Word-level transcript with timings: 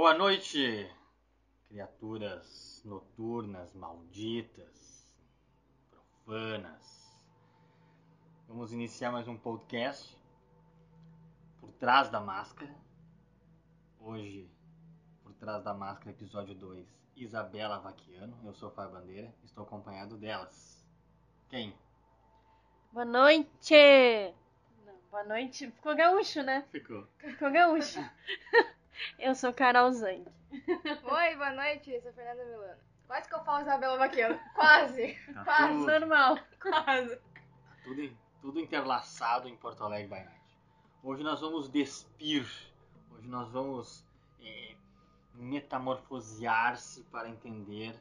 Boa 0.00 0.14
noite, 0.14 0.88
criaturas 1.66 2.80
noturnas, 2.84 3.74
malditas, 3.74 5.12
profanas. 5.90 7.18
Vamos 8.46 8.72
iniciar 8.72 9.10
mais 9.10 9.26
um 9.26 9.36
podcast 9.36 10.16
por 11.58 11.72
trás 11.72 12.08
da 12.10 12.20
máscara. 12.20 12.72
Hoje, 13.98 14.48
por 15.24 15.34
trás 15.34 15.64
da 15.64 15.74
máscara, 15.74 16.10
episódio 16.10 16.54
2, 16.54 16.86
Isabela 17.16 17.80
Vaquiano. 17.80 18.38
Eu 18.44 18.54
sou 18.54 18.68
o 18.68 18.72
Fábio 18.72 18.92
Bandeira, 18.92 19.34
estou 19.42 19.64
acompanhado 19.64 20.16
delas. 20.16 20.88
Quem? 21.48 21.76
Boa 22.92 23.04
noite! 23.04 24.32
Não, 24.86 24.94
boa 25.10 25.24
noite. 25.24 25.68
Ficou 25.72 25.96
gaúcho, 25.96 26.40
né? 26.44 26.64
Ficou. 26.70 27.04
Ficou 27.18 27.50
gaúcho. 27.50 27.98
Eu 29.18 29.34
sou 29.34 29.52
Carol 29.52 29.90
Zank. 29.92 30.26
Oi, 30.50 31.36
boa 31.36 31.52
noite, 31.52 31.90
eu 31.90 32.00
sou 32.02 32.12
Fernanda 32.12 32.44
Milano. 32.44 32.78
Quase 33.06 33.28
que 33.28 33.34
eu 33.34 33.44
falo 33.44 33.62
Isabela 33.62 33.96
Vaqueiro. 33.96 34.38
Quase. 34.54 35.14
Tá 35.34 35.44
Quase. 35.44 35.72
tudo, 35.74 35.86
Normal. 35.86 36.38
Quase. 36.60 37.20
tudo, 37.84 38.02
em- 38.02 38.18
tudo 38.40 38.60
interlaçado 38.60 39.48
em 39.48 39.56
Porto 39.56 39.82
Alegre 39.84 40.08
by 40.08 40.24
Night. 40.24 40.38
Hoje 41.02 41.22
nós 41.22 41.40
vamos 41.40 41.68
despir, 41.68 42.44
hoje 43.12 43.28
nós 43.28 43.48
vamos 43.50 44.04
é, 44.42 44.74
metamorfosear-se 45.34 47.02
para 47.04 47.28
entender 47.28 47.94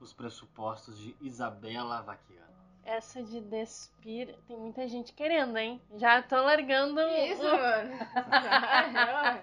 os 0.00 0.12
pressupostos 0.12 0.98
de 0.98 1.16
Isabela 1.20 2.02
Vaquiano. 2.02 2.42
Essa 2.84 3.22
de 3.22 3.40
despir, 3.40 4.34
tem 4.48 4.56
muita 4.56 4.88
gente 4.88 5.12
querendo, 5.12 5.56
hein? 5.56 5.80
Já 5.96 6.20
tô 6.20 6.36
largando. 6.36 6.96
Que 6.96 7.26
isso, 7.32 7.42
o- 7.46 7.56
mano? 7.56 7.92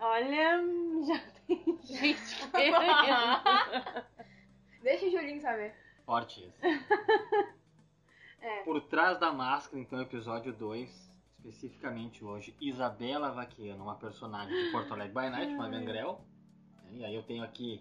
Olha, 0.00 0.60
já 1.06 1.20
tem 1.46 1.78
gente 1.84 2.48
querendo. 2.50 3.42
Deixa 4.82 5.06
o 5.06 5.10
Julinho 5.10 5.40
saber. 5.40 5.74
Forte 6.06 6.44
isso. 6.44 6.58
É. 8.44 8.64
Por 8.64 8.80
trás 8.88 9.20
da 9.20 9.30
máscara, 9.30 9.80
então, 9.80 10.00
episódio 10.02 10.52
2, 10.52 11.12
especificamente 11.44 12.24
hoje, 12.24 12.52
Isabela 12.60 13.30
Vaquiano, 13.30 13.84
uma 13.84 13.94
personagem 13.94 14.64
de 14.64 14.72
Porto 14.72 14.92
Alegre 14.92 15.14
by 15.14 15.30
Night, 15.30 15.54
uma 15.54 15.68
gangrel. 15.68 16.20
E 16.90 17.04
aí 17.04 17.14
eu 17.14 17.22
tenho 17.22 17.44
aqui, 17.44 17.80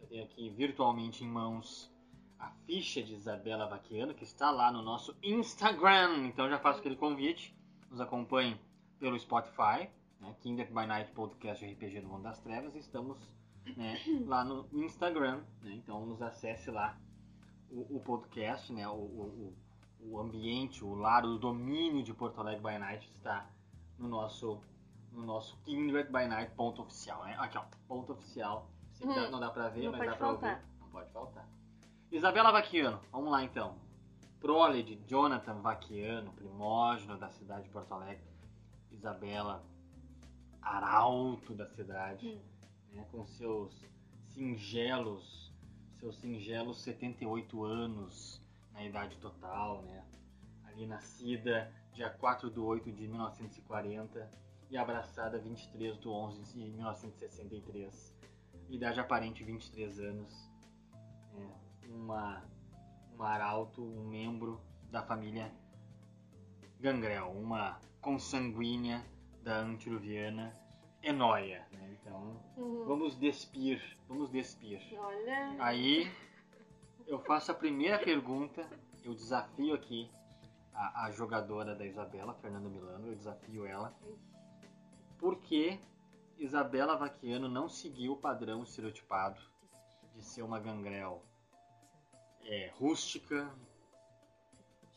eu 0.00 0.08
tenho 0.08 0.24
aqui 0.24 0.50
virtualmente 0.50 1.22
em 1.22 1.28
mãos 1.28 1.88
a 2.38 2.50
ficha 2.66 3.02
de 3.02 3.14
Isabela 3.14 3.66
Vaquiano, 3.66 4.14
que 4.14 4.24
está 4.24 4.50
lá 4.50 4.70
no 4.70 4.82
nosso 4.82 5.16
Instagram. 5.22 6.26
Então 6.26 6.48
já 6.48 6.58
faço 6.58 6.80
aquele 6.80 6.96
convite, 6.96 7.56
nos 7.90 8.00
acompanhem 8.00 8.58
pelo 8.98 9.18
Spotify, 9.18 9.88
né, 10.20 10.34
Kinder 10.40 10.66
by 10.66 10.86
Night 10.86 11.12
Podcast 11.12 11.64
RPG 11.64 12.00
do 12.00 12.08
Mundo 12.08 12.22
das 12.22 12.40
Trevas. 12.40 12.74
Estamos 12.74 13.18
né, 13.76 13.98
lá 14.26 14.44
no 14.44 14.66
Instagram, 14.72 15.42
né, 15.62 15.72
então 15.74 16.04
nos 16.06 16.22
acesse 16.22 16.70
lá 16.70 16.98
o, 17.70 17.96
o 17.96 18.00
podcast, 18.00 18.72
né, 18.72 18.86
o, 18.88 18.92
o, 18.92 19.56
o 20.00 20.20
ambiente, 20.20 20.84
o 20.84 20.94
lar, 20.94 21.24
o 21.24 21.38
domínio 21.38 22.02
de 22.02 22.14
Porto 22.14 22.40
Alegre 22.40 22.62
by 22.62 22.78
Night 22.78 23.10
está 23.16 23.48
no 23.98 24.08
nosso 24.08 24.60
no 25.12 25.24
nosso 25.24 25.56
Kindred 25.64 26.12
by 26.12 26.26
Night 26.26 26.52
ponto 26.54 26.82
oficial, 26.82 27.24
né? 27.24 27.34
Aqui 27.38 27.56
ó, 27.56 27.64
ponto 27.88 28.12
oficial. 28.12 28.68
Hum, 29.02 29.30
não 29.30 29.40
dá 29.40 29.50
pra 29.50 29.68
ver, 29.68 29.90
mas 29.90 29.98
dá 29.98 30.06
pra 30.06 30.16
faltar. 30.16 30.54
ouvir. 30.56 30.66
Não 30.80 30.88
pode 30.90 31.10
faltar. 31.10 31.48
Isabela 32.10 32.52
Vaquiano, 32.52 33.00
vamos 33.10 33.32
lá 33.32 33.42
então. 33.42 33.76
Prole 34.40 34.82
de 34.82 34.94
Jonathan 35.06 35.60
Vaquiano, 35.60 36.32
primógeno 36.32 37.18
da 37.18 37.28
cidade 37.30 37.64
de 37.64 37.70
Porto 37.70 37.92
Alegre. 37.92 38.24
Isabela, 38.92 39.64
arauto 40.62 41.52
da 41.52 41.66
cidade, 41.66 42.40
né, 42.92 43.04
com 43.10 43.26
seus 43.26 43.84
singelos, 44.28 45.52
seus 45.98 46.16
singelos 46.16 46.80
78 46.82 47.64
anos 47.64 48.40
na 48.72 48.84
idade 48.84 49.16
total, 49.18 49.82
né? 49.82 50.04
Ali 50.64 50.86
nascida 50.86 51.72
dia 51.92 52.10
4 52.10 52.50
de 52.50 52.60
8 52.60 52.92
de 52.92 53.08
1940 53.08 54.30
e 54.70 54.76
abraçada 54.76 55.38
23 55.38 55.98
de 55.98 56.08
11 56.08 56.52
de 56.52 56.70
1963. 56.70 58.14
Idade 58.68 59.00
aparente 59.00 59.42
23 59.42 59.98
anos. 59.98 60.50
né, 61.32 61.65
Uma, 61.88 62.42
uma 63.14 63.28
arauto, 63.28 63.82
um 63.82 64.08
membro 64.08 64.60
da 64.90 65.02
família 65.02 65.52
Gangrel, 66.80 67.30
uma 67.32 67.80
consanguínea 68.00 69.04
da 69.42 69.58
antiruviana 69.58 70.54
Enoia. 71.02 71.66
Né? 71.72 71.96
Então, 72.00 72.40
Uhum. 72.56 72.84
vamos 72.86 73.16
despir, 73.16 73.80
vamos 74.08 74.30
despir. 74.30 74.80
Olha. 74.98 75.56
Aí 75.58 76.10
eu 77.06 77.18
faço 77.20 77.52
a 77.52 77.54
primeira 77.54 77.98
pergunta, 77.98 78.66
eu 79.04 79.14
desafio 79.14 79.74
aqui 79.74 80.10
a, 80.74 81.04
a 81.06 81.10
jogadora 81.10 81.74
da 81.74 81.84
Isabela, 81.86 82.34
Fernanda 82.34 82.68
Milano, 82.68 83.06
eu 83.08 83.14
desafio 83.14 83.64
ela. 83.66 83.94
Por 85.18 85.36
que 85.38 85.80
Isabela 86.38 86.96
Vaquiano 86.96 87.48
não 87.48 87.68
seguiu 87.68 88.12
o 88.12 88.16
padrão 88.16 88.62
estereotipado 88.62 89.40
de 90.14 90.22
ser 90.22 90.42
uma 90.42 90.58
gangrel 90.60 91.22
é, 92.46 92.70
rústica, 92.78 93.52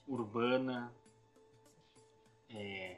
urbana, 0.08 0.94
é, 2.50 2.98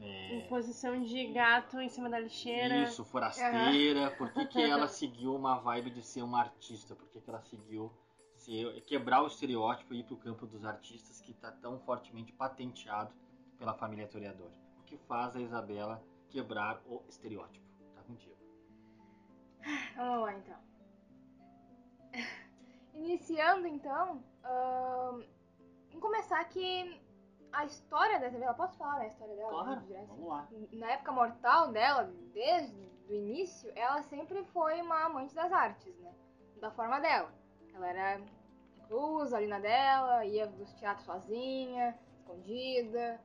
é, 0.00 0.34
Em 0.34 0.48
posição 0.48 1.00
de 1.02 1.26
gato 1.32 1.80
em 1.80 1.88
cima 1.88 2.08
da 2.08 2.18
lixeira. 2.18 2.82
isso, 2.82 3.04
forasteira. 3.04 4.10
Por 4.10 4.32
que, 4.32 4.46
que 4.46 4.62
ela 4.62 4.88
seguiu 4.88 5.34
uma 5.34 5.58
vibe 5.58 5.90
de 5.90 6.02
ser 6.02 6.22
uma 6.22 6.40
artista? 6.40 6.94
Por 6.94 7.08
que, 7.08 7.20
que 7.20 7.30
ela 7.30 7.40
seguiu 7.42 7.92
ser, 8.36 8.80
quebrar 8.82 9.22
o 9.22 9.26
estereótipo 9.26 9.94
e 9.94 10.00
ir 10.00 10.04
pro 10.04 10.16
campo 10.16 10.46
dos 10.46 10.64
artistas 10.64 11.20
que 11.20 11.32
está 11.32 11.52
tão 11.52 11.78
fortemente 11.80 12.32
patenteado 12.32 13.12
pela 13.58 13.74
família 13.74 14.08
Toreador? 14.08 14.50
O 14.80 14.82
que 14.84 14.96
faz 14.96 15.36
a 15.36 15.40
Isabela 15.40 16.02
quebrar 16.30 16.82
o 16.86 17.02
estereótipo? 17.08 17.64
Tá 17.94 18.02
contigo. 18.02 18.36
Vamos 19.96 20.22
lá, 20.22 20.34
então. 20.34 20.56
Iniciando, 22.94 23.66
então, 23.66 24.22
ahn, 24.44 25.22
vamos 25.88 26.00
começar 26.00 26.44
que 26.44 27.00
a 27.52 27.64
história 27.64 28.18
da 28.18 28.28
Isabela, 28.28 28.54
posso 28.54 28.76
falar 28.78 28.98
da 28.98 29.06
história 29.06 29.34
dela? 29.34 29.50
Claro, 29.50 29.80
Direto? 29.82 30.06
vamos 30.08 30.28
lá. 30.28 30.48
na 30.72 30.90
época 30.90 31.12
mortal 31.12 31.72
dela, 31.72 32.10
desde 32.32 32.90
o 33.08 33.12
início, 33.12 33.70
ela 33.74 34.02
sempre 34.02 34.44
foi 34.46 34.80
uma 34.80 35.04
amante 35.04 35.34
das 35.34 35.52
artes, 35.52 35.94
né? 35.98 36.14
Da 36.60 36.70
forma 36.70 37.00
dela. 37.00 37.30
Ela 37.74 37.88
era 37.88 38.20
reclusa 38.92 39.36
ali 39.36 39.46
na 39.46 39.58
dela, 39.58 40.24
ia 40.24 40.46
dos 40.46 40.72
teatros 40.74 41.06
sozinha, 41.06 41.98
escondida, 42.18 43.20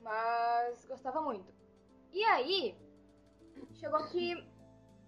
mas 0.00 0.84
gostava 0.86 1.20
muito. 1.20 1.52
E 2.12 2.24
aí, 2.24 2.76
chegou 3.74 4.06
que 4.08 4.46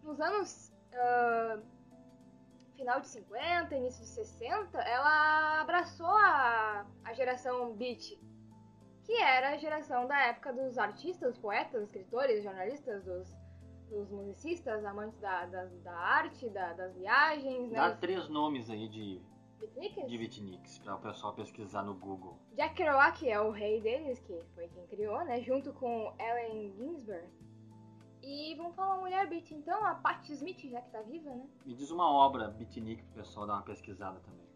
nos 0.03 0.21
anos 0.21 0.73
ah, 0.93 1.59
final 2.77 3.01
de 3.01 3.09
50, 3.09 3.75
início 3.77 4.03
de 4.03 4.09
60, 4.09 4.79
ela 4.81 5.61
abraçou 5.61 6.07
a, 6.07 6.87
a 7.05 7.13
geração 7.13 7.73
beat, 7.75 8.19
que 9.05 9.13
era 9.21 9.51
a 9.51 9.57
geração 9.57 10.07
da 10.07 10.19
época 10.27 10.53
dos 10.53 10.77
artistas, 10.79 11.31
dos 11.33 11.39
poetas, 11.39 11.83
escritores, 11.85 12.43
jornalistas, 12.43 13.05
dos, 13.05 13.29
dos 13.91 14.11
musicistas, 14.11 14.85
amantes 14.85 15.19
da, 15.21 15.47
da, 15.47 15.65
da 15.65 15.93
arte, 15.97 16.49
da- 16.51 16.73
das 16.73 16.95
viagens, 16.97 17.71
né? 17.71 17.77
Dá 17.79 17.89
dos 17.91 17.99
três 18.01 18.29
nomes 18.29 18.69
aí 18.71 18.89
de, 18.89 19.21
beatniks. 19.75 20.11
de 20.11 20.19
beatniks 20.19 20.79
para 20.79 20.97
o 20.97 21.01
pessoal 21.01 21.35
pesquisar 21.35 21.83
no 21.83 21.95
Google. 21.95 22.39
Jack 22.57 22.75
Kerouac 22.75 23.29
é 23.29 23.41
o 23.41 23.51
rei 23.51 23.81
deles, 23.81 24.19
que 24.21 24.43
foi 24.55 24.69
quem 24.69 24.87
criou, 24.87 25.25
né? 25.25 25.41
Junto 25.43 25.73
com 25.75 26.13
Allen 26.19 26.73
Ginsberg. 26.77 27.29
E 28.27 28.55
vamos 28.55 28.75
falar 28.75 28.97
mulher 28.97 29.29
beat, 29.29 29.51
então, 29.51 29.85
a 29.85 29.95
Patti 29.97 30.33
Smith, 30.33 30.59
já 30.71 30.81
que 30.81 30.91
tá 30.91 31.03
viva, 31.03 31.29
né? 31.29 31.47
Me 31.67 31.75
diz 31.75 31.91
uma 31.91 32.11
obra 32.11 32.49
beatnik 32.49 33.03
pro 33.03 33.17
pessoal 33.17 33.47
dar 33.47 33.53
uma 33.53 33.63
pesquisada 33.63 34.19
também. 34.21 34.47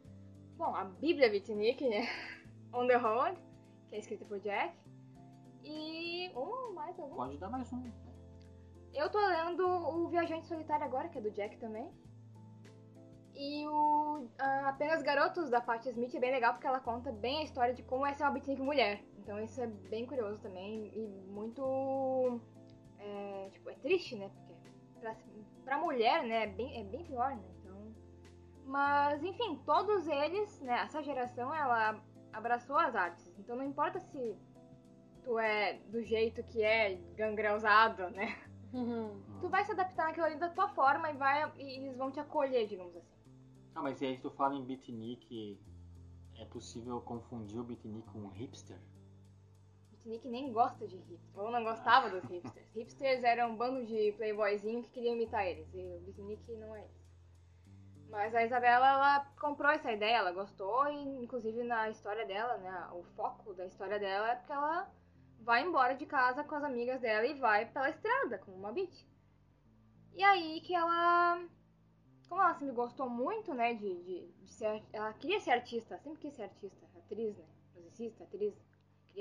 Bom, 0.56 0.75
a 0.75 0.85
Bíblia 0.85 1.29
Beatnik, 1.29 1.87
né? 1.87 2.09
On 2.73 2.87
the 2.87 2.97
Road, 2.97 3.38
que 3.91 3.97
é 3.97 3.99
escrita 3.99 4.25
por 4.25 4.41
Jack. 4.41 4.75
E 5.62 6.32
um 6.35 6.73
mais 6.73 6.99
algum. 6.99 7.15
Pode 7.15 7.37
dar 7.37 7.50
mais 7.50 7.70
um. 7.70 7.93
Eu 8.94 9.11
tô 9.11 9.19
lendo 9.19 9.67
o 9.67 10.09
Viajante 10.09 10.47
Solitário 10.47 10.87
agora, 10.87 11.11
que 11.11 11.19
é 11.19 11.20
do 11.20 11.31
Jack 11.31 11.59
também. 11.59 11.93
E 13.35 13.69
o 13.69 14.26
ah, 14.38 14.70
Apenas 14.70 15.03
Garotos 15.03 15.50
da 15.50 15.61
Patti 15.61 15.91
Smith 15.91 16.15
é 16.15 16.19
bem 16.19 16.32
legal 16.32 16.55
porque 16.55 16.67
ela 16.67 16.81
conta 16.81 17.12
bem 17.12 17.41
a 17.41 17.44
história 17.44 17.75
de 17.75 17.82
como 17.82 18.06
é 18.06 18.15
ser 18.15 18.23
uma 18.25 18.32
beatnik 18.32 18.62
mulher. 18.62 19.05
Então 19.19 19.38
isso 19.38 19.61
é 19.61 19.67
bem 19.67 20.06
curioso 20.06 20.41
também 20.41 20.91
e 20.94 21.06
muito. 21.31 22.41
É, 23.08 23.50
tipo, 23.50 23.70
é 23.70 23.75
triste, 23.75 24.16
né? 24.16 24.31
Porque 24.34 24.55
pra, 25.00 25.16
pra 25.64 25.78
mulher, 25.78 26.25
né, 26.25 26.44
é 26.44 26.46
bem, 26.46 26.81
é 26.81 26.84
bem 26.84 27.05
pior, 27.05 27.34
né? 27.34 27.43
Então. 27.60 27.94
Mas, 28.66 29.22
enfim, 29.22 29.60
todos 29.64 30.06
eles, 30.06 30.60
né, 30.60 30.81
essa 30.82 31.02
geração, 31.02 31.55
ela 31.55 32.02
abraçou 32.32 32.76
as 32.76 32.94
artes. 32.94 33.32
Então 33.38 33.56
não 33.56 33.64
importa 33.64 34.00
se 34.00 34.37
tu 35.25 35.38
é 35.38 35.75
do 35.90 36.02
jeito 36.02 36.43
que 36.44 36.62
é 36.62 36.96
gangreusado, 37.16 38.10
né? 38.10 38.37
Uhum. 38.72 39.20
Tu 39.40 39.49
vai 39.49 39.64
se 39.64 39.72
adaptar 39.72 40.08
naquilo 40.08 40.26
ali 40.26 40.37
da 40.37 40.50
tua 40.50 40.69
forma 40.69 41.10
e, 41.10 41.16
vai, 41.16 41.50
e 41.56 41.78
eles 41.78 41.96
vão 41.96 42.10
te 42.10 42.20
acolher, 42.20 42.66
digamos 42.66 42.94
assim. 42.94 43.19
Ah, 43.75 43.82
mas 43.82 44.00
e 44.02 44.06
aí 44.06 44.19
tu 44.19 44.31
fala 44.31 44.55
em 44.55 44.64
beatnik, 44.64 45.58
é 46.37 46.44
possível 46.46 47.00
confundir 47.00 47.58
o 47.58 47.64
beatnik 47.64 48.06
com 48.10 48.19
um 48.20 48.28
hipster? 48.28 48.78
Beatnik 50.08 50.26
nem 50.28 50.52
gosta 50.52 50.87
de 50.87 50.96
hipsters, 50.96 51.37
ou 51.37 51.50
não 51.50 51.62
gostava 51.62 52.08
dos 52.08 52.25
hipsters. 52.25 52.66
hipsters 52.75 53.22
eram 53.22 53.50
um 53.50 53.56
bando 53.56 53.84
de 53.84 54.12
playboyzinho 54.12 54.82
que 54.82 54.90
queriam 54.90 55.14
imitar 55.14 55.46
eles, 55.46 55.69
e 55.75 55.78
o 55.78 56.00
Beatnik 56.00 56.52
não 56.56 56.75
é 56.75 56.84
isso. 56.84 57.08
Mas 58.08 58.34
a 58.34 58.43
Isabela, 58.43 58.88
ela 58.88 59.20
comprou 59.38 59.70
essa 59.70 59.93
ideia, 59.93 60.16
ela 60.16 60.32
gostou, 60.32 60.88
e 60.88 61.22
inclusive 61.22 61.62
na 61.62 61.90
história 61.90 62.26
dela, 62.26 62.56
né, 62.56 62.88
o 62.93 63.02
foco 63.14 63.52
da 63.52 63.66
história 63.66 63.99
dela 63.99 64.31
é 64.32 64.37
porque 64.37 64.52
ela 64.52 64.90
vai 65.40 65.62
embora 65.62 65.94
de 65.94 66.06
casa 66.06 66.43
com 66.43 66.55
as 66.55 66.64
amigas 66.64 67.00
dela 67.00 67.26
e 67.26 67.34
vai 67.34 67.66
pela 67.66 67.90
estrada, 67.90 68.38
como 68.38 68.56
uma 68.56 68.72
beat. 68.72 69.06
E 70.14 70.25
aí 70.25 70.62
que 70.62 70.75
ela, 70.75 71.38
como 72.31 72.40
ela 72.40 72.55
sempre 72.55 72.75
gostou 72.75 73.10
muito, 73.10 73.52
né, 73.52 73.75
de, 73.75 74.02
de, 74.02 74.26
de 74.26 74.52
ser, 74.55 74.82
ela 74.90 75.12
queria 75.12 75.38
ser 75.38 75.50
artista, 75.50 75.99
sempre 75.99 76.19
quis 76.19 76.34
ser 76.34 76.44
artista, 76.44 76.87
atriz, 76.96 77.37
né, 77.37 77.44
musicista, 77.75 78.25
atriz, 78.25 78.55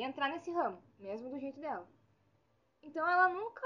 entrar 0.01 0.29
nesse 0.29 0.51
ramo, 0.51 0.81
mesmo 0.99 1.29
do 1.29 1.39
jeito 1.39 1.59
dela. 1.59 1.87
Então 2.81 3.07
ela 3.07 3.29
nunca 3.29 3.65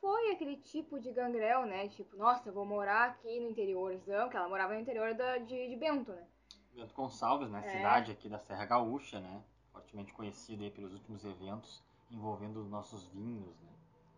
foi 0.00 0.32
aquele 0.32 0.56
tipo 0.56 1.00
de 1.00 1.12
gangrel, 1.12 1.66
né? 1.66 1.88
Tipo, 1.88 2.16
nossa, 2.16 2.52
vou 2.52 2.64
morar 2.64 3.10
aqui 3.10 3.40
no 3.40 3.50
interiorzão, 3.50 4.28
que 4.28 4.36
ela 4.36 4.48
morava 4.48 4.74
no 4.74 4.80
interior 4.80 5.14
da, 5.14 5.38
de, 5.38 5.68
de 5.68 5.76
Bento, 5.76 6.12
né? 6.12 6.26
Bento 6.74 6.94
Gonçalves, 6.94 7.50
né? 7.50 7.62
É. 7.64 7.68
Cidade 7.68 8.12
aqui 8.12 8.28
da 8.28 8.38
Serra 8.38 8.66
Gaúcha, 8.66 9.20
né? 9.20 9.42
Fortemente 9.72 10.12
conhecida 10.12 10.64
aí 10.64 10.70
pelos 10.70 10.92
últimos 10.92 11.24
eventos 11.24 11.82
envolvendo 12.10 12.60
os 12.60 12.68
nossos 12.68 13.06
vinhos, 13.08 13.58
né? 13.60 13.72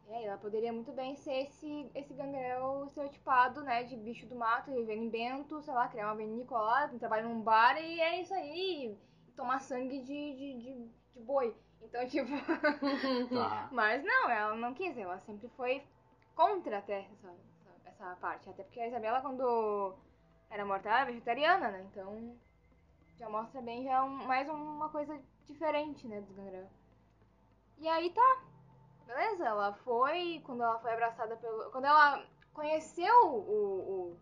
É, 0.08 0.26
ela 0.26 0.36
poderia 0.36 0.72
muito 0.72 0.92
bem 0.92 1.16
ser 1.16 1.44
esse, 1.44 1.90
esse 1.94 2.12
gangrel 2.12 2.84
estereotipado, 2.86 3.62
né? 3.62 3.84
De 3.84 3.96
bicho 3.96 4.26
do 4.26 4.34
mato, 4.34 4.70
vivendo 4.70 5.02
em 5.02 5.08
Bento, 5.08 5.62
sei 5.62 5.72
lá, 5.72 5.88
criar 5.88 6.08
uma 6.08 6.16
vinícola 6.16 6.88
trabalhar 6.98 7.24
num 7.24 7.40
bar 7.40 7.78
e 7.80 8.00
é 8.00 8.20
isso 8.20 8.34
aí. 8.34 8.96
Tomar 9.34 9.60
sangue 9.60 10.00
de, 10.00 10.34
de, 10.34 10.58
de, 10.58 10.90
de 11.14 11.20
boi. 11.22 11.54
Então, 11.82 12.06
tipo. 12.08 12.30
Tá. 13.34 13.68
Mas 13.72 14.02
não, 14.04 14.30
ela 14.30 14.54
não 14.56 14.74
quis, 14.74 14.96
ela 14.96 15.18
sempre 15.20 15.48
foi 15.56 15.82
contra 16.34 16.78
até 16.78 17.00
essa, 17.00 17.34
essa, 17.86 18.16
parte. 18.16 18.48
Até 18.50 18.62
porque 18.64 18.80
a 18.80 18.88
Isabela, 18.88 19.20
quando 19.20 19.94
era 20.50 20.64
morta, 20.64 20.88
era 20.88 21.04
vegetariana, 21.04 21.70
né? 21.70 21.86
Então 21.90 22.36
já 23.18 23.28
mostra 23.28 23.60
bem 23.62 23.84
já 23.84 24.02
um- 24.04 24.26
mais 24.26 24.48
uma 24.48 24.88
coisa 24.88 25.18
diferente, 25.46 26.06
né, 26.08 26.20
dos 26.20 26.36
gangrel. 26.36 26.68
E 27.78 27.88
aí 27.88 28.10
tá. 28.10 28.42
Beleza, 29.06 29.44
ela 29.46 29.72
foi, 29.84 30.40
quando 30.44 30.62
ela 30.62 30.78
foi 30.80 30.92
abraçada 30.92 31.36
pelo. 31.36 31.70
Quando 31.70 31.84
ela 31.84 32.26
conheceu 32.54 33.14
o, 33.26 34.16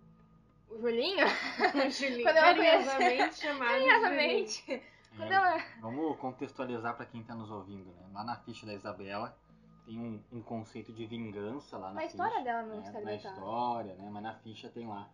o, 0.69 0.75
o 0.75 0.81
Julinho, 0.81 1.27
Julinho, 1.91 2.33
Quando 2.33 2.37
ela 2.37 2.55
carinhosamente 2.55 3.35
chamado 3.37 3.87
Julinho. 3.87 3.87
carinhosamente, 3.87 4.83
quando 5.17 5.31
É, 5.33 5.35
ela. 5.35 5.65
Vamos 5.81 6.19
contextualizar 6.19 6.97
para 6.97 7.07
quem 7.07 7.21
está 7.21 7.35
nos 7.35 7.51
ouvindo, 7.51 7.91
né? 7.93 8.07
Lá 8.13 8.25
na 8.25 8.37
ficha 8.37 8.67
da 8.67 8.75
Isabela 8.75 9.37
tem 9.85 9.99
um, 9.99 10.23
um 10.33 10.43
conceito 10.43 10.93
de 10.93 11.07
vingança 11.07 11.77
lá 11.79 11.89
na, 11.89 11.95
Na 11.95 12.05
história 12.05 12.33
ficha, 12.33 12.45
dela 12.45 12.63
não 12.63 12.77
né? 12.77 12.83
está 12.87 13.01
Na 13.01 13.15
história, 13.15 13.95
né? 13.95 14.11
Mas 14.11 14.23
na 14.23 14.35
ficha 14.35 14.69
tem 14.69 14.87
lá 14.87 15.09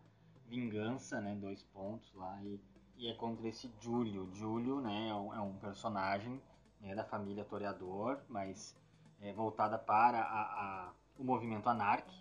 vingança, 0.46 1.20
né? 1.20 1.34
Dois 1.34 1.62
pontos 1.62 2.12
lá 2.14 2.38
e, 2.42 2.60
e 2.96 3.08
é 3.10 3.14
contra 3.14 3.46
esse 3.48 3.70
Júlio. 3.80 4.28
Júlio, 4.34 4.80
né? 4.80 5.08
É 5.08 5.14
um, 5.14 5.34
é 5.34 5.40
um 5.40 5.54
personagem 5.56 6.40
né, 6.80 6.94
da 6.94 7.04
família 7.04 7.44
Toreador, 7.44 8.18
mas 8.28 8.76
é, 9.20 9.32
voltada 9.32 9.78
para 9.78 10.20
a, 10.20 10.42
a- 10.42 10.92
o 11.18 11.24
movimento 11.24 11.68
anarque, 11.68 12.16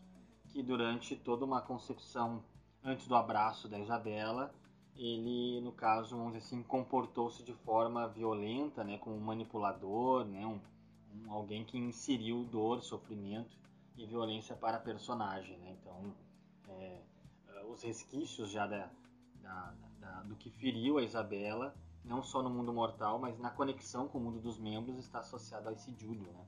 que 0.48 0.64
durante 0.64 1.16
toda 1.16 1.46
uma 1.46 1.62
concepção 1.62 2.44
antes 2.84 3.08
do 3.08 3.16
abraço 3.16 3.68
da 3.68 3.78
Isabela 3.78 4.52
ele, 4.98 5.62
no 5.62 5.72
caso, 5.72 6.16
vamos 6.16 6.34
dizer 6.34 6.46
assim, 6.46 6.64
comportou-se 6.64 7.44
de 7.44 7.54
forma 7.54 8.08
violenta, 8.08 8.84
né, 8.84 8.98
como 8.98 9.16
um 9.16 9.20
manipulador, 9.22 10.26
né, 10.26 10.46
um, 10.46 10.60
um- 11.16 11.32
alguém 11.32 11.64
que 11.64 11.78
inseriu 11.78 12.44
dor, 12.46 12.82
sofrimento 12.82 13.56
e 13.98 14.06
violência 14.06 14.56
para 14.56 14.78
a 14.78 14.80
personagem. 14.80 15.58
Né? 15.60 15.76
Então, 15.82 16.14
é, 16.70 17.02
eh, 17.50 17.66
os 17.72 17.82
resquícios 17.84 18.50
já 18.52 18.66
da, 18.68 18.90
da- 19.42 19.74
da- 20.00 20.22
do 20.24 20.36
que 20.36 20.50
feriu 20.50 20.98
a 20.98 21.04
Isabela, 21.04 21.76
não 22.04 22.22
só 22.24 22.42
no 22.42 22.50
mundo 22.50 22.72
mortal, 22.74 23.20
mas 23.20 23.38
na 23.40 23.50
conexão 23.50 24.08
com 24.08 24.18
o 24.18 24.22
mundo 24.22 24.40
dos 24.40 24.58
membros, 24.60 24.98
está 25.00 25.20
associado 25.20 25.70
a 25.70 25.74
esse 25.74 25.92
Júlio, 25.94 26.32
né? 26.32 26.46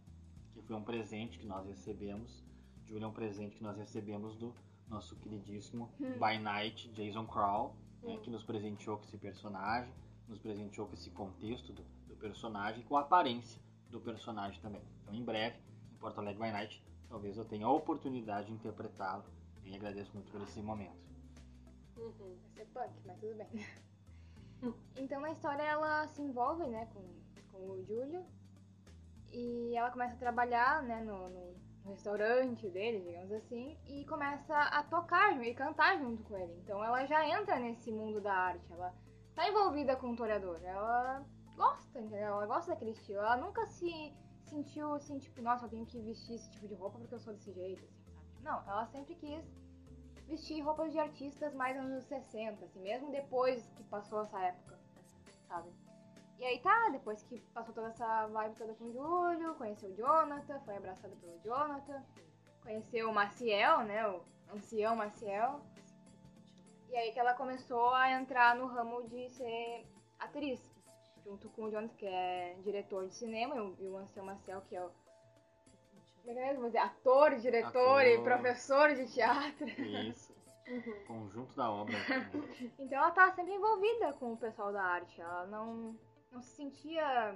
que 0.54 0.62
foi 0.62 0.76
um 0.76 0.84
presente 0.84 1.38
que 1.38 1.46
nós 1.46 1.66
recebemos. 1.66 2.44
Júlio 2.86 3.04
é 3.06 3.08
um 3.08 3.14
presente 3.14 3.56
que 3.58 3.64
nós 3.64 3.78
recebemos 3.78 4.36
do 4.38 4.54
nosso 4.88 5.16
queridíssimo 5.18 5.90
Hum. 6.00 6.14
By 6.14 6.40
Night 6.40 6.88
Jason 6.90 7.26
Crow, 7.28 7.76
né, 8.04 8.18
que 8.18 8.30
nos 8.30 8.44
presenteou 8.44 8.98
com 8.98 9.04
esse 9.06 9.18
personagem, 9.18 9.94
nos 10.28 10.40
presenteou 10.40 10.88
com 10.88 10.94
esse 10.94 11.10
contexto 11.12 11.74
do, 11.74 11.84
do 12.08 12.16
personagem, 12.16 12.84
com 12.84 12.98
a 12.98 13.02
aparência 13.02 13.62
do 13.90 14.00
personagem 14.00 14.62
também. 14.62 14.82
Então, 15.02 15.14
em 15.14 15.24
breve, 15.24 15.58
em 15.92 15.98
Porto 15.98 16.20
Alegre 16.20 16.42
by 16.44 16.52
Night, 16.52 16.84
talvez 17.10 17.38
eu 17.38 17.46
tenha 17.46 17.66
a 17.66 17.72
oportunidade 17.72 18.48
de 18.48 18.54
interpretá-lo 18.54 19.24
e 19.66 19.76
agradeço 19.76 20.12
muito 20.14 20.32
por 20.32 20.42
esse 20.42 20.62
momento. 20.62 20.98
Uhum. 21.98 22.38
Vai 22.56 22.66
ser 22.66 22.66
punk, 22.68 22.94
mas 23.06 23.20
tudo 23.20 23.36
bem. 23.36 23.48
Então 24.98 25.22
na 25.22 25.32
história 25.32 25.64
ela 25.64 26.06
se 26.10 26.22
envolve, 26.22 26.68
né, 26.68 26.86
com, 26.94 27.02
com 27.50 27.66
o 27.72 27.82
Júlio. 27.86 28.26
E 29.32 29.74
ela 29.74 29.90
começa 29.90 30.16
a 30.16 30.18
trabalhar, 30.18 30.84
né, 30.84 31.02
no, 31.02 31.30
no- 31.30 31.56
no 31.84 31.92
restaurante 31.92 32.70
dele, 32.70 33.02
digamos 33.02 33.32
assim, 33.32 33.78
e 33.88 34.06
começa 34.06 34.56
a 34.56 34.84
tocar 34.84 35.42
e 35.44 35.54
cantar 35.54 35.98
junto 35.98 36.24
com 36.24 36.38
ele. 36.38 36.54
Então 36.64 36.84
ela 36.84 37.06
já 37.06 37.28
entra 37.28 37.60
nesse 37.60 37.92
mundo 37.92 38.22
da 38.22 38.34
arte, 38.34 38.72
ela 38.72 38.94
tá 39.36 39.48
envolvida 39.48 39.96
com 39.96 40.12
o 40.12 40.16
toreador, 40.16 40.60
ela 40.64 41.26
gosta, 41.56 42.00
entendeu? 42.00 42.28
Ela 42.28 42.46
gosta 42.46 42.72
daquele 42.72 42.92
estilo. 42.92 43.20
Ela 43.20 43.38
nunca 43.38 43.66
se 43.68 44.14
sentiu 44.44 44.94
assim, 44.94 45.20
tipo, 45.20 45.42
nossa, 45.42 45.66
eu 45.66 45.70
tenho 45.70 45.86
que 45.86 46.00
vestir 46.00 46.36
esse 46.36 46.50
tipo 46.52 46.68
de 46.68 46.74
roupa 46.74 46.98
porque 46.98 47.14
eu 47.14 47.20
sou 47.20 47.34
desse 47.34 47.52
jeito, 47.52 47.84
assim, 47.84 48.04
sabe? 48.14 48.42
Não, 48.42 48.62
ela 48.70 48.86
sempre 48.88 49.16
quis 49.16 49.44
vestir 50.26 50.62
roupas 50.62 50.92
de 50.92 51.00
artistas 51.00 51.54
mais 51.54 51.78
anos 51.78 52.04
60, 52.06 52.64
assim, 52.64 52.82
mesmo 52.82 53.12
depois 53.12 53.68
que 53.76 53.84
passou 53.84 54.22
essa 54.22 54.40
época, 54.42 54.80
sabe? 55.48 55.70
E 56.40 56.46
aí 56.46 56.60
tá, 56.60 56.90
depois 56.90 57.22
que 57.24 57.40
passou 57.54 57.74
toda 57.74 57.90
essa 57.90 58.28
vibe 58.28 58.56
toda 58.56 58.74
com 58.76 58.86
o 58.86 58.94
Júlio, 58.94 59.56
conheceu 59.56 59.90
o 59.90 59.96
Jonathan, 59.96 60.60
foi 60.62 60.78
abraçada 60.78 61.14
pelo 61.18 61.38
Jonathan, 61.44 62.02
conheceu 62.64 63.10
o 63.10 63.14
Maciel, 63.14 63.80
né, 63.84 64.08
o 64.08 64.22
ancião 64.56 64.96
Maciel. 64.96 65.60
E 66.90 66.96
aí 66.96 67.12
que 67.12 67.20
ela 67.20 67.34
começou 67.34 67.94
a 67.94 68.12
entrar 68.12 68.56
no 68.56 68.68
ramo 68.68 69.08
de 69.10 69.30
ser 69.32 69.86
atriz, 70.18 70.60
junto 71.26 71.50
com 71.50 71.64
o 71.64 71.72
Jonathan, 71.72 71.96
que 71.98 72.06
é 72.06 72.56
diretor 72.64 73.06
de 73.06 73.14
cinema, 73.16 73.56
e 73.58 73.60
o, 73.60 73.76
e 73.78 73.96
ancião 73.98 74.26
Maciel, 74.26 74.62
que 74.70 74.76
é 74.78 74.84
o 74.84 74.90
como 76.22 76.32
é 76.32 76.34
que 76.34 76.40
é 76.40 76.54
dizer, 76.54 76.78
ator, 76.78 77.36
diretor 77.38 78.04
e 78.06 78.14
Ator. 78.14 78.24
professor 78.24 78.96
de 78.96 79.06
teatro. 79.12 79.68
Isso, 79.68 80.34
Uhum. 80.68 81.06
conjunto 81.08 81.56
da 81.56 81.70
obra. 81.72 81.96
Então 82.78 83.00
ela 83.00 83.10
tá 83.12 83.32
sempre 83.32 83.54
envolvida 83.56 84.14
com 84.14 84.34
o 84.34 84.38
pessoal 84.38 84.72
da 84.72 84.84
arte. 84.84 85.20
Ela 85.20 85.48
não, 85.48 85.96
não 86.32 86.42
se 86.42 86.56
sentia. 86.56 87.36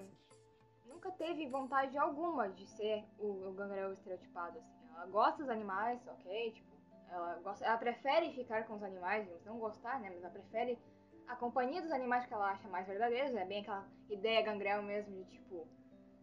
Nunca 0.86 1.12
teve 1.12 1.48
vontade 1.48 1.98
alguma 1.98 2.50
de 2.50 2.66
ser 2.68 3.04
o, 3.18 3.50
o 3.50 3.54
gangrel 3.54 3.94
estereotipado. 3.94 4.58
Assim. 4.60 4.88
Ela 4.96 5.06
gosta 5.08 5.38
dos 5.38 5.50
animais, 5.50 6.00
ok? 6.08 6.52
Tipo, 6.52 6.72
ela, 7.10 7.36
gosta, 7.44 7.66
ela 7.66 7.78
prefere 7.78 8.34
ficar 8.34 8.66
com 8.66 8.76
os 8.76 8.84
animais, 8.84 9.28
não 9.46 9.58
gostar, 9.58 10.00
né? 10.00 10.10
Mas 10.10 10.24
ela 10.24 10.34
prefere 10.34 10.80
a 11.28 11.36
companhia 11.36 11.82
dos 11.82 11.92
animais 11.92 12.26
que 12.26 12.34
ela 12.34 12.52
acha 12.52 12.68
mais 12.68 12.88
verdadeiros. 12.88 13.36
É 13.36 13.46
bem 13.46 13.62
aquela 13.62 13.88
ideia 14.10 14.44
gangrel 14.44 14.84
mesmo 14.84 15.16
de 15.16 15.26
tipo, 15.26 15.68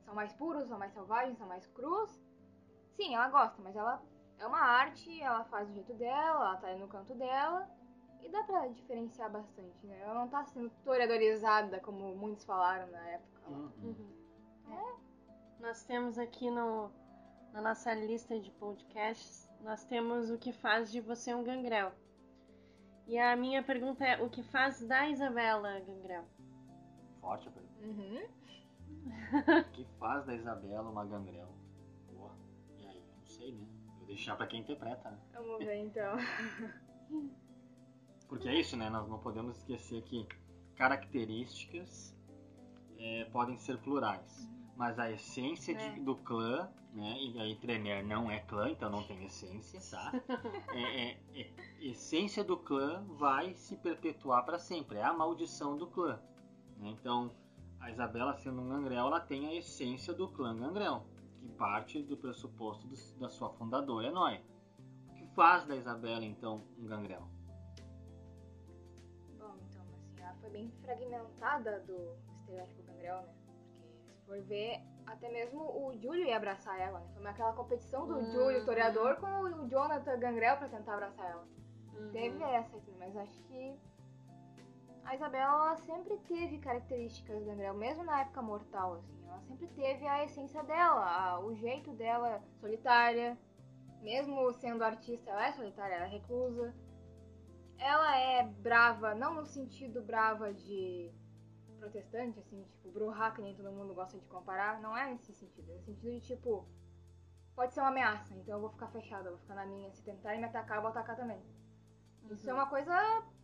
são 0.04 0.14
mais 0.14 0.32
puros, 0.32 0.68
são 0.68 0.78
mais 0.78 0.92
selvagens, 0.92 1.38
são 1.38 1.46
mais 1.46 1.66
crus. 1.68 2.20
Sim, 2.96 3.14
ela 3.14 3.28
gosta, 3.28 3.60
mas 3.62 3.74
ela 3.76 4.02
é 4.38 4.46
uma 4.46 4.60
arte, 4.60 5.20
ela 5.22 5.44
faz 5.44 5.68
do 5.68 5.74
jeito 5.74 5.94
dela, 5.94 6.44
ela 6.44 6.56
tá 6.56 6.68
ali 6.68 6.78
no 6.78 6.88
canto 6.88 7.14
dela. 7.14 7.68
E 8.22 8.28
dá 8.28 8.42
pra 8.42 8.68
diferenciar 8.68 9.30
bastante, 9.30 9.86
né? 9.86 10.00
Ela 10.02 10.14
não 10.14 10.28
tá 10.28 10.44
sendo 10.44 10.70
toreadorizada, 10.84 11.80
como 11.80 12.14
muitos 12.14 12.44
falaram 12.44 12.90
na 12.90 13.08
época. 13.08 13.50
Uhum. 13.50 13.70
Uhum. 13.82 14.20
Nós 15.60 15.82
temos 15.84 16.18
aqui 16.18 16.50
no, 16.50 16.90
na 17.52 17.60
nossa 17.60 17.92
lista 17.92 18.38
de 18.38 18.50
podcasts, 18.52 19.50
nós 19.62 19.84
temos 19.84 20.30
o 20.30 20.38
que 20.38 20.52
faz 20.52 20.90
de 20.90 21.00
você 21.00 21.34
um 21.34 21.44
gangrel. 21.44 21.92
E 23.06 23.18
a 23.18 23.36
minha 23.36 23.62
pergunta 23.62 24.04
é, 24.04 24.22
o 24.22 24.30
que 24.30 24.42
faz 24.42 24.80
da 24.86 25.08
Isabela 25.08 25.80
gangrel? 25.80 26.24
Forte 27.20 27.48
a 27.48 27.50
pergunta. 27.50 27.86
Uhum. 27.86 28.40
O 29.60 29.72
que 29.72 29.84
faz 29.98 30.26
da 30.26 30.34
Isabela 30.34 30.90
uma 30.90 31.04
gangrel? 31.04 31.48
Boa. 32.12 32.32
E 32.78 32.86
aí, 32.86 33.02
não 33.16 33.26
sei, 33.26 33.52
né? 33.52 33.66
Vou 33.98 34.06
deixar 34.06 34.36
pra 34.36 34.46
quem 34.46 34.60
interpreta, 34.60 35.10
né? 35.10 35.18
Vamos 35.32 35.58
ver 35.64 35.76
então. 35.76 36.16
Porque 38.30 38.48
é 38.48 38.58
isso, 38.58 38.76
né? 38.76 38.88
Nós 38.88 39.06
não 39.08 39.18
podemos 39.18 39.58
esquecer 39.58 40.02
que 40.04 40.26
características 40.76 42.16
é, 42.98 43.24
podem 43.26 43.58
ser 43.58 43.78
plurais. 43.78 44.48
mas 44.76 44.98
a 44.98 45.10
essência 45.10 45.74
de- 45.74 45.82
É. 45.82 46.00
do 46.00 46.16
clã, 46.16 46.66
né? 46.94 47.14
E 47.20 47.38
aí 47.38 47.54
Tremer 47.56 48.02
não 48.02 48.30
é 48.30 48.38
clã, 48.40 48.70
então 48.70 48.88
não 48.88 49.02
tem 49.02 49.22
essência, 49.26 49.78
tá? 49.90 50.10
É, 50.74 51.10
é- 51.10 51.20
é- 51.34 51.50
essência 51.82 52.42
do 52.42 52.56
clã 52.56 53.04
vai 53.18 53.52
se 53.52 53.76
perpetuar 53.76 54.42
para 54.46 54.58
sempre, 54.58 54.96
é 54.96 55.02
a 55.02 55.12
maldição 55.12 55.76
do 55.76 55.86
clã. 55.86 56.18
né? 56.78 56.88
Então, 56.98 57.30
a 57.78 57.90
Isabela 57.90 58.32
sendo 58.38 58.62
um 58.62 58.68
gangrel, 58.70 59.06
ela 59.08 59.20
tem 59.20 59.48
a 59.48 59.54
essência 59.54 60.14
do 60.14 60.26
clã 60.28 60.56
gangrel, 60.56 61.04
que 61.38 61.48
parte 61.50 62.02
do 62.02 62.16
pressuposto 62.16 62.86
do- 62.88 63.18
da 63.18 63.28
sua 63.28 63.50
fundadora, 63.50 64.06
Enóia. 64.06 64.42
O 65.10 65.12
que 65.14 65.26
faz 65.34 65.66
da 65.66 65.76
Isabela, 65.76 66.24
então, 66.24 66.64
um 66.78 66.86
gangrel? 66.86 67.28
Bom, 69.40 69.54
então, 69.70 69.82
assim, 69.82 70.20
ela 70.22 70.34
foi 70.34 70.50
bem 70.50 70.70
fragmentada 70.82 71.80
do 71.80 72.14
estereótipo 72.34 72.82
gangrel, 72.82 73.22
né? 73.22 73.34
Porque 73.46 74.12
se 74.12 74.24
for 74.26 74.40
ver, 74.42 74.80
até 75.06 75.28
mesmo 75.30 75.62
o 75.62 75.92
Júlio 75.96 76.24
ia 76.26 76.36
abraçar 76.36 76.78
ela, 76.78 77.00
né? 77.00 77.06
Foi 77.14 77.26
aquela 77.26 77.52
competição 77.54 78.06
do 78.06 78.16
Uhum. 78.18 78.30
Júlio, 78.32 78.64
toreador, 78.64 79.16
com 79.16 79.26
o 79.26 79.68
Jonathan 79.68 80.18
Gangrel 80.18 80.56
pra 80.58 80.68
tentar 80.68 80.94
abraçar 80.94 81.30
ela. 81.30 81.44
Uhum. 81.94 82.10
Teve 82.12 82.42
essa, 82.44 82.78
mas 82.98 83.16
acho 83.16 83.42
que 83.44 83.74
a 85.04 85.14
Isabela 85.16 85.66
ela 85.66 85.76
sempre 85.78 86.16
teve 86.28 86.58
características 86.58 87.42
gangrel, 87.44 87.74
mesmo 87.74 88.04
na 88.04 88.20
época 88.20 88.42
mortal, 88.42 88.94
assim. 88.94 89.18
Ela 89.26 89.40
sempre 89.40 89.66
teve 89.68 90.06
a 90.06 90.22
essência 90.24 90.62
dela, 90.62 91.04
a- 91.04 91.40
o 91.40 91.54
jeito 91.56 91.92
dela 91.94 92.42
solitária. 92.60 93.36
Mesmo 94.02 94.50
sendo 94.54 94.82
artista, 94.82 95.30
ela 95.30 95.46
é 95.48 95.52
solitária, 95.52 95.94
ela 95.94 96.06
é 96.06 96.08
reclusa. 96.08 96.72
Ela 97.80 98.16
é 98.16 98.44
brava, 98.44 99.14
não 99.14 99.34
no 99.34 99.46
sentido 99.46 100.02
brava 100.02 100.52
de 100.52 101.10
protestante, 101.78 102.38
assim, 102.38 102.62
tipo, 102.64 102.90
bruhá, 102.90 103.30
que 103.30 103.40
nem 103.40 103.56
todo 103.56 103.72
mundo 103.72 103.94
gosta 103.94 104.18
de 104.18 104.26
comparar. 104.26 104.80
Não 104.80 104.96
é 104.96 105.10
nesse 105.10 105.32
sentido. 105.32 105.72
É 105.72 105.74
no 105.76 105.80
sentido 105.80 106.12
de, 106.12 106.20
tipo, 106.20 106.68
pode 107.56 107.72
ser 107.72 107.80
uma 107.80 107.88
ameaça, 107.88 108.34
então 108.34 108.56
eu 108.56 108.60
vou 108.60 108.70
ficar 108.70 108.88
fechada, 108.88 109.30
vou 109.30 109.38
ficar 109.38 109.54
na 109.54 109.64
minha. 109.64 109.90
Se 109.92 110.02
tentarem 110.02 110.38
me 110.38 110.46
atacar, 110.46 110.76
eu 110.76 110.82
vou 110.82 110.90
atacar 110.90 111.16
também. 111.16 111.42
Isso 112.30 112.48
é 112.48 112.54
uma 112.54 112.66
coisa, 112.66 112.92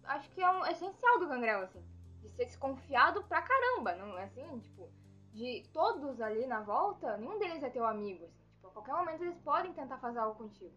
acho 0.05 0.31
que 0.31 0.43
é 0.43 0.51
um 0.51 0.65
essencial 0.67 1.19
do 1.19 1.27
Gangrel, 1.27 1.63
assim. 1.63 1.83
De 2.21 2.29
ser 2.29 2.45
desconfiado 2.45 3.25
pra 3.25 3.41
caramba, 3.41 3.95
não 3.95 4.19
é 4.19 4.25
assim? 4.25 4.59
Tipo, 4.61 4.89
de 5.33 5.67
todos 5.73 6.21
ali 6.21 6.47
na 6.47 6.61
volta, 6.61 7.17
nenhum 7.17 7.39
deles 7.39 7.63
é 7.63 7.71
teu 7.71 7.87
amigo, 7.87 8.27
assim. 8.27 8.45
Tipo, 8.53 8.69
a 8.69 8.71
qualquer 8.71 8.93
momento 8.93 9.23
eles 9.23 9.39
podem 9.39 9.73
tentar 9.73 9.99
fazer 9.99 10.19
algo 10.19 10.37
contigo. 10.37 10.75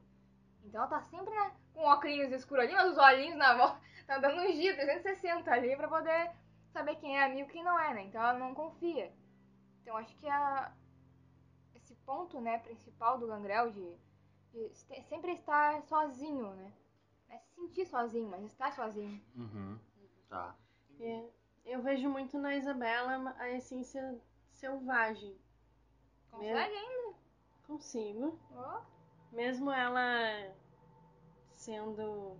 Então 0.64 0.82
ela 0.82 0.90
tá 0.90 1.02
sempre, 1.02 1.34
né, 1.34 1.56
com 1.74 1.82
óculos 1.82 2.32
escuros 2.32 2.66
ali, 2.66 2.74
mas 2.74 2.92
os 2.92 2.98
olhinhos 2.98 3.38
na 3.38 3.56
volta, 3.56 3.82
tá 4.06 4.18
dando 4.18 4.42
um 4.42 4.52
giro 4.54 4.76
360 4.78 5.52
ali 5.52 5.76
pra 5.76 5.88
poder 5.88 6.32
saber 6.72 6.96
quem 6.96 7.18
é 7.18 7.24
amigo 7.24 7.50
e 7.50 7.52
quem 7.52 7.64
não 7.64 7.80
é, 7.80 7.94
né? 7.94 8.04
Então 8.04 8.22
ela 8.22 8.38
não 8.38 8.54
confia. 8.54 9.12
Então 9.82 9.98
acho 9.98 10.16
que 10.18 10.30
a, 10.30 10.72
esse 11.76 11.96
ponto, 12.06 12.40
né, 12.40 12.60
principal 12.60 13.18
do 13.18 13.28
Gangrel 13.28 13.72
de, 13.72 13.96
de 14.52 14.70
sempre 15.08 15.34
estar 15.34 15.82
sozinho, 15.84 16.52
né? 16.52 16.72
Não 17.28 17.36
é 17.36 17.40
se 17.40 17.54
sentir 17.56 17.86
sozinho, 17.86 18.30
mas 18.30 18.44
estar 18.46 18.72
sozinho. 18.74 19.22
Uhum. 19.36 19.80
Tá. 20.30 20.56
É, 21.00 21.30
eu 21.66 21.82
vejo 21.82 22.10
muito 22.10 22.38
na 22.38 22.56
Isabela 22.56 23.36
a 23.40 23.50
essência 23.52 24.20
selvagem. 24.52 25.36
Consegue, 26.30 26.76
hein? 26.76 27.16
Consigo. 27.66 28.40
Ó. 28.52 28.82
Mesmo 29.32 29.72
ela 29.72 30.54
sendo 31.56 32.38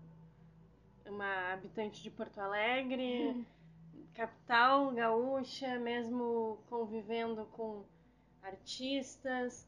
uma 1.06 1.54
habitante 1.54 2.02
de 2.02 2.10
Porto 2.10 2.40
Alegre, 2.40 3.46
capital 4.16 4.92
gaúcha, 4.92 5.78
mesmo 5.80 6.58
convivendo 6.70 7.46
com 7.48 7.84
artistas, 8.42 9.68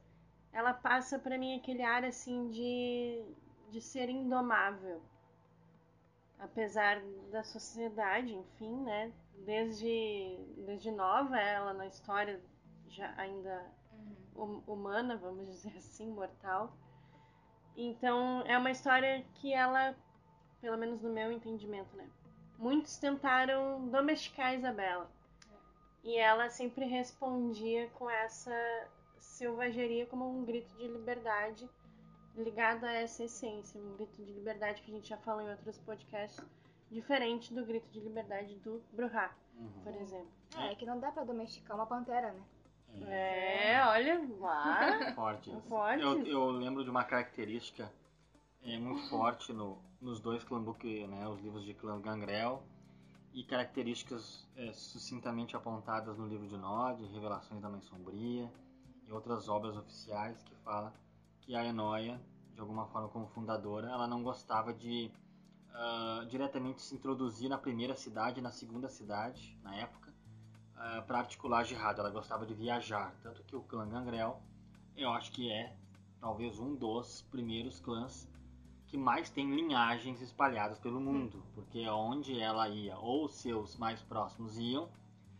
ela 0.52 0.74
passa 0.74 1.20
pra 1.20 1.38
mim 1.38 1.56
aquele 1.58 1.84
ar 1.84 2.04
assim 2.04 2.50
de, 2.50 3.24
de 3.70 3.82
ser 3.82 4.10
indomável. 4.10 5.02
Apesar 6.40 7.02
da 7.32 7.44
sociedade, 7.44 8.34
enfim, 8.34 8.76
né? 8.84 9.12
Desde, 9.46 10.38
desde 10.66 10.92
nova 10.92 11.40
ela 11.40 11.74
na 11.74 11.86
história 11.88 12.42
já 12.90 13.14
ainda 13.16 13.66
hum- 14.36 14.62
humana, 14.68 15.16
vamos 15.18 15.46
dizer 15.48 15.76
assim, 15.78 16.08
mortal. 16.08 16.74
Então 17.76 18.42
é 18.46 18.58
uma 18.58 18.72
história 18.72 19.24
que 19.36 19.54
ela, 19.54 19.96
pelo 20.60 20.78
menos 20.78 21.02
no 21.02 21.10
meu 21.12 21.32
entendimento, 21.32 21.96
né? 21.96 22.08
Muitos 22.58 22.98
tentaram 22.98 23.88
domesticar 23.90 24.48
a 24.48 24.56
Isabela. 24.56 25.10
E 26.04 26.18
ela 26.18 26.50
sempre 26.50 26.86
respondia 26.86 27.88
com 27.92 28.10
essa 28.10 28.52
selvageria 29.20 30.06
como 30.08 30.28
um 30.30 30.44
grito 30.44 30.74
de 30.78 30.88
liberdade 30.88 31.70
ligado 32.36 32.86
a 32.86 32.94
essa 32.94 33.24
essência, 33.24 33.80
um 33.80 33.96
grito 33.96 34.24
de 34.24 34.32
liberdade 34.32 34.82
que 34.82 34.92
a 34.92 34.96
gente 34.96 35.10
já 35.10 35.18
falou 35.18 35.42
em 35.42 35.50
outros 35.52 35.78
podcasts, 35.80 36.44
diferente 36.90 37.54
do 37.54 37.66
grito 37.66 37.88
de 37.90 38.00
liberdade 38.00 38.56
do 38.60 38.82
Bruhá, 38.94 39.32
Uhum. 39.56 39.70
por 39.84 39.94
exemplo. 39.96 40.32
É, 40.58 40.76
que 40.76 40.86
não 40.86 41.00
dá 41.00 41.12
pra 41.12 41.24
domesticar 41.24 41.76
uma 41.76 41.86
pantera, 41.86 42.32
né? 42.32 42.42
É, 43.08 43.84
olha 43.86 44.22
lá. 44.40 45.14
Forte. 45.14 45.52
Forte. 45.68 46.02
Eu, 46.02 46.26
eu 46.26 46.50
lembro 46.52 46.84
de 46.84 46.90
uma 46.90 47.04
característica 47.04 47.92
é, 48.64 48.78
muito 48.78 49.08
forte 49.10 49.54
no, 49.54 49.78
nos 50.00 50.20
dois 50.20 50.44
clambook, 50.44 51.08
né, 51.08 51.28
os 51.28 51.40
livros 51.42 51.64
de 51.64 51.74
clã 51.74 52.00
Gangrel, 52.00 52.64
e 53.34 53.44
características 53.44 54.48
é, 54.56 54.74
sucintamente 54.74 55.56
apontadas 55.56 56.18
no 56.18 56.28
livro 56.28 56.48
de 56.48 56.58
Nod, 56.58 57.04
Revelações 57.14 57.62
da 57.62 57.70
Mãe 57.70 57.82
Sombria, 57.82 58.52
e 59.08 59.12
outras 59.12 59.48
obras 59.48 59.76
oficiais 59.78 60.42
que 60.44 60.56
fala 60.64 60.94
que 61.42 61.56
a 61.56 61.66
Enoia, 61.66 62.22
de 62.54 62.60
alguma 62.60 62.86
forma 62.88 63.08
como 63.10 63.28
fundadora, 63.28 63.90
ela 63.90 64.08
não 64.08 64.22
gostava 64.22 64.74
de 64.74 65.12
ah, 65.74 66.26
diretamente 66.30 66.82
se 66.82 66.96
introduzir 66.96 67.50
na 67.50 67.58
primeira 67.58 67.96
cidade, 67.96 68.42
na 68.42 68.52
segunda 68.52 68.90
cidade, 68.90 69.58
na 69.64 69.76
época, 69.76 70.11
para 71.08 71.20
articular 71.20 71.64
jihad. 71.64 71.98
Ela 72.00 72.10
gostava 72.10 72.46
de 72.46 72.54
viajar, 72.54 73.14
tanto 73.22 73.44
que 73.44 73.56
o 73.56 73.62
clã 73.62 73.88
Gangrel, 73.88 74.42
eu 74.96 75.10
acho 75.12 75.32
que 75.32 75.52
é 75.52 75.76
talvez 76.20 76.60
um 76.60 76.76
dos 76.76 77.22
primeiros 77.32 77.80
clãs 77.80 78.30
que 78.88 78.98
mais 78.98 79.30
tem 79.30 79.50
linhagens 79.50 80.22
espalhadas 80.22 80.78
pelo 80.78 81.00
mundo, 81.00 81.42
porque 81.56 81.88
onde 81.88 82.38
ela 82.38 82.68
ia 82.68 82.98
ou 82.98 83.30
seus 83.30 83.78
mais 83.78 84.02
próximos 84.02 84.58
iam, 84.58 84.90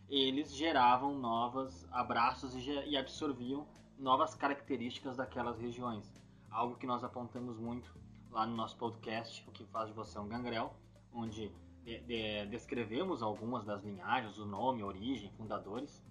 eles 0.08 0.54
geravam 0.54 1.18
novos 1.18 1.86
abraços 1.92 2.54
e, 2.54 2.70
e 2.88 2.96
absorviam 2.96 3.66
novas 3.98 4.34
características 4.34 5.18
daquelas 5.18 5.58
regiões. 5.58 6.10
Algo 6.50 6.76
que 6.76 6.86
nós 6.86 7.04
apontamos 7.04 7.58
muito 7.58 7.94
lá 8.30 8.46
no 8.46 8.56
nosso 8.56 8.76
podcast, 8.76 9.46
O 9.46 9.52
que 9.52 9.64
faz 9.66 9.88
de 9.88 9.94
você 9.94 10.18
um 10.18 10.28
gangrel, 10.28 10.74
onde 11.12 11.52
de- 11.84 12.00
de- 12.00 12.46
descrevemos 12.46 13.22
algumas 13.22 13.64
das 13.64 13.82
linhagens, 13.82 14.38
o 14.38 14.46
nome, 14.46 14.82
origem, 14.82 15.30
fundadores. 15.32 16.02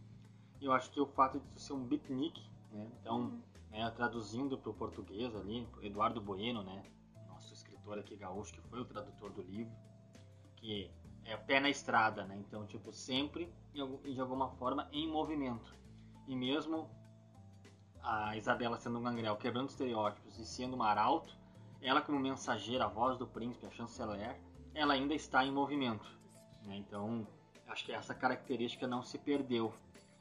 E 0.59 0.65
eu 0.65 0.71
acho 0.71 0.91
que 0.91 0.99
o 0.99 1.05
fato 1.05 1.39
de 1.39 1.61
ser 1.61 1.73
um 1.73 1.83
beatnik, 1.83 2.41
né, 2.71 2.87
então 2.99 3.41
né, 3.69 3.89
traduzindo 3.91 4.57
para 4.57 4.69
o 4.69 4.73
português 4.73 5.35
ali, 5.35 5.67
Eduardo 5.81 6.21
Bueno, 6.21 6.61
né, 6.61 6.83
nosso 7.27 7.53
escritor 7.53 7.97
aqui 7.97 8.15
gaúcho, 8.15 8.53
que 8.53 8.61
foi 8.61 8.81
o 8.81 8.85
tradutor 8.85 9.31
do 9.31 9.41
livro, 9.41 9.73
que 10.57 10.91
é 11.23 11.37
pé 11.37 11.59
na 11.59 11.69
estrada, 11.69 12.25
né, 12.25 12.37
então 12.37 12.65
tipo 12.65 12.91
sempre 12.91 13.51
de 13.73 14.19
alguma 14.19 14.49
forma 14.51 14.87
em 14.91 15.07
movimento. 15.07 15.73
E 16.27 16.35
mesmo 16.35 16.89
a 18.03 18.35
Isabela 18.35 18.77
sendo 18.77 18.99
um 18.99 19.03
gangrel, 19.03 19.35
quebrando 19.37 19.69
estereótipos 19.69 20.37
e 20.37 20.45
sendo 20.45 20.75
uma 20.75 20.87
arauto, 20.87 21.35
ela 21.81 22.01
como 22.01 22.19
mensageira, 22.19 22.85
a 22.85 22.87
voz 22.87 23.17
do 23.17 23.25
príncipe, 23.25 23.65
a 23.65 23.71
chanceler, 23.71 24.39
ela 24.73 24.93
ainda 24.93 25.13
está 25.13 25.45
em 25.45 25.51
movimento. 25.51 26.09
né? 26.63 26.77
Então, 26.77 27.27
acho 27.67 27.85
que 27.85 27.91
essa 27.91 28.13
característica 28.13 28.87
não 28.87 29.03
se 29.03 29.17
perdeu. 29.17 29.73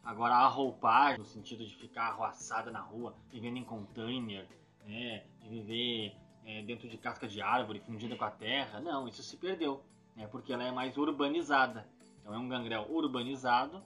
Agora, 0.04 0.34
a 0.34 0.46
roupagem, 0.48 1.18
no 1.18 1.24
sentido 1.24 1.64
de 1.64 1.76
ficar 1.76 2.08
arroaçada 2.08 2.70
na 2.70 2.80
rua, 2.80 3.14
vivendo 3.30 3.58
em 3.58 3.64
container, 3.64 4.46
né? 4.84 5.24
de 5.40 5.48
viver 5.48 6.16
é, 6.44 6.62
dentro 6.62 6.88
de 6.88 6.96
casca 6.96 7.28
de 7.28 7.40
árvore, 7.40 7.80
fundida 7.80 8.16
com 8.16 8.24
a 8.24 8.30
terra, 8.30 8.80
não, 8.80 9.06
isso 9.06 9.22
se 9.22 9.36
perdeu, 9.36 9.82
né? 10.16 10.26
porque 10.26 10.52
ela 10.52 10.64
é 10.64 10.70
mais 10.70 10.96
urbanizada. 10.96 11.86
Então, 12.20 12.34
é 12.34 12.38
um 12.38 12.48
gangrel 12.48 12.86
urbanizado 12.90 13.82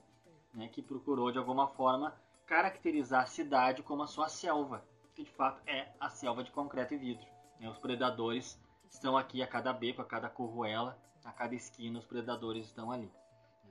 né? 0.52 0.68
que 0.68 0.80
procurou, 0.80 1.32
de 1.32 1.38
alguma 1.38 1.66
forma, 1.68 2.14
caracterizar 2.46 3.22
a 3.22 3.26
cidade 3.26 3.82
como 3.82 4.02
a 4.02 4.06
sua 4.06 4.28
selva, 4.28 4.84
que 5.14 5.24
de 5.24 5.30
fato 5.30 5.60
é 5.66 5.88
a 5.98 6.08
selva 6.10 6.44
de 6.44 6.50
concreto 6.50 6.94
e 6.94 6.96
vidro. 6.96 7.26
né? 7.58 7.68
Os 7.68 7.78
predadores 7.78 8.58
estão 8.94 9.16
aqui 9.16 9.42
a 9.42 9.46
cada 9.46 9.72
beco, 9.72 10.00
a 10.00 10.04
cada 10.04 10.28
curruela, 10.28 10.96
a 11.24 11.32
cada 11.32 11.54
esquina, 11.54 11.98
os 11.98 12.06
predadores 12.06 12.66
estão 12.66 12.90
ali. 12.90 13.10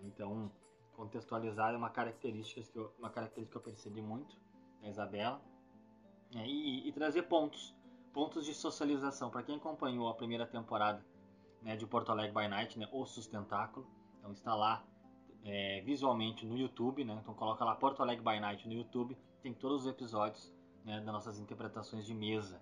Então, 0.03 0.51
contextualizar 0.95 1.73
é 1.73 1.77
uma 1.77 1.89
característica 1.89 2.61
que 2.61 2.77
eu, 2.77 2.93
uma 2.99 3.09
característica 3.09 3.51
que 3.51 3.57
eu 3.57 3.71
percebi 3.71 4.01
muito 4.01 4.35
da 4.81 4.89
Isabela. 4.89 5.41
né? 6.35 6.45
E, 6.45 6.87
e 6.87 6.91
trazer 6.91 7.23
pontos, 7.23 7.73
pontos 8.13 8.45
de 8.45 8.53
socialização. 8.53 9.29
Para 9.29 9.43
quem 9.43 9.55
acompanhou 9.55 10.09
a 10.09 10.13
primeira 10.13 10.45
temporada 10.45 11.03
né, 11.61 11.75
de 11.77 11.87
Porto 11.87 12.11
Alegre 12.11 12.33
by 12.33 12.47
Night, 12.49 12.77
né, 12.77 12.87
O 12.91 13.05
Sustentáculo, 13.05 13.87
então 14.19 14.33
está 14.33 14.53
lá 14.53 14.83
é, 15.45 15.81
visualmente 15.81 16.45
no 16.45 16.57
YouTube, 16.57 17.03
né? 17.05 17.17
Então 17.21 17.33
coloca 17.33 17.63
lá 17.63 17.75
Porto 17.75 18.01
Alegre 18.01 18.23
by 18.23 18.39
Night 18.39 18.67
no 18.67 18.73
YouTube, 18.73 19.17
tem 19.41 19.53
todos 19.53 19.83
os 19.83 19.87
episódios 19.87 20.53
né, 20.83 20.99
das 20.99 21.13
nossas 21.13 21.39
interpretações 21.39 22.05
de 22.05 22.13
mesa. 22.13 22.61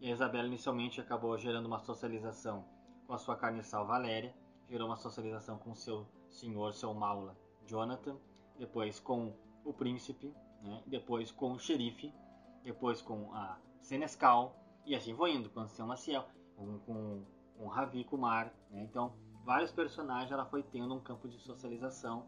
E 0.00 0.08
a 0.08 0.12
Isabela 0.12 0.46
inicialmente 0.46 1.00
acabou 1.00 1.36
gerando 1.38 1.66
uma 1.66 1.78
socialização 1.78 2.64
com 3.06 3.14
a 3.14 3.18
sua 3.18 3.36
carniçal 3.36 3.86
Valéria, 3.86 4.34
gerou 4.68 4.88
uma 4.88 4.96
socialização 4.96 5.58
com 5.58 5.72
o 5.72 5.76
seu 5.76 6.06
senhor, 6.30 6.74
seu 6.74 6.92
Maula, 6.92 7.36
Jonathan, 7.66 8.16
depois 8.58 8.98
com 9.00 9.32
o 9.64 9.72
príncipe, 9.72 10.34
né, 10.62 10.82
depois 10.86 11.30
com 11.30 11.52
o 11.52 11.58
xerife, 11.58 12.12
depois 12.62 13.00
com 13.00 13.32
a 13.34 13.58
Senescal, 13.80 14.56
e 14.86 14.94
assim 14.94 15.14
foi 15.14 15.34
indo, 15.34 15.50
com 15.50 15.60
o 15.60 15.68
seu 15.68 15.86
Maciel, 15.86 16.24
com, 16.56 16.78
com, 16.80 17.24
com 17.56 17.66
Ravi 17.68 18.04
Kumar. 18.04 18.52
Né, 18.70 18.82
então, 18.82 19.12
vários 19.44 19.70
personagens 19.70 20.32
ela 20.32 20.46
foi 20.46 20.62
tendo 20.62 20.94
um 20.94 21.00
campo 21.00 21.28
de 21.28 21.38
socialização 21.38 22.26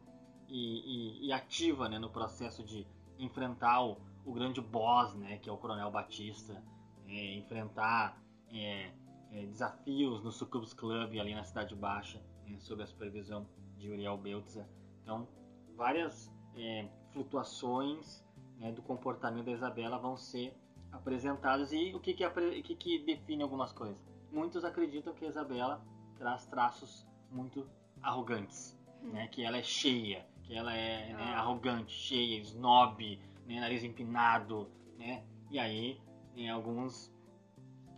e, 0.48 1.24
e, 1.24 1.26
e 1.26 1.32
ativa 1.32 1.88
né, 1.88 1.98
no 1.98 2.10
processo 2.10 2.62
de 2.62 2.86
enfrentar 3.18 3.82
o, 3.82 3.96
o, 4.24 4.32
grande 4.32 4.60
boss, 4.60 5.14
né, 5.14 5.38
que 5.38 5.48
é 5.48 5.52
o 5.52 5.56
Coronel 5.56 5.90
Batista, 5.90 6.62
é, 7.08 7.34
enfrentar 7.34 8.20
é, 8.52 8.90
é, 9.32 9.46
desafios 9.46 10.22
no 10.22 10.32
Sucubus 10.32 10.72
Club 10.72 11.18
ali 11.18 11.34
na 11.34 11.44
Cidade 11.44 11.74
Baixa, 11.74 12.22
né, 12.46 12.56
sob 12.58 12.82
a 12.82 12.86
supervisão 12.86 13.46
de 13.76 13.90
Uriel 13.90 14.16
Beltza. 14.16 14.68
Então, 15.02 15.28
várias 15.76 16.32
é, 16.56 16.88
flutuações 17.12 18.24
né, 18.58 18.72
do 18.72 18.82
comportamento 18.82 19.46
da 19.46 19.52
Isabela 19.52 19.98
vão 19.98 20.16
ser 20.16 20.54
apresentadas 20.92 21.72
e 21.72 21.94
o 21.94 22.00
que 22.00 22.14
que, 22.14 22.26
o 22.26 22.62
que 22.62 22.74
que 22.74 22.98
define 23.00 23.42
algumas 23.42 23.72
coisas. 23.72 23.96
Muitos 24.32 24.64
acreditam 24.64 25.14
que 25.14 25.24
a 25.24 25.28
Isabela 25.28 25.84
traz 26.16 26.46
traços 26.46 27.06
muito 27.30 27.66
arrogantes, 28.02 28.78
hum. 29.02 29.10
né, 29.10 29.28
que 29.28 29.42
ela 29.42 29.58
é 29.58 29.62
cheia, 29.62 30.26
que 30.42 30.54
ela 30.54 30.74
é 30.74 31.12
né, 31.12 31.34
ah. 31.34 31.40
arrogante, 31.40 31.92
cheia, 31.92 32.38
snob, 32.40 33.20
né, 33.46 33.60
nariz 33.60 33.84
empinado, 33.84 34.68
né, 34.98 35.24
e 35.50 35.58
aí 35.58 36.00
né, 36.36 36.50
alguns 36.50 37.12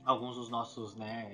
alguns 0.05 0.37
dos 0.37 0.49
nossos 0.49 0.95
né, 0.95 1.31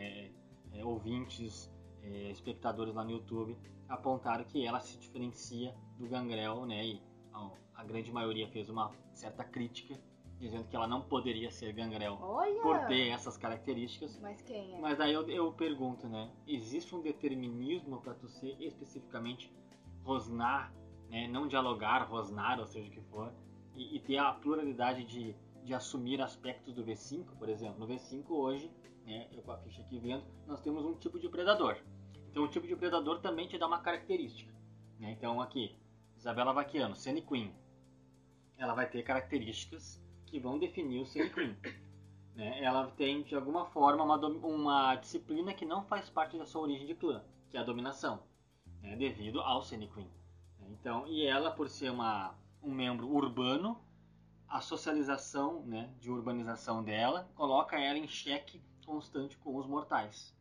é, 0.73 0.79
é, 0.79 0.85
ouvintes, 0.85 1.71
é, 2.03 2.31
espectadores 2.31 2.93
lá 2.95 3.05
no 3.05 3.13
YouTube 3.13 3.57
apontaram 3.89 4.45
que 4.45 4.67
ela 4.67 4.81
se 4.81 4.99
diferencia 4.99 5.75
do 5.99 6.09
Gangrel, 6.09 6.67
né? 6.67 6.85
E 6.85 7.03
a, 7.33 7.51
a 7.77 7.85
grande 7.85 8.11
maioria 8.11 8.49
fez 8.49 8.69
uma 8.69 8.91
certa 9.13 9.45
crítica 9.45 9.95
dizendo 10.39 10.65
que 10.65 10.75
ela 10.75 10.87
não 10.87 11.01
poderia 11.03 11.51
ser 11.51 11.73
Gangrel 11.73 12.19
Olha! 12.21 12.61
por 12.61 12.87
ter 12.87 13.09
essas 13.09 13.37
características. 13.37 14.19
Mas 14.21 14.43
quem 14.43 14.75
é? 14.75 14.81
Mas 14.81 15.01
aí 15.01 15.13
eu, 15.13 15.29
eu 15.29 15.53
pergunto, 15.53 16.09
né? 16.09 16.31
Existe 16.47 16.95
um 16.95 17.01
determinismo 17.01 18.01
para 18.01 18.15
tu 18.15 18.29
ser 18.29 18.57
especificamente 18.61 19.53
Rosnar, 20.03 20.75
né? 21.09 21.29
Não 21.29 21.47
dialogar, 21.47 22.03
Rosnar, 22.09 22.59
ou 22.59 22.67
seja 22.67 22.89
o 22.89 22.91
que 22.91 23.01
for, 23.03 23.33
e, 23.75 23.97
e 23.97 24.01
ter 24.01 24.19
a 24.19 24.33
pluralidade 24.33 25.05
de 25.05 25.37
de 25.65 25.73
assumir 25.73 26.21
aspectos 26.21 26.75
do 26.75 26.85
V5, 26.85 27.25
por 27.39 27.49
exemplo. 27.49 27.79
No 27.79 27.87
V5 27.87 28.31
hoje, 28.31 28.71
né, 29.05 29.29
eu 29.33 29.43
com 29.43 29.53
a 29.53 29.59
ficha 29.59 29.81
aqui 29.81 29.99
vendo, 29.99 30.25
nós 30.47 30.61
temos 30.61 30.85
um 30.85 30.95
tipo 30.95 31.19
de 31.19 31.29
predador. 31.29 31.79
Então 32.31 32.45
o 32.45 32.49
tipo 32.49 32.67
de 32.67 32.77
predador 32.77 33.21
também 33.21 33.49
te 33.49 33.57
dá 33.57 33.67
uma 33.67 33.81
característica. 33.81 34.53
Né? 34.99 35.13
Então 35.13 35.41
aqui, 35.41 35.75
Isabela 36.17 36.53
Vaquiano, 36.53 36.95
Sunny 36.95 37.23
Queen. 37.23 37.55
Ela 38.57 38.75
vai 38.75 38.89
ter 38.89 39.03
características 39.03 40.03
que 40.27 40.39
vão 40.39 40.59
definir 40.59 41.01
o 41.01 41.07
Sunny 41.07 41.31
Queen. 41.31 41.57
né? 42.37 42.63
Ela 42.63 42.91
tem, 42.91 43.23
de 43.23 43.35
alguma 43.35 43.67
forma, 43.67 44.05
uma, 44.05 44.17
uma 44.17 44.97
disciplina 44.97 45.55
que 45.55 45.65
não 45.65 45.85
faz 45.85 46.11
parte 46.11 46.37
da 46.37 46.45
sua 46.45 46.63
origem 46.63 46.87
de 46.87 46.95
clã, 46.95 47.25
que 47.51 47.57
é 47.57 47.61
a 47.61 47.65
dominação, 47.65 48.23
né? 48.83 48.97
devido 48.97 49.41
ao 49.41 49.63
Sunny 49.63 49.89
Queen. 49.89 50.11
Então, 50.69 51.07
e 51.07 51.25
ela, 51.25 51.51
por 51.51 51.69
ser 51.69 51.91
uma, 51.91 52.35
um 52.63 52.73
membro 52.73 53.09
urbano, 53.09 53.81
a 54.49 54.61
socialização 54.61 55.63
né, 55.63 55.93
de 56.01 56.11
urbanização 56.11 56.83
dela 56.83 57.29
coloca 57.35 57.79
ela 57.79 57.99
em 57.99 58.07
xeque 58.07 58.63
constante 58.85 59.37
com 59.39 59.57
os 59.57 59.67
mortais. 59.67 60.35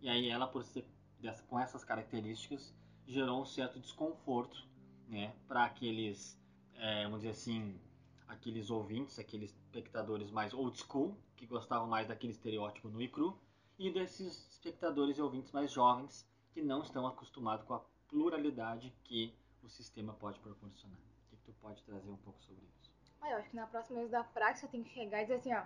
E 0.00 0.08
aí 0.08 0.28
ela, 0.28 0.46
por 0.46 0.62
ser 0.64 0.86
dessa, 1.20 1.42
com 1.44 1.58
essas 1.58 1.84
características, 1.84 2.74
gerou 3.06 3.40
um 3.40 3.46
certo 3.46 3.78
desconforto 3.78 4.66
né, 5.08 5.34
para 5.46 5.64
aqueles, 5.64 6.38
é, 6.74 7.04
vamos 7.04 7.20
dizer 7.20 7.30
assim, 7.30 7.80
aqueles 8.28 8.70
ouvintes, 8.70 9.18
aqueles 9.18 9.50
espectadores 9.50 10.30
mais 10.30 10.52
old 10.52 10.76
school, 10.76 11.16
que 11.36 11.46
gostavam 11.46 11.86
mais 11.86 12.08
daquele 12.08 12.32
estereótipo 12.32 12.88
no 12.88 13.00
e 13.00 13.08
cru, 13.08 13.38
e 13.78 13.90
desses 13.90 14.48
espectadores 14.50 15.18
e 15.18 15.22
ouvintes 15.22 15.52
mais 15.52 15.70
jovens, 15.70 16.26
que 16.52 16.62
não 16.62 16.82
estão 16.82 17.06
acostumados 17.06 17.64
com 17.66 17.74
a 17.74 17.80
pluralidade 18.08 18.92
que 19.04 19.34
o 19.62 19.68
sistema 19.68 20.14
pode 20.14 20.38
proporcionar. 20.40 20.98
O 21.32 21.36
que 21.36 21.42
tu 21.44 21.52
pode 21.60 21.82
trazer 21.82 22.10
um 22.10 22.16
pouco 22.16 22.42
sobre 22.42 22.64
isso? 22.64 22.85
Ah, 23.20 23.30
eu 23.30 23.36
acho 23.38 23.50
que 23.50 23.56
na 23.56 23.66
próxima 23.66 23.98
vez 24.00 24.10
da 24.10 24.24
prática 24.24 24.66
eu 24.66 24.70
tenho 24.70 24.84
que 24.84 24.90
chegar 24.90 25.20
e 25.20 25.24
dizer 25.24 25.36
assim, 25.36 25.54
ó. 25.54 25.62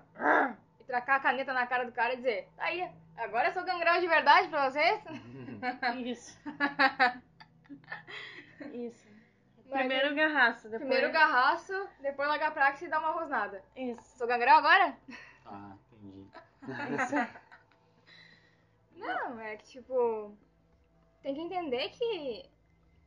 E 0.80 0.84
tracar 0.84 1.16
a 1.16 1.20
caneta 1.20 1.52
na 1.52 1.66
cara 1.66 1.84
do 1.84 1.92
cara 1.92 2.14
e 2.14 2.16
dizer, 2.16 2.48
tá 2.56 2.64
aí, 2.64 2.90
agora 3.16 3.48
eu 3.48 3.52
sou 3.52 3.64
gangrel 3.64 4.00
de 4.00 4.08
verdade 4.08 4.48
pra 4.48 4.70
vocês? 4.70 5.00
Isso. 6.04 6.38
Isso. 8.72 9.10
Mas 9.70 9.80
primeiro 9.80 10.14
garraço, 10.14 10.68
depois... 10.68 10.80
Primeiro 10.80 11.12
garraço, 11.12 11.88
depois 12.00 12.28
largar 12.28 12.48
a 12.48 12.52
prática 12.52 12.84
e 12.84 12.88
dar 12.88 12.98
uma 12.98 13.12
rosnada. 13.12 13.62
Isso. 13.76 14.18
Sou 14.18 14.26
gangrel 14.26 14.56
agora? 14.56 14.96
Ah, 15.46 15.76
entendi. 15.92 16.26
Não, 18.96 19.40
é 19.40 19.56
que 19.56 19.64
tipo. 19.64 20.36
Tem 21.22 21.34
que 21.34 21.40
entender 21.40 21.88
que 21.90 22.50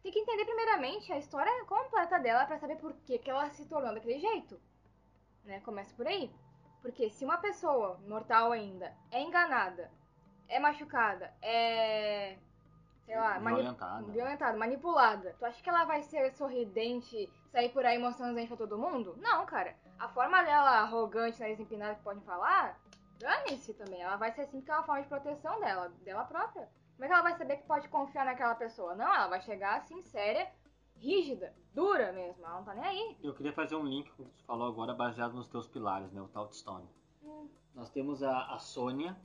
tem 0.03 0.11
que 0.11 0.19
entender 0.19 0.43
primeiramente 0.43 1.13
a 1.13 1.17
história 1.17 1.63
completa 1.65 2.19
dela 2.19 2.45
para 2.45 2.59
saber 2.59 2.75
por 2.75 2.93
que, 3.05 3.17
que 3.17 3.29
ela 3.29 3.49
se 3.51 3.65
tornou 3.65 3.93
daquele 3.93 4.19
jeito. 4.19 4.59
Né? 5.45 5.61
Começa 5.61 5.95
por 5.95 6.05
aí. 6.05 6.29
Porque 6.81 7.09
se 7.09 7.23
uma 7.23 7.37
pessoa, 7.37 7.97
mortal 8.05 8.51
ainda, 8.51 8.93
é 9.09 9.21
enganada, 9.21 9.89
é 10.49 10.59
machucada, 10.59 11.33
é. 11.41 12.35
sei 13.05 13.15
lá, 13.15 13.39
violentada. 13.39 14.01
Mani 14.01 14.11
violentada, 14.11 14.57
manipulada, 14.57 15.33
tu 15.39 15.45
acha 15.45 15.63
que 15.63 15.69
ela 15.69 15.85
vai 15.85 16.03
ser 16.03 16.33
sorridente, 16.33 17.31
sair 17.53 17.69
por 17.69 17.85
aí 17.85 17.97
mostrando 17.97 18.37
gente 18.37 18.49
pra 18.49 18.57
todo 18.57 18.77
mundo? 18.77 19.15
Não, 19.21 19.45
cara. 19.45 19.73
A 19.97 20.09
forma 20.09 20.43
dela 20.43 20.81
arrogante, 20.81 21.39
nariz 21.39 21.57
empinado 21.57 21.95
que 21.95 22.03
pode 22.03 22.19
falar, 22.25 22.77
dane-se 23.17 23.73
também. 23.75 24.01
Ela 24.01 24.17
vai 24.17 24.33
ser 24.33 24.41
assim 24.41 24.57
porque 24.57 24.71
é 24.71 24.75
uma 24.75 24.83
forma 24.83 25.01
de 25.01 25.07
proteção 25.07 25.57
dela, 25.61 25.87
dela 26.03 26.25
própria. 26.25 26.67
Como 27.03 27.11
é 27.11 27.15
que 27.15 27.19
ela 27.19 27.29
vai 27.29 27.37
saber 27.37 27.57
que 27.57 27.67
pode 27.67 27.89
confiar 27.89 28.23
naquela 28.23 28.55
pessoa? 28.55 28.95
Não, 28.95 29.13
ela 29.13 29.27
vai 29.27 29.41
chegar 29.41 29.75
assim, 29.75 30.01
séria, 30.03 30.49
rígida, 30.95 31.53
dura 31.73 32.13
mesmo. 32.13 32.45
Ela 32.45 32.55
não 32.55 32.63
tá 32.63 32.73
nem 32.73 32.85
aí. 32.85 33.17
Eu 33.21 33.33
queria 33.33 33.51
fazer 33.51 33.75
um 33.75 33.83
link 33.83 34.09
com 34.13 34.23
o 34.23 34.25
que 34.25 34.35
tu 34.35 34.43
falou 34.45 34.69
agora, 34.69 34.93
baseado 34.93 35.33
nos 35.33 35.49
teus 35.49 35.67
pilares, 35.67 36.13
né? 36.13 36.21
O 36.21 36.29
Tautstone. 36.29 36.87
Hum. 37.21 37.49
Nós 37.75 37.89
temos 37.89 38.23
a, 38.23 38.53
a 38.53 38.57
Sônia, 38.57 39.17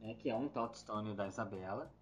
né? 0.00 0.14
que 0.14 0.30
é 0.30 0.34
um 0.34 0.48
Tautstone 0.48 1.14
da 1.14 1.26
Isabela. 1.26 1.92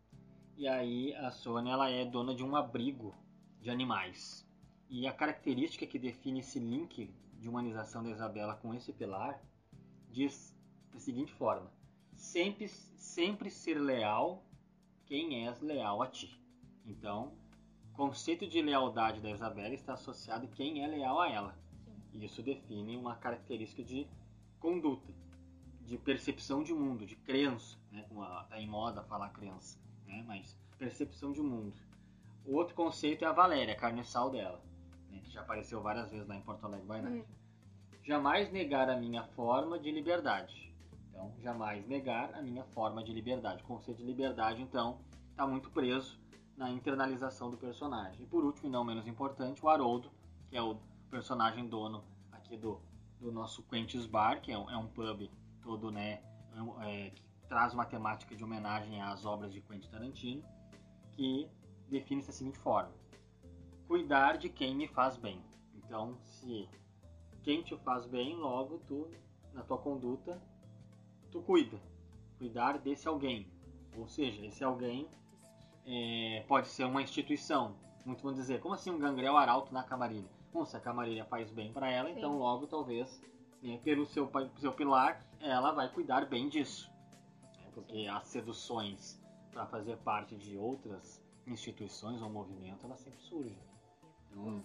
E 0.56 0.68
aí 0.68 1.12
a 1.16 1.32
Sônia 1.32 1.72
ela 1.72 1.90
é 1.90 2.04
dona 2.04 2.32
de 2.32 2.44
um 2.44 2.54
abrigo 2.54 3.12
de 3.60 3.68
animais. 3.68 4.48
E 4.88 5.08
a 5.08 5.12
característica 5.12 5.84
que 5.88 5.98
define 5.98 6.38
esse 6.38 6.60
link 6.60 7.12
de 7.32 7.48
humanização 7.48 8.04
da 8.04 8.10
Isabela 8.10 8.54
com 8.54 8.72
esse 8.74 8.92
pilar 8.92 9.42
diz 10.08 10.56
da 10.92 11.00
seguinte 11.00 11.32
forma: 11.32 11.68
sempre, 12.14 12.68
sempre 12.68 13.50
ser 13.50 13.74
leal 13.74 14.44
quem 15.10 15.48
és 15.48 15.60
leal 15.60 16.00
a 16.00 16.06
ti. 16.06 16.40
Então, 16.86 17.32
o 17.92 17.96
conceito 17.96 18.46
de 18.46 18.62
lealdade 18.62 19.20
da 19.20 19.28
Isabela 19.28 19.74
está 19.74 19.94
associado 19.94 20.46
a 20.46 20.48
quem 20.48 20.84
é 20.84 20.86
leal 20.86 21.20
a 21.20 21.28
ela. 21.28 21.58
E 22.14 22.24
isso 22.24 22.40
define 22.44 22.96
uma 22.96 23.16
característica 23.16 23.82
de 23.82 24.06
conduta, 24.60 25.12
de 25.84 25.98
percepção 25.98 26.62
de 26.62 26.72
mundo, 26.72 27.04
de 27.04 27.16
crença, 27.16 27.76
né? 27.90 28.04
como 28.08 28.22
está 28.22 28.60
em 28.60 28.68
moda 28.68 29.02
falar 29.02 29.30
crença, 29.30 29.80
né? 30.06 30.22
mas 30.28 30.56
percepção 30.78 31.32
de 31.32 31.42
mundo. 31.42 31.74
O 32.46 32.54
outro 32.54 32.76
conceito 32.76 33.24
é 33.24 33.26
a 33.26 33.32
Valéria, 33.32 33.74
a 33.74 33.76
carniçal 33.76 34.30
dela, 34.30 34.62
né? 35.10 35.20
que 35.24 35.30
já 35.32 35.40
apareceu 35.40 35.82
várias 35.82 36.08
vezes 36.12 36.28
lá 36.28 36.36
em 36.36 36.42
Porto 36.42 36.64
Alegre 36.64 36.86
Night. 36.86 37.08
Uhum. 37.08 37.24
Jamais 38.04 38.52
negar 38.52 38.88
a 38.88 38.96
minha 38.96 39.24
forma 39.24 39.76
de 39.76 39.90
liberdade 39.90 40.69
então, 41.20 41.32
jamais 41.40 41.86
negar 41.86 42.34
a 42.34 42.40
minha 42.40 42.64
forma 42.64 43.04
de 43.04 43.12
liberdade. 43.12 43.62
O 43.62 43.66
conceito 43.66 43.98
de 43.98 44.04
liberdade, 44.04 44.62
então, 44.62 45.00
está 45.30 45.46
muito 45.46 45.70
preso 45.70 46.18
na 46.56 46.70
internalização 46.70 47.50
do 47.50 47.58
personagem. 47.58 48.22
E 48.22 48.26
por 48.26 48.42
último, 48.42 48.68
e 48.68 48.70
não 48.70 48.84
menos 48.84 49.06
importante, 49.06 49.64
o 49.64 49.68
Haroldo, 49.68 50.10
que 50.48 50.56
é 50.56 50.62
o 50.62 50.76
personagem 51.10 51.68
dono 51.68 52.02
aqui 52.32 52.56
do, 52.56 52.80
do 53.20 53.30
nosso 53.30 53.62
Quentin's 53.64 54.06
Bar, 54.06 54.40
que 54.40 54.50
é 54.50 54.58
um, 54.58 54.70
é 54.70 54.76
um 54.76 54.86
pub 54.86 55.30
todo, 55.62 55.90
né, 55.90 56.22
é, 56.82 57.10
que 57.10 57.22
traz 57.48 57.74
uma 57.74 57.84
temática 57.84 58.34
de 58.34 58.42
homenagem 58.42 59.00
às 59.02 59.26
obras 59.26 59.52
de 59.52 59.60
Quentin 59.60 59.90
Tarantino, 59.90 60.42
que 61.12 61.48
define-se 61.88 62.28
da 62.28 62.32
seguinte 62.32 62.58
forma: 62.58 62.92
cuidar 63.86 64.38
de 64.38 64.48
quem 64.48 64.74
me 64.74 64.88
faz 64.88 65.16
bem. 65.18 65.42
Então, 65.74 66.16
se 66.22 66.68
quem 67.42 67.62
te 67.62 67.76
faz 67.78 68.06
bem, 68.06 68.36
logo 68.36 68.78
tu, 68.86 69.10
na 69.52 69.62
tua 69.62 69.78
conduta, 69.78 70.40
tu 71.30 71.40
cuida. 71.42 71.78
Cuidar 72.38 72.78
desse 72.78 73.06
alguém. 73.06 73.46
Ou 73.96 74.08
seja, 74.08 74.44
esse 74.46 74.62
alguém 74.64 75.08
é, 75.86 76.44
pode 76.48 76.68
ser 76.68 76.84
uma 76.84 77.02
instituição, 77.02 77.76
Muitos 78.04 78.22
vão 78.22 78.32
dizer, 78.32 78.60
como 78.60 78.74
assim 78.74 78.90
um 78.90 78.98
gangrel 78.98 79.36
arauto 79.36 79.72
na 79.72 79.82
camarilha? 79.82 80.28
Bom, 80.52 80.64
se 80.64 80.76
a 80.76 80.80
camarilha 80.80 81.24
faz 81.26 81.50
bem 81.50 81.72
para 81.72 81.90
ela, 81.90 82.08
Sim. 82.08 82.16
então 82.16 82.38
logo 82.38 82.66
talvez, 82.66 83.22
né, 83.62 83.78
pelo 83.84 84.06
seu, 84.06 84.30
seu 84.58 84.72
pilar, 84.72 85.24
ela 85.38 85.72
vai 85.72 85.88
cuidar 85.88 86.26
bem 86.26 86.48
disso. 86.48 86.90
É, 87.64 87.70
Porque 87.72 88.06
as 88.06 88.26
seduções 88.26 89.20
para 89.52 89.66
fazer 89.66 89.96
parte 89.98 90.36
de 90.36 90.56
outras 90.56 91.22
instituições 91.46 92.22
ou 92.22 92.30
movimento, 92.30 92.86
elas 92.86 93.00
sempre 93.00 93.20
surgem. 93.22 93.58
Então, 94.30 94.64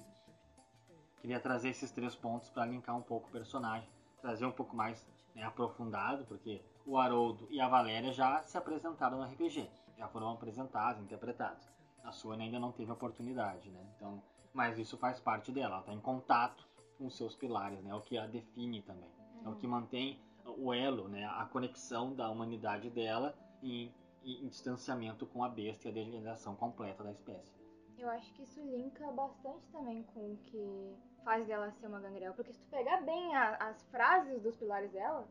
queria 1.20 1.40
trazer 1.40 1.70
esses 1.70 1.92
três 1.92 2.16
pontos 2.16 2.50
para 2.50 2.66
linkar 2.66 2.96
um 2.96 3.02
pouco 3.02 3.28
o 3.28 3.32
personagem, 3.32 3.90
trazer 4.22 4.46
um 4.46 4.52
pouco 4.52 4.76
mais 4.76 5.06
né, 5.36 5.44
aprofundado, 5.44 6.26
porque 6.26 6.64
o 6.86 6.98
Haroldo 6.98 7.48
e 7.52 7.60
a 7.60 7.68
Valéria 7.68 8.14
já 8.14 8.42
se 8.42 8.58
apresentaram 8.58 9.18
no 9.18 9.26
RPG, 9.26 9.70
já 9.98 10.08
foram 10.08 10.32
apresentados, 10.32 11.02
interpretados. 11.04 11.68
A 12.04 12.12
Suana 12.12 12.44
ainda 12.44 12.60
não 12.60 12.72
teve 12.72 12.92
oportunidade, 12.92 13.70
né? 13.70 13.86
Então, 13.96 14.24
mas 14.54 14.78
isso 14.78 14.98
faz 14.98 15.20
parte 15.20 15.52
dela, 15.52 15.76
ela 15.76 15.80
está 15.82 15.94
em 15.94 16.00
contato 16.00 16.66
com 16.98 17.10
seus 17.10 17.36
pilares, 17.36 17.84
né? 17.84 17.90
É 17.90 17.96
o 17.96 18.02
que 18.02 18.18
a 18.18 18.26
define 18.26 18.82
também, 18.82 19.12
é 19.44 19.50
o 19.50 19.56
que 19.56 19.68
mantém 19.68 20.20
o 20.58 20.74
elo, 20.74 21.08
né? 21.08 21.26
A 21.26 21.46
conexão 21.46 22.16
da 22.16 22.30
humanidade 22.30 22.90
dela 22.90 23.36
em, 23.62 23.94
em 24.24 24.48
distanciamento 24.48 25.26
com 25.26 25.44
a 25.44 25.50
besta 25.50 25.88
e 25.88 25.92
a 25.92 25.94
degeneração 25.94 26.56
completa 26.56 27.04
da 27.04 27.12
espécie. 27.12 27.54
Eu 27.98 28.10
acho 28.10 28.32
que 28.34 28.44
isso 28.44 28.62
linka 28.62 29.10
bastante 29.12 29.68
também 29.72 30.04
com 30.04 30.34
o 30.34 30.38
que 30.38 30.96
faz 31.26 31.46
dela 31.46 31.70
ser 31.72 31.88
uma 31.88 32.00
gangrel. 32.00 32.34
Porque 32.34 32.54
se 32.54 32.60
tu 32.62 32.70
pegar 32.70 33.02
bem 33.02 33.36
a- 33.36 33.58
as 33.60 33.84
frases 33.90 34.42
dos 34.42 34.56
pilares 34.56 34.90
dela, 34.92 35.28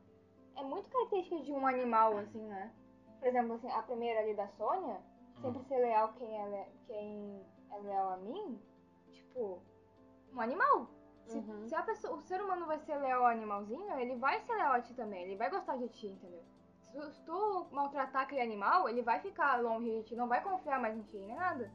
é 0.56 0.62
muito 0.62 0.90
característica 0.90 1.40
de 1.40 1.52
um 1.52 1.66
animal, 1.66 2.18
assim, 2.18 2.42
né? 2.46 2.70
Por 3.18 3.28
exemplo, 3.28 3.54
assim, 3.54 3.70
a 3.70 3.82
primeira 3.82 4.20
ali 4.20 4.34
da 4.34 4.46
Sônia, 4.48 5.00
sempre 5.40 5.62
ser 5.64 5.78
leal 5.78 6.12
quem 6.18 6.36
é, 6.38 6.46
le- 6.46 6.72
quem 6.86 7.46
é 7.72 7.78
leal 7.78 8.10
a 8.12 8.16
mim, 8.18 8.60
tipo, 9.10 9.62
um 10.34 10.40
animal. 10.40 10.88
Se, 11.26 11.38
Uhum. 11.38 11.66
se 11.66 11.74
a 11.74 11.82
pessoa, 11.82 12.14
o 12.16 12.20
ser 12.20 12.42
humano 12.42 12.66
vai 12.66 12.78
ser 12.80 12.96
leal 12.98 13.20
ao 13.24 13.30
animalzinho, 13.30 13.98
ele 13.98 14.14
vai 14.16 14.40
ser 14.40 14.52
leal 14.54 14.72
a 14.74 14.82
ti 14.82 14.92
também, 14.94 15.22
ele 15.22 15.36
vai 15.36 15.48
gostar 15.48 15.76
de 15.78 15.88
ti, 15.88 16.08
entendeu? 16.08 16.42
Se 16.82 16.92
tu, 16.92 17.10
se 17.12 17.22
tu 17.24 17.66
maltratar 17.72 18.22
aquele 18.22 18.42
animal, 18.42 18.88
ele 18.90 19.00
vai 19.00 19.18
ficar 19.20 19.56
longe 19.62 19.90
de 19.90 20.02
ti, 20.02 20.14
não 20.16 20.28
vai 20.28 20.42
confiar 20.42 20.78
mais 20.78 20.94
em 20.96 21.02
ti, 21.02 21.16
nem 21.16 21.34
nada. 21.34 21.72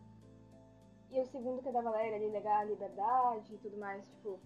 E 1.11 1.19
o 1.19 1.25
segundo 1.25 1.61
que 1.61 1.69
é 1.69 1.71
da 1.71 1.81
Valéria, 1.81 2.15
ali, 2.17 2.29
legal, 2.29 2.65
liberdade 2.67 3.53
e 3.55 3.57
tudo 3.57 3.77
mais, 3.77 4.07
tipo, 4.09 4.39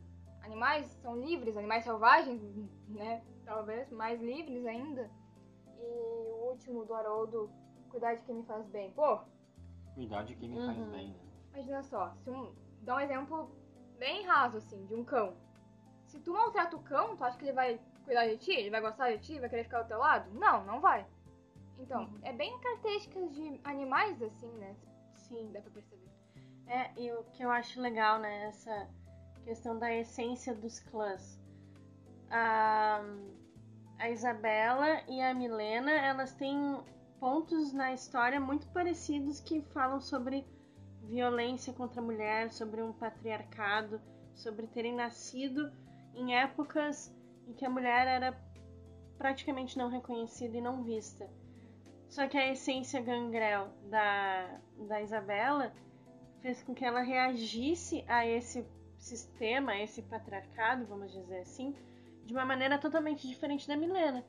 animais 0.43 0.85
são 1.01 1.19
livres, 1.19 1.57
animais 1.57 1.83
selvagens, 1.83 2.41
né? 2.87 3.21
Talvez 3.45 3.89
mais 3.91 4.21
livres 4.21 4.65
ainda. 4.65 5.09
E 5.77 5.81
o 5.83 6.49
último 6.51 6.85
do 6.85 6.93
Haroldo, 6.93 7.49
cuidar 7.89 8.15
de 8.15 8.23
quem 8.23 8.35
me 8.35 8.43
faz 8.43 8.65
bem. 8.67 8.91
Pô, 8.91 9.19
Cuidar 9.93 10.23
de 10.23 10.35
quem 10.35 10.49
me 10.49 10.65
faz 10.65 10.77
Uhum. 10.79 10.91
bem, 10.91 11.07
né? 11.09 11.19
Imagina 11.53 11.83
só, 11.83 12.11
se 12.23 12.29
um, 12.31 12.51
dá 12.81 12.95
um 12.95 12.99
exemplo 12.99 13.51
bem 13.99 14.25
raso, 14.25 14.57
assim, 14.57 14.83
de 14.87 14.95
um 14.95 15.03
cão. 15.03 15.35
Se 16.07 16.19
tu 16.19 16.33
maltrata 16.33 16.75
o 16.75 16.81
cão, 16.81 17.15
tu 17.15 17.23
acha 17.23 17.37
que 17.37 17.45
ele 17.45 17.53
vai 17.53 17.79
cuidar 18.03 18.25
de 18.27 18.37
ti? 18.37 18.51
Ele 18.51 18.71
vai 18.71 18.81
gostar 18.81 19.11
de 19.11 19.19
ti? 19.19 19.39
Vai 19.39 19.49
querer 19.49 19.63
ficar 19.65 19.79
ao 19.79 19.85
teu 19.85 19.99
lado? 19.99 20.31
Não, 20.33 20.63
não 20.65 20.79
vai. 20.81 21.05
Então, 21.77 22.05
Uhum. 22.05 22.19
é 22.23 22.33
bem 22.33 22.57
características 22.59 23.31
de 23.35 23.59
animais, 23.63 24.19
assim, 24.23 24.51
né? 24.53 24.75
Sim. 25.15 25.51
Dá 25.51 25.61
pra 25.61 25.69
perceber. 25.71 26.09
É, 26.67 26.91
e 26.97 27.11
o 27.11 27.23
que 27.33 27.43
eu 27.43 27.51
acho 27.51 27.79
legal, 27.81 28.19
né, 28.19 28.45
essa 28.45 28.89
questão 29.43 29.77
da 29.77 29.93
essência 29.93 30.53
dos 30.55 30.79
clãs. 30.79 31.39
A, 32.29 33.01
a 33.99 34.09
Isabela 34.09 35.01
e 35.07 35.21
a 35.21 35.33
Milena, 35.33 35.91
elas 35.91 36.33
têm 36.33 36.79
pontos 37.19 37.71
na 37.73 37.93
história 37.93 38.39
muito 38.39 38.67
parecidos 38.69 39.39
que 39.39 39.61
falam 39.73 39.99
sobre 39.99 40.45
violência 41.03 41.73
contra 41.73 42.01
a 42.01 42.03
mulher, 42.03 42.51
sobre 42.51 42.81
um 42.81 42.93
patriarcado, 42.93 44.01
sobre 44.33 44.67
terem 44.67 44.95
nascido 44.95 45.71
em 46.13 46.35
épocas 46.35 47.13
em 47.47 47.53
que 47.53 47.65
a 47.65 47.69
mulher 47.69 48.07
era 48.07 48.37
praticamente 49.17 49.77
não 49.77 49.89
reconhecida 49.89 50.57
e 50.57 50.61
não 50.61 50.83
vista. 50.83 51.29
Só 52.09 52.27
que 52.27 52.37
a 52.37 52.51
essência 52.51 53.01
gangrel 53.01 53.69
da, 53.89 54.59
da 54.87 55.01
Isabela 55.01 55.73
fez 56.43 56.61
com 56.61 56.75
que 56.75 56.85
ela 56.85 57.01
reagisse 57.01 58.03
a 58.07 58.27
esse 58.27 58.67
sistema, 58.97 59.71
a 59.71 59.81
esse 59.81 60.01
patriarcado, 60.03 60.85
vamos 60.85 61.11
dizer 61.11 61.39
assim, 61.39 61.73
de 62.25 62.33
uma 62.33 62.45
maneira 62.45 62.77
totalmente 62.77 63.27
diferente 63.27 63.67
da 63.67 63.77
Milena. 63.77 64.23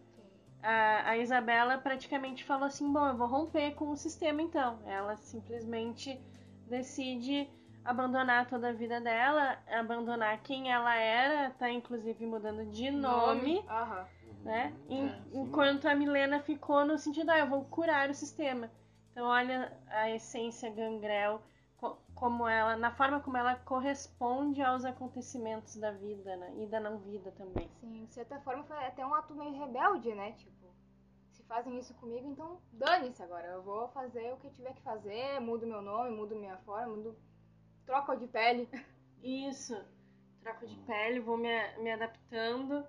A, 0.62 1.10
a 1.10 1.18
Isabela 1.18 1.76
praticamente 1.76 2.44
falou 2.44 2.66
assim: 2.66 2.90
bom, 2.90 3.06
eu 3.08 3.16
vou 3.16 3.26
romper 3.26 3.74
com 3.74 3.90
o 3.90 3.96
sistema 3.96 4.40
então. 4.40 4.78
Ela 4.86 5.16
simplesmente 5.16 6.18
decide 6.66 7.46
abandonar 7.84 8.48
toda 8.48 8.70
a 8.70 8.72
vida 8.72 8.98
dela, 9.00 9.58
abandonar 9.68 10.40
quem 10.42 10.72
ela 10.72 10.94
era, 10.96 11.50
tá 11.50 11.70
inclusive 11.70 12.24
mudando 12.24 12.64
de 12.70 12.90
nome 12.90 13.62
Aham. 13.68 14.06
né? 14.42 14.72
Uhum. 14.88 14.96
En- 14.96 15.08
É, 15.08 15.20
enquanto 15.34 15.86
a 15.86 15.94
Milena 15.94 16.40
ficou 16.40 16.84
no 16.86 16.96
sentido, 16.96 17.30
ah, 17.30 17.38
eu 17.40 17.46
vou 17.48 17.64
curar 17.66 18.08
o 18.08 18.14
sistema. 18.14 18.70
Então 19.12 19.26
olha 19.26 19.70
a 19.88 20.10
essência 20.10 20.70
gangrel, 20.70 21.42
como 22.24 22.48
ela, 22.48 22.74
na 22.74 22.90
forma 22.90 23.20
como 23.20 23.36
ela 23.36 23.54
corresponde 23.54 24.62
aos 24.62 24.82
acontecimentos 24.82 25.76
da 25.76 25.90
vida, 25.90 26.34
né? 26.36 26.54
E 26.56 26.66
da 26.66 26.80
não 26.80 26.98
vida 27.00 27.30
também. 27.32 27.68
Sim, 27.80 28.06
de 28.06 28.14
certa 28.14 28.40
forma 28.40 28.64
foi 28.64 28.78
até 28.78 29.04
um 29.04 29.12
ato 29.14 29.34
meio 29.34 29.52
rebelde, 29.58 30.14
né? 30.14 30.32
Tipo, 30.32 30.74
se 31.32 31.42
fazem 31.42 31.78
isso 31.78 31.92
comigo, 31.96 32.26
então 32.26 32.62
dane-se 32.72 33.22
agora. 33.22 33.46
Eu 33.48 33.62
vou 33.62 33.88
fazer 33.88 34.32
o 34.32 34.38
que 34.38 34.48
tiver 34.52 34.72
que 34.72 34.80
fazer, 34.80 35.38
mudo 35.38 35.66
meu 35.66 35.82
nome, 35.82 36.16
mudo 36.16 36.34
minha 36.34 36.56
forma, 36.64 36.96
mudo. 36.96 37.14
Troco 37.84 38.16
de 38.16 38.26
pele. 38.26 38.70
Isso. 39.22 39.76
Troco 40.40 40.66
de 40.66 40.76
pele, 40.86 41.20
vou 41.20 41.36
me, 41.36 41.50
me 41.76 41.92
adaptando, 41.92 42.86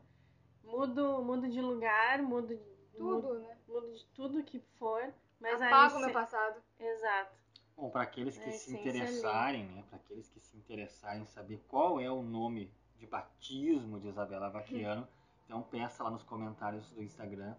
mudo, 0.64 1.22
mudo 1.22 1.50
de 1.50 1.60
lugar, 1.62 2.22
mudo, 2.22 2.58
mudo, 2.98 3.22
Tudo, 3.28 3.40
né? 3.40 3.58
mudo 3.68 3.92
de 3.92 4.06
tudo 4.14 4.44
que 4.46 4.62
for. 4.80 5.14
Mas 5.42 5.62
Apago 5.62 5.96
esse- 5.98 6.06
meu 6.06 6.14
passado. 6.14 6.64
Exato. 6.80 7.45
Bom, 7.78 7.90
para 7.90 8.04
aqueles 8.04 8.38
que 8.38 8.50
É, 8.50 8.52
se 8.52 8.72
sim, 8.72 8.80
interessarem, 8.80 9.66
né, 9.66 9.84
para 9.90 9.98
aqueles 9.98 10.30
que 10.30 10.40
se 10.40 10.56
interessarem 10.58 11.24
em 11.24 11.26
saber 11.26 11.64
qual 11.68 12.00
é 12.00 12.10
o 12.10 12.22
nome 12.24 12.72
de 12.98 13.06
batismo 13.06 14.00
de 14.00 14.08
Isabela 14.08 14.50
Vaquiano, 14.50 15.08
então 15.46 15.62
peça 15.64 16.04
lá 16.04 16.10
nos 16.10 16.24
comentários 16.24 16.90
do 16.92 17.04
Instagram, 17.04 17.56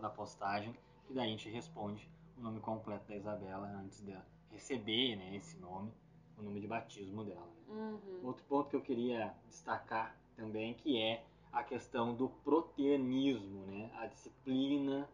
da 0.00 0.08
postagem, 0.08 0.72
que 1.06 1.12
daí 1.12 1.26
a 1.26 1.30
gente 1.30 1.48
responde 1.50 2.08
o 2.38 2.40
nome 2.40 2.60
completo 2.60 3.08
da 3.08 3.16
Isabela 3.16 3.66
antes 3.66 4.00
de 4.04 4.16
receber, 4.50 5.16
né, 5.16 5.36
esse 5.36 5.58
nome, 5.58 5.92
o 6.38 6.42
nome 6.42 6.60
de 6.60 6.66
batismo 6.66 7.24
dela. 7.24 7.46
né. 7.46 7.74
Uhum. 7.74 8.20
Outro 8.24 8.44
ponto 8.44 8.70
que 8.70 8.76
eu 8.76 8.80
queria 8.80 9.34
destacar 9.48 10.16
também, 10.36 10.74
que 10.74 11.00
é 11.00 11.24
a 11.52 11.62
questão 11.62 12.14
do 12.14 12.28
proteanismo, 12.28 13.66
né? 13.66 13.90
A 13.96 14.06
disciplina 14.06 15.08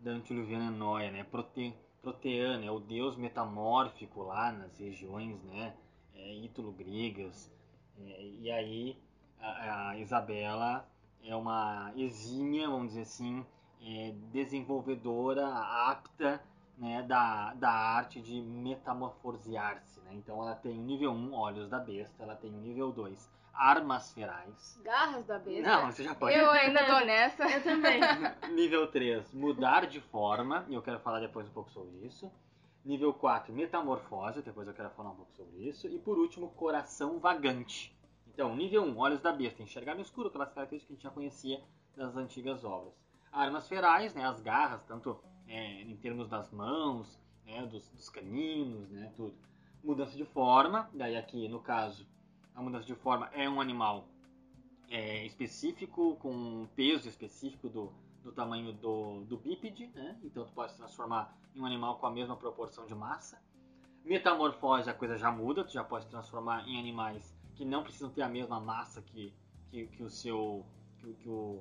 da 0.00 0.10
Antiliviana 0.12 0.70
Noia, 0.70 1.10
né? 1.10 1.24
Prote, 1.24 1.74
proteano, 2.06 2.64
é 2.64 2.70
o 2.70 2.78
deus 2.78 3.16
metamórfico 3.16 4.22
lá 4.22 4.52
nas 4.52 4.78
regiões, 4.78 5.42
né? 5.42 5.74
É, 6.14 6.34
Ítalo-gregas. 6.36 7.52
É, 7.98 8.22
e 8.22 8.48
aí 8.48 8.96
a, 9.40 9.90
a 9.90 9.98
Isabela 9.98 10.88
é 11.24 11.34
uma 11.34 11.92
exímia, 11.96 12.68
vamos 12.68 12.90
dizer 12.90 13.02
assim, 13.02 13.44
é, 13.82 14.14
desenvolvedora 14.30 15.48
apta 15.48 16.40
né, 16.78 17.02
da, 17.02 17.54
da 17.54 17.70
arte 17.70 18.20
de 18.20 18.40
metamorfosear-se. 18.40 19.98
Né? 20.02 20.14
Então 20.14 20.40
ela 20.40 20.54
tem 20.54 20.78
o 20.78 20.82
nível 20.82 21.10
1, 21.10 21.34
Olhos 21.34 21.68
da 21.68 21.80
Besta, 21.80 22.22
ela 22.22 22.36
tem 22.36 22.54
o 22.54 22.60
nível 22.60 22.92
2, 22.92 23.28
Armas 23.56 24.12
Ferais. 24.12 24.78
Garras 24.84 25.24
da 25.26 25.38
besta. 25.38 25.62
Não, 25.62 25.90
você 25.90 26.04
já 26.04 26.14
pode. 26.14 26.36
Eu 26.36 26.50
ainda 26.50 26.84
tô 26.84 27.04
nessa. 27.04 27.44
Eu 27.44 27.62
também. 27.62 28.00
Nível 28.54 28.86
3, 28.88 29.32
Mudar 29.32 29.86
de 29.86 30.00
Forma, 30.00 30.66
e 30.68 30.74
eu 30.74 30.82
quero 30.82 31.00
falar 31.00 31.20
depois 31.20 31.46
um 31.48 31.52
pouco 31.52 31.70
sobre 31.70 32.06
isso. 32.06 32.30
Nível 32.84 33.12
4, 33.12 33.52
Metamorfose, 33.52 34.42
depois 34.42 34.68
eu 34.68 34.74
quero 34.74 34.90
falar 34.90 35.10
um 35.10 35.16
pouco 35.16 35.32
sobre 35.32 35.68
isso. 35.68 35.88
E 35.88 35.98
por 35.98 36.18
último, 36.18 36.50
Coração 36.50 37.18
Vagante. 37.18 37.96
Então, 38.28 38.54
nível 38.54 38.84
1, 38.84 38.98
Olhos 38.98 39.20
da 39.20 39.32
Besta, 39.32 39.62
enxergar 39.62 39.94
no 39.94 40.02
escuro, 40.02 40.28
aquelas 40.28 40.52
características 40.52 40.86
que 40.86 40.92
a 40.92 40.96
gente 40.96 41.02
já 41.02 41.10
conhecia 41.10 41.64
das 41.96 42.14
antigas 42.16 42.62
obras. 42.64 42.92
Armas 43.32 43.66
ferais, 43.66 44.14
né, 44.14 44.24
as 44.24 44.40
garras, 44.40 44.84
tanto 44.84 45.18
é, 45.48 45.82
em 45.82 45.96
termos 45.96 46.28
das 46.28 46.50
mãos, 46.50 47.18
né, 47.46 47.66
dos, 47.66 47.88
dos 47.88 48.10
caninos, 48.10 48.90
né, 48.90 49.12
tudo. 49.16 49.34
Mudança 49.82 50.16
de 50.16 50.24
forma, 50.26 50.88
daí 50.92 51.16
aqui 51.16 51.48
no 51.48 51.60
caso, 51.60 52.06
a 52.56 52.62
mudança 52.62 52.86
de 52.86 52.94
forma 52.94 53.28
é 53.34 53.48
um 53.48 53.60
animal 53.60 54.08
é, 54.88 55.24
específico, 55.26 56.16
com 56.16 56.32
um 56.32 56.66
peso 56.74 57.06
específico 57.06 57.68
do, 57.68 57.92
do 58.24 58.32
tamanho 58.32 58.72
do, 58.72 59.24
do 59.24 59.36
bípede, 59.36 59.88
né? 59.94 60.18
então 60.24 60.44
tu 60.44 60.52
pode 60.52 60.72
se 60.72 60.78
transformar 60.78 61.36
em 61.54 61.60
um 61.60 61.66
animal 61.66 61.98
com 61.98 62.06
a 62.06 62.10
mesma 62.10 62.34
proporção 62.34 62.86
de 62.86 62.94
massa. 62.94 63.38
Metamorfose, 64.04 64.88
a 64.88 64.94
coisa 64.94 65.18
já 65.18 65.30
muda, 65.30 65.64
tu 65.64 65.72
já 65.72 65.84
pode 65.84 66.04
se 66.04 66.10
transformar 66.10 66.66
em 66.66 66.78
animais 66.78 67.36
que 67.54 67.64
não 67.64 67.82
precisam 67.82 68.08
ter 68.08 68.22
a 68.22 68.28
mesma 68.28 68.58
massa 68.58 69.02
que, 69.02 69.34
que, 69.70 69.86
que 69.88 70.02
o 70.02 70.08
seu 70.08 70.64
que, 70.98 71.12
que 71.14 71.28
o, 71.28 71.60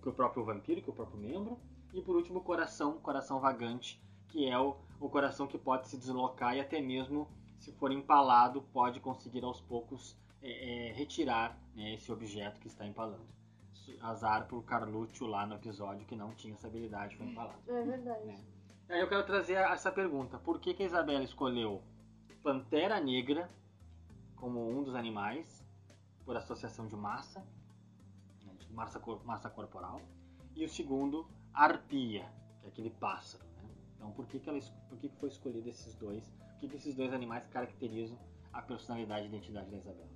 que 0.00 0.08
o 0.08 0.12
próprio 0.12 0.44
vampiro, 0.44 0.82
que 0.82 0.90
o 0.90 0.92
próprio 0.92 1.18
membro. 1.20 1.58
E 1.92 2.00
por 2.00 2.16
último, 2.16 2.40
coração, 2.40 2.98
coração 2.98 3.38
vagante, 3.38 4.00
que 4.28 4.48
é 4.48 4.58
o, 4.58 4.76
o 4.98 5.08
coração 5.08 5.46
que 5.46 5.58
pode 5.58 5.88
se 5.88 5.96
deslocar 5.98 6.56
e 6.56 6.60
até 6.60 6.80
mesmo 6.80 7.28
se 7.58 7.70
for 7.72 7.92
empalado, 7.92 8.62
pode 8.72 8.98
conseguir 8.98 9.44
aos 9.44 9.60
poucos 9.60 10.16
é, 10.42 10.88
é, 10.88 10.92
retirar 10.92 11.58
né, 11.74 11.94
esse 11.94 12.10
objeto 12.10 12.60
que 12.60 12.66
está 12.66 12.86
empalando. 12.86 13.30
Azar 14.00 14.46
por 14.48 14.64
Carluccio 14.64 15.26
lá 15.26 15.46
no 15.46 15.54
episódio 15.54 16.06
que 16.06 16.16
não 16.16 16.34
tinha 16.34 16.54
essa 16.54 16.66
habilidade, 16.66 17.16
foi 17.16 17.26
empalado. 17.26 17.58
É 17.68 17.82
verdade. 17.82 18.24
Né? 18.24 18.40
Aí 18.88 19.00
eu 19.00 19.08
quero 19.08 19.24
trazer 19.24 19.54
essa 19.54 19.92
pergunta: 19.92 20.38
por 20.38 20.60
que, 20.60 20.74
que 20.74 20.82
a 20.82 20.86
Isabela 20.86 21.22
escolheu 21.22 21.82
Pantera 22.42 23.00
Negra 23.00 23.48
como 24.34 24.68
um 24.68 24.82
dos 24.82 24.96
animais, 24.96 25.64
por 26.24 26.36
associação 26.36 26.88
de 26.88 26.96
massa, 26.96 27.38
né, 28.44 28.52
de 28.58 28.72
massa, 28.72 29.00
massa 29.24 29.48
corporal, 29.48 30.00
e 30.56 30.64
o 30.64 30.68
segundo, 30.68 31.28
Arpia, 31.54 32.28
que 32.60 32.66
é 32.66 32.68
aquele 32.68 32.90
pássaro. 32.90 33.44
Né? 33.44 33.70
Então, 33.96 34.10
por 34.10 34.26
que, 34.26 34.40
que, 34.40 34.48
ela, 34.48 34.58
por 34.88 34.98
que, 34.98 35.08
que 35.08 35.16
foi 35.16 35.28
escolhido 35.28 35.68
esses 35.68 35.94
dois? 35.94 36.28
Por 36.28 36.58
que, 36.58 36.68
que 36.68 36.76
esses 36.76 36.96
dois 36.96 37.12
animais 37.12 37.46
caracterizam 37.46 38.18
a 38.52 38.60
personalidade 38.60 39.26
e 39.26 39.28
identidade 39.28 39.70
da 39.70 39.76
Isabela? 39.76 40.10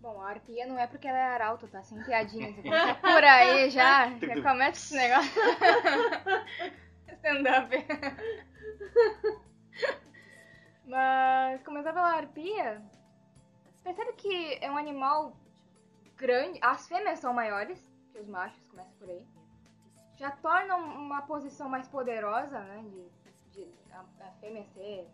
Bom, 0.00 0.20
a 0.20 0.30
arpia 0.30 0.66
não 0.66 0.78
é 0.78 0.86
porque 0.86 1.08
ela 1.08 1.18
é 1.18 1.22
arauto, 1.22 1.66
tá? 1.66 1.82
Sem 1.82 2.02
piadinhas. 2.04 2.54
Você 2.54 2.62
por 2.62 3.24
aí 3.24 3.68
já, 3.70 4.10
já 4.10 4.42
começa 4.42 4.78
esse 4.78 4.94
negócio. 4.94 5.32
Stand-up. 7.18 7.74
Mas, 10.86 11.62
começar 11.64 11.92
pela 11.92 12.12
arpia, 12.12 12.80
percebe 13.82 14.12
que 14.12 14.58
é 14.62 14.70
um 14.70 14.76
animal 14.76 15.36
grande. 16.16 16.58
As 16.62 16.86
fêmeas 16.86 17.18
são 17.18 17.34
maiores 17.34 17.78
que 18.12 18.18
os 18.18 18.28
machos, 18.28 18.64
começa 18.68 18.92
por 18.98 19.10
aí. 19.10 19.26
Já 20.16 20.30
torna 20.30 20.76
uma 20.76 21.22
posição 21.22 21.68
mais 21.68 21.88
poderosa, 21.88 22.60
né? 22.60 22.84
De, 22.84 23.62
de 23.64 23.74
a, 23.92 24.04
a 24.26 24.30
fêmea 24.40 24.64
ser 24.74 25.08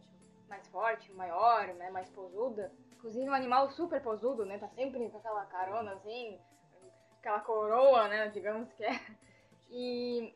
mais 0.48 0.66
forte, 0.68 1.12
maior, 1.12 1.68
né? 1.74 1.90
Mais 1.90 2.08
posuda. 2.10 2.72
Inclusive 2.92 3.28
um 3.28 3.34
animal 3.34 3.70
super 3.70 4.02
posudo, 4.02 4.44
né? 4.44 4.58
Tá 4.58 4.68
sempre 4.68 5.08
com 5.08 5.18
aquela 5.18 5.44
carona 5.46 5.92
assim, 5.92 6.38
aquela 7.18 7.40
coroa, 7.40 8.08
né? 8.08 8.28
Digamos 8.28 8.72
que 8.72 8.84
é. 8.84 9.00
E 9.70 10.34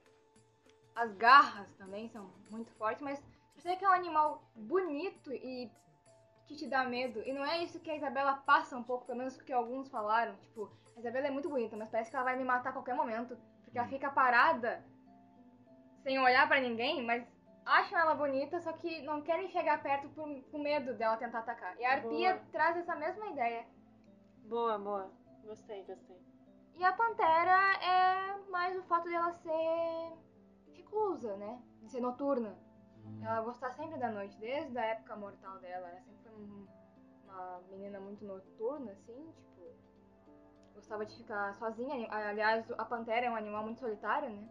as 0.95 1.15
garras 1.15 1.71
também 1.77 2.09
são 2.09 2.31
muito 2.51 2.73
fortes, 2.73 3.03
mas 3.03 3.23
você 3.57 3.77
que 3.77 3.85
é 3.85 3.89
um 3.89 3.93
animal 3.93 4.43
bonito 4.55 5.33
e 5.33 5.71
que 6.47 6.57
te 6.57 6.67
dá 6.67 6.85
medo. 6.85 7.23
E 7.27 7.33
não 7.33 7.45
é 7.45 7.63
isso 7.63 7.79
que 7.81 7.91
a 7.91 7.97
Isabela 7.97 8.35
passa 8.35 8.77
um 8.77 8.83
pouco, 8.83 9.05
pelo 9.05 9.19
menos 9.19 9.37
porque 9.37 9.53
alguns 9.53 9.89
falaram. 9.89 10.35
Tipo, 10.37 10.71
a 10.97 11.01
Isabela 11.01 11.27
é 11.27 11.31
muito 11.31 11.49
bonita, 11.49 11.77
mas 11.77 11.91
parece 11.91 12.11
que 12.11 12.17
ela 12.17 12.25
vai 12.25 12.37
me 12.37 12.45
matar 12.45 12.71
a 12.71 12.73
qualquer 12.73 12.95
momento. 12.95 13.37
Porque 13.65 13.79
ela 13.79 13.89
fica 13.89 14.11
parada, 14.11 14.83
sem 16.03 16.19
olhar 16.19 16.49
para 16.49 16.61
ninguém, 16.61 17.05
mas 17.05 17.25
acham 17.69 17.99
ela 17.99 18.15
bonita, 18.15 18.61
só 18.61 18.73
que 18.73 19.03
não 19.03 19.21
querem 19.23 19.49
chegar 19.49 19.83
perto 19.83 20.09
por, 20.11 20.27
com 20.51 20.59
medo 20.59 20.95
dela 20.95 21.17
tentar 21.17 21.41
atacar. 21.41 21.79
E 21.79 21.85
a 21.85 21.93
arpia 21.93 22.35
boa. 22.35 22.47
traz 22.51 22.77
essa 22.77 22.97
mesma 22.97 23.27
ideia. 23.27 23.67
Boa, 24.45 24.79
boa. 24.79 25.11
Gostei, 25.45 25.85
gostei. 25.85 26.19
E 26.75 26.85
a 26.85 26.93
pantera 26.93 27.75
é 27.83 28.37
mais 28.51 28.77
o 28.79 28.83
fato 28.85 29.09
dela 29.09 29.33
ser 29.33 30.13
reclusa, 30.73 31.37
né? 31.37 31.61
De 31.83 31.91
ser 31.91 32.01
noturna. 32.01 32.57
Hum. 33.05 33.21
Ela 33.23 33.43
gostar 33.43 33.73
sempre 33.73 33.99
da 33.99 34.11
noite, 34.11 34.39
desde 34.39 34.79
a 34.79 34.85
época 34.85 35.17
mortal 35.17 35.59
dela. 35.59 35.89
Ela 35.89 36.01
sempre 36.01 36.23
foi 36.23 36.33
uma 37.25 37.61
menina 37.71 38.01
muito 38.01 38.25
noturna, 38.25 38.93
assim, 38.93 39.33
tipo. 39.33 39.59
Gostava 40.75 41.05
de 41.05 41.17
ficar 41.17 41.55
sozinha. 41.57 42.09
Aliás, 42.11 42.71
a 42.79 42.85
pantera 42.85 43.27
é 43.27 43.31
um 43.31 43.37
animal 43.37 43.65
muito 43.65 43.81
solitário, 43.81 44.31
né? 44.31 44.49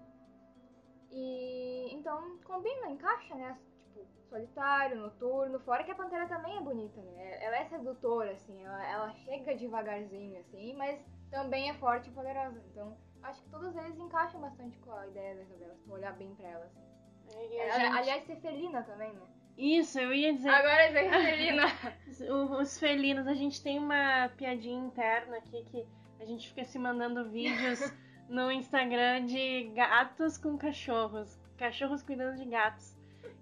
E 1.12 1.94
então 1.94 2.38
combina, 2.44 2.90
encaixa, 2.90 3.36
né? 3.36 3.58
Tipo, 3.94 4.06
solitário, 4.30 4.98
noturno, 4.98 5.60
fora 5.60 5.84
que 5.84 5.92
a 5.92 5.96
pantera 5.96 6.28
também 6.28 6.58
é 6.58 6.62
bonita, 6.62 7.02
né? 7.02 7.44
Ela 7.44 7.58
é 7.58 7.66
sedutora, 7.66 8.32
assim, 8.32 8.64
ela, 8.64 8.86
ela 8.88 9.14
chega 9.14 9.56
devagarzinho, 9.56 10.40
assim, 10.40 10.74
mas 10.76 11.00
também 11.32 11.70
é 11.70 11.74
forte 11.76 12.10
e 12.10 12.14
poderosa. 12.14 12.62
Então, 12.72 12.98
acho 13.24 13.42
que 13.42 13.50
todos 13.50 13.76
eles 13.76 13.98
encaixam 13.98 14.42
bastante 14.42 14.78
com 14.80 14.92
a 14.92 15.08
ideia 15.08 15.36
da 15.36 15.42
Isabela, 15.42 15.76
se 15.76 15.84
tu 15.84 15.94
olhar 15.94 16.14
bem 16.18 16.34
pra 16.36 16.50
ela, 16.50 16.66
assim. 16.66 16.88
É, 17.36 17.72
gente... 17.72 17.98
Aliás, 17.98 18.24
ser 18.26 18.38
felina 18.38 18.84
também, 18.84 19.14
né? 19.14 19.28
Isso, 19.58 20.00
eu 20.00 20.14
ia 20.14 20.34
dizer. 20.34 20.50
Agora 20.50 20.84
é 20.84 21.10
felina. 21.10 21.64
Os 22.62 22.80
felinos, 22.80 23.28
a 23.28 23.34
gente 23.34 23.62
tem 23.62 23.80
uma 23.80 24.30
piadinha 24.38 24.80
interna 24.80 25.38
aqui 25.38 25.66
que 25.72 25.86
a 26.20 26.26
gente 26.26 26.48
fica 26.50 26.64
se 26.64 26.78
mandando 26.78 27.30
vídeos 27.30 27.80
no 28.30 28.52
Instagram 28.52 29.26
de 29.26 29.72
gatos 29.76 30.38
com 30.38 30.58
cachorros. 30.58 31.38
Cachorros 31.58 32.04
cuidando 32.04 32.38
de 32.38 32.46
gatos. 32.46 32.96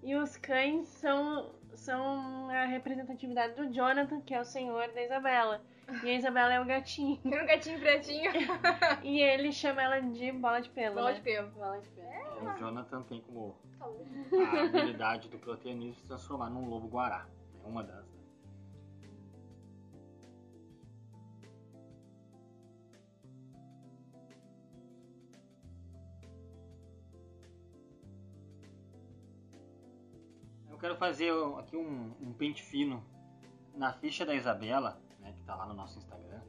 E 0.04 0.16
os 0.16 0.38
cães 0.38 0.88
são, 0.88 1.52
são 1.74 2.50
a 2.50 2.66
representatividade 2.66 3.56
do 3.56 3.74
Jonathan, 3.74 4.22
que 4.22 4.34
é 4.34 4.40
o 4.40 4.46
senhor 4.46 4.88
da 4.90 5.04
Isabela. 5.04 5.62
E 6.04 6.10
a 6.10 6.14
Isabela 6.14 6.54
é 6.54 6.60
o 6.60 6.66
gatinho. 6.66 7.20
Um 7.26 7.30
gatinho 7.30 7.80
pretinho. 7.80 8.32
e 9.04 9.22
ele 9.22 9.52
chama 9.52 9.84
ela 9.84 10.00
de 10.00 10.32
bola 10.32 10.60
de 10.60 10.70
pelo. 10.70 10.96
Bola 10.96 11.10
né? 11.10 11.16
de 11.16 11.22
pelo. 11.22 11.50
Bola 11.52 11.80
de 11.80 11.90
pelo. 11.90 12.08
É, 12.08 12.56
o 12.56 12.58
Jonathan 12.58 13.04
tem 13.04 13.22
como 13.22 13.56
a 13.82 14.62
habilidade 14.62 15.30
do 15.30 15.38
proteanismo 15.38 15.96
se 15.96 16.08
transformar 16.08 16.50
num 16.50 16.68
lobo 16.68 16.88
guará. 16.88 17.26
É 17.64 17.68
uma 17.68 17.84
das. 17.84 18.15
Quero 30.86 30.98
fazer 30.98 31.34
aqui 31.58 31.76
um, 31.76 32.14
um 32.22 32.32
pente 32.32 32.62
fino 32.62 33.04
na 33.74 33.92
ficha 33.92 34.24
da 34.24 34.36
Isabela 34.36 35.02
né, 35.20 35.32
que 35.32 35.40
está 35.40 35.56
lá 35.56 35.66
no 35.66 35.74
nosso 35.74 35.98
Instagram, 35.98 36.42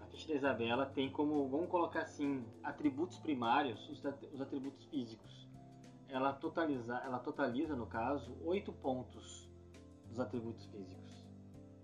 a 0.00 0.06
ficha 0.06 0.28
da 0.28 0.34
Isabela 0.34 0.86
tem 0.86 1.10
como, 1.10 1.48
vamos 1.48 1.68
colocar 1.68 2.02
assim, 2.02 2.46
atributos 2.62 3.18
primários, 3.18 3.90
os, 3.90 4.04
os 4.32 4.40
atributos 4.40 4.84
físicos. 4.84 5.48
Ela 6.08 6.32
totaliza, 6.32 6.96
ela 6.98 7.18
totaliza, 7.18 7.74
no 7.74 7.88
caso, 7.88 8.36
oito 8.44 8.72
pontos 8.72 9.50
dos 10.06 10.20
atributos 10.20 10.64
físicos. 10.66 11.26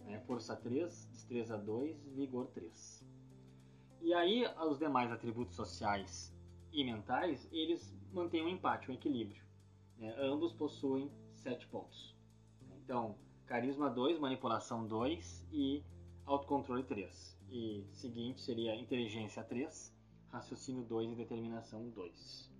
Né, 0.04 0.20
força 0.20 0.54
3, 0.54 1.06
destreza 1.06 1.58
2, 1.58 2.00
vigor 2.14 2.46
3. 2.54 3.04
E 4.02 4.14
aí, 4.14 4.46
os 4.68 4.78
demais 4.78 5.10
atributos 5.10 5.56
sociais 5.56 6.32
e 6.72 6.84
mentais, 6.84 7.48
eles 7.50 7.92
mantêm 8.12 8.44
um 8.44 8.48
empate, 8.48 8.88
um 8.88 8.94
equilíbrio. 8.94 9.42
Né, 9.98 10.14
ambos 10.20 10.52
possuem 10.52 11.10
7 11.42 11.66
pontos. 11.66 12.14
Então, 12.84 13.16
carisma 13.46 13.90
2, 13.90 14.18
manipulação 14.18 14.86
2 14.86 15.46
e 15.52 15.82
autocontrole 16.24 16.82
3. 16.84 17.38
E 17.50 17.86
seguinte 17.92 18.40
seria 18.40 18.74
inteligência 18.74 19.42
3, 19.42 19.94
raciocínio 20.30 20.84
2 20.84 21.12
e 21.12 21.16
determinação 21.16 21.88
2. 21.90 22.50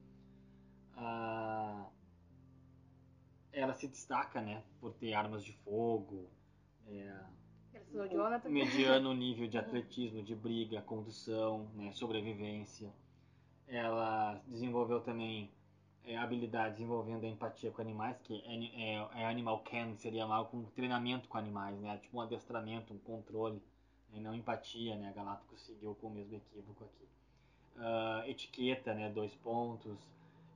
Ah, 0.95 1.89
ela 3.53 3.75
se 3.75 3.87
destaca 3.89 4.41
né, 4.41 4.63
por 4.81 4.93
ter 4.95 5.15
armas 5.15 5.45
de 5.45 5.53
fogo, 5.53 6.29
é, 6.87 7.25
mediano 8.49 9.13
nível 9.15 9.49
de 9.49 9.59
atletismo, 9.59 10.23
de 10.23 10.35
briga, 10.35 10.81
condução, 10.83 11.71
né, 11.75 11.93
sobrevivência. 11.93 12.93
Ela 13.67 14.43
desenvolveu 14.47 15.01
também 15.01 15.51
é, 16.05 16.17
habilidades 16.17 16.81
envolvendo 16.81 17.25
a 17.25 17.29
empatia 17.29 17.71
com 17.71 17.81
animais, 17.81 18.21
que 18.23 18.43
é, 18.45 18.95
é, 18.97 19.23
é 19.23 19.27
animal 19.27 19.61
can, 19.61 19.95
seria 19.97 20.27
mal 20.27 20.47
com 20.47 20.65
treinamento 20.65 21.29
com 21.29 21.39
animais, 21.39 21.79
né? 21.81 21.99
Tipo 21.99 22.19
um 22.19 22.21
adestramento, 22.21 22.93
um 22.93 22.99
controle, 22.99 23.63
né? 24.13 24.21
não 24.21 24.35
empatia, 24.35 24.97
né? 24.97 25.09
A 25.09 25.13
Galápagos 25.13 25.61
seguiu 25.63 25.95
com 25.95 26.09
o 26.09 26.11
mesmo 26.11 26.37
equívoco 26.37 26.85
aqui. 26.85 27.09
Uh, 27.77 28.29
etiqueta, 28.29 28.95
né? 28.95 29.11
Dois 29.11 29.35
pontos. 29.37 29.99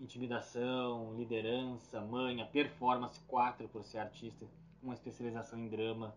Intimidação, 0.00 1.14
liderança, 1.16 2.00
manha, 2.02 2.44
performance 2.44 3.18
4 3.26 3.66
por 3.68 3.82
ser 3.82 3.98
artista, 3.98 4.46
uma 4.82 4.92
especialização 4.92 5.58
em 5.58 5.68
drama, 5.68 6.14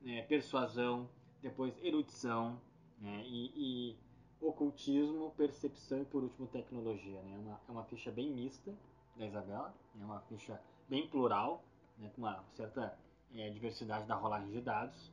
né? 0.00 0.22
persuasão, 0.22 1.08
depois 1.42 1.74
erudição, 1.82 2.60
né? 3.00 3.24
e, 3.26 3.52
e 3.56 3.96
ocultismo, 4.40 5.32
percepção 5.36 6.02
e 6.02 6.04
por 6.04 6.22
último 6.22 6.46
tecnologia. 6.46 7.20
Né? 7.22 7.34
É, 7.34 7.38
uma, 7.38 7.60
é 7.68 7.72
uma 7.72 7.84
ficha 7.84 8.10
bem 8.10 8.30
mista 8.30 8.74
da 9.16 9.26
Isabela, 9.26 9.74
é 10.00 10.04
uma 10.04 10.20
ficha 10.22 10.60
bem 10.88 11.08
plural, 11.08 11.62
né? 11.98 12.10
com 12.14 12.22
uma 12.22 12.44
certa 12.54 12.98
é, 13.34 13.50
diversidade 13.50 14.06
da 14.06 14.14
rolagem 14.14 14.50
de 14.50 14.60
dados. 14.60 15.12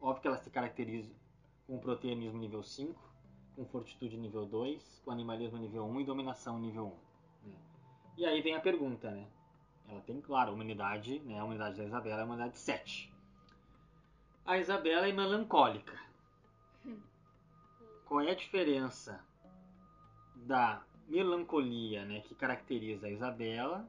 Óbvio 0.00 0.22
que 0.22 0.28
ela 0.28 0.38
se 0.38 0.50
caracteriza 0.50 1.12
com 1.66 1.78
proteanismo 1.78 2.38
nível 2.38 2.62
5, 2.62 2.98
com 3.56 3.66
fortitude 3.66 4.16
nível 4.16 4.46
2, 4.46 5.02
com 5.04 5.10
animalismo 5.10 5.58
nível 5.58 5.84
1 5.84 6.00
e 6.00 6.04
dominação 6.04 6.58
nível 6.58 6.96
1. 7.44 7.48
Né? 7.48 7.56
E 8.16 8.24
aí 8.24 8.40
vem 8.40 8.54
a 8.54 8.60
pergunta, 8.60 9.10
né? 9.10 9.26
Ela 9.88 10.00
tem, 10.02 10.20
claro, 10.20 10.52
humanidade, 10.52 11.18
né? 11.20 11.38
A 11.38 11.44
humanidade 11.44 11.78
da 11.78 11.84
Isabela 11.84 12.20
é 12.20 12.22
a 12.22 12.24
humanidade 12.24 12.58
7. 12.58 13.12
A 14.44 14.58
Isabela 14.58 15.08
é 15.08 15.12
melancólica. 15.12 16.07
Qual 18.08 18.22
é 18.22 18.30
a 18.30 18.34
diferença 18.34 19.22
da 20.34 20.82
melancolia 21.06 22.04
né, 22.04 22.20
que 22.22 22.34
caracteriza 22.34 23.06
a 23.06 23.10
Isabela 23.10 23.88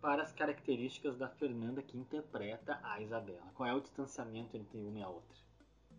para 0.00 0.22
as 0.22 0.32
características 0.32 1.16
da 1.16 1.28
Fernanda 1.28 1.82
que 1.82 1.96
interpreta 1.96 2.78
a 2.82 3.00
Isabela. 3.00 3.50
Qual 3.54 3.66
é 3.68 3.74
o 3.74 3.80
distanciamento 3.80 4.54
entre 4.54 4.78
uma 4.78 4.98
e 4.98 5.02
a 5.02 5.08
outra? 5.08 5.38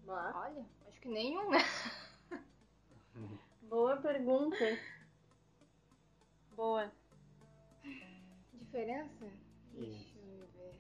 Olha, 0.08 0.66
acho 0.88 1.02
que 1.02 1.08
nenhum, 1.08 1.50
né? 1.50 1.58
Boa 3.64 3.98
pergunta. 3.98 4.58
Boa. 6.56 6.92
Diferença? 8.54 9.26
Isso. 9.74 10.14
Deixa 10.14 10.20
eu 10.20 10.48
ver. 10.48 10.76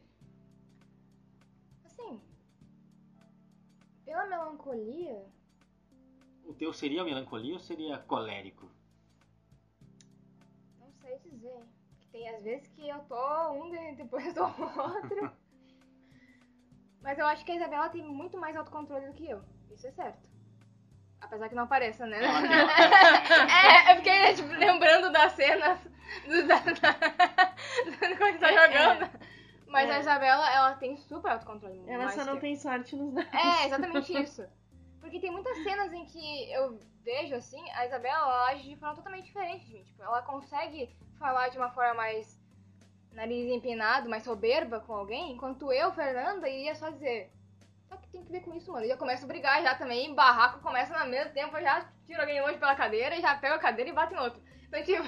Assim, 1.84 2.21
pela 4.06 4.28
melancolia, 4.28 5.25
O 6.45 6.53
teu 6.53 6.71
seria 6.73 7.03
melancolia 7.03 7.53
ou 7.53 7.60
seria 7.60 7.97
colérico? 7.97 8.69
não 10.79 10.91
sei 11.01 11.17
dizer. 11.19 11.63
Tem 12.12 12.29
às 12.29 12.43
vezes 12.43 12.67
que 12.67 12.88
eu 12.88 12.99
tô 12.99 13.51
um 13.51 13.73
e 13.73 13.95
depois 13.95 14.34
tô 14.34 14.43
outro. 14.45 15.31
Mas 17.01 17.19
eu 17.19 17.25
acho 17.25 17.43
que 17.45 17.51
a 17.51 17.55
Isabela 17.55 17.89
tem 17.89 18.03
muito 18.03 18.38
mais 18.38 18.55
autocontrole 18.55 19.08
do 19.08 19.13
que 19.13 19.29
eu. 19.29 19.41
Isso 19.71 19.88
é 19.88 19.91
certo. 19.91 20.29
Apesar 21.21 21.49
que 21.49 21.55
não 21.55 21.67
pareça, 21.67 22.05
né? 22.05 22.19
É, 22.25 23.91
eu 23.91 23.95
fiquei 23.97 24.34
tipo, 24.36 24.47
lembrando 24.49 25.12
das 25.12 25.31
cenas 25.34 25.79
do, 26.25 26.47
da, 26.47 26.60
da, 26.60 28.15
quando 28.17 28.39
tá 28.39 28.51
jogando. 28.51 29.10
Mas 29.67 29.89
É. 29.89 29.95
a 29.95 29.99
Isabela, 29.99 30.49
ela 30.51 30.73
tem 30.75 30.95
super 30.97 31.31
autocontrole. 31.31 31.84
Ela 31.88 32.10
só 32.10 32.23
não 32.23 32.38
tem 32.39 32.55
sorte 32.55 32.95
nos 32.95 33.13
dados. 33.13 33.34
É, 33.34 33.65
exatamente 33.65 34.21
isso. 34.21 34.47
Porque 35.06 35.20
tem 35.20 35.30
muitas 35.30 35.56
cenas 35.62 35.94
em 35.94 36.04
que 36.04 36.52
eu 36.52 36.80
vejo, 37.04 37.36
assim, 37.36 37.63
a 37.74 37.86
Isabela 37.86 38.18
ela 38.18 38.48
age 38.48 38.68
de 38.68 38.76
forma 38.76 38.96
totalmente 38.96 39.26
diferente 39.26 39.63
de 39.68 39.74
mim. 39.74 39.84
Tipo, 39.84 40.02
ela 40.02 40.24
consegue 40.24 40.89
falar 41.20 41.50
de 41.50 41.60
uma 41.60 41.70
forma 41.70 41.94
mais 41.94 42.41
nariz 43.12 43.52
empinado, 43.52 44.10
mais 44.10 44.24
soberba 44.24 44.80
com 44.80 44.94
alguém, 44.94 45.32
enquanto 45.32 45.72
eu, 45.72 45.94
Fernanda, 45.94 46.50
iria 46.50 46.74
só 46.74 46.89
dizer. 46.89 47.32
Só 47.88 47.98
que 47.98 48.10
tem 48.10 48.24
que 48.26 48.32
ver 48.32 48.41
com 48.41 48.56
isso, 48.56 48.72
mano. 48.72 48.84
E 48.84 48.89
eu 48.89 48.98
começo 48.98 49.26
a 49.26 49.28
brigar 49.28 49.62
já 49.62 49.76
também, 49.76 50.15
barraco 50.15 50.60
começa 50.60 50.98
no 50.98 51.12
mesmo 51.12 51.32
tempo, 51.34 51.56
eu 51.56 51.62
já 51.62 51.88
tiro 52.08 52.22
alguém 52.22 52.41
longe 52.41 52.58
pela 52.58 52.76
cadeira 52.76 53.15
e 53.15 53.22
já 53.22 53.36
pego 53.38 53.54
a 53.54 53.60
cadeira 53.60 53.91
e 53.91 53.94
bato 53.94 54.15
em 54.15 54.18
outro. 54.18 54.41
Então, 54.68 54.82
tipo, 54.84 55.04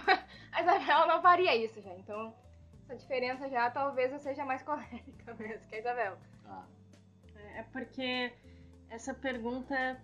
a 0.52 0.62
Isabela 0.62 1.08
não 1.08 1.24
faria 1.24 1.56
isso 1.56 1.82
já. 1.82 1.92
Então, 1.96 2.36
essa 2.84 2.96
diferença 2.96 3.50
já 3.50 3.72
talvez 3.72 4.14
eu 4.14 4.20
seja 4.20 4.46
mais 4.46 4.62
colérica 4.64 5.34
mesmo 5.34 5.68
que 5.68 5.76
a 5.76 5.80
Isabela. 5.80 6.20
Ah, 6.46 6.64
É 7.56 7.64
porque 7.74 8.32
essa 8.90 9.14
pergunta 9.14 10.02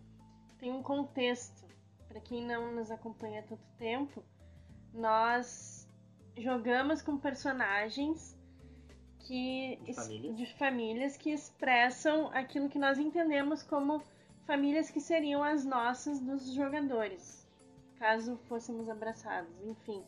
tem 0.60 0.72
um 0.72 0.84
contexto. 0.84 1.64
Para 2.08 2.20
quem 2.22 2.46
não 2.46 2.74
nos 2.76 2.92
acompanha 2.92 3.40
há 3.40 3.44
tanto 3.44 3.64
tempo, 3.78 4.24
nós 4.94 5.90
jogamos 6.38 7.02
com 7.02 7.18
personagens 7.18 8.38
que 9.20 9.80
De 9.84 9.94
famílias. 9.94 10.38
de 10.38 10.54
famílias 10.54 11.18
que 11.18 11.32
expressam 11.32 12.30
aquilo 12.34 12.70
que 12.70 12.78
nós 12.78 13.00
entendemos 13.00 13.64
como 13.64 14.04
famílias 14.46 14.90
que 14.90 15.00
seriam 15.00 15.44
as 15.44 15.64
nossas 15.66 16.20
dos 16.20 16.54
jogadores, 16.54 17.48
caso 17.98 18.38
fôssemos 18.48 18.90
abraçados. 18.90 19.50
Enfim, 19.64 20.04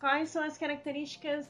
quais 0.00 0.28
são 0.28 0.42
as 0.42 0.58
características 0.58 1.48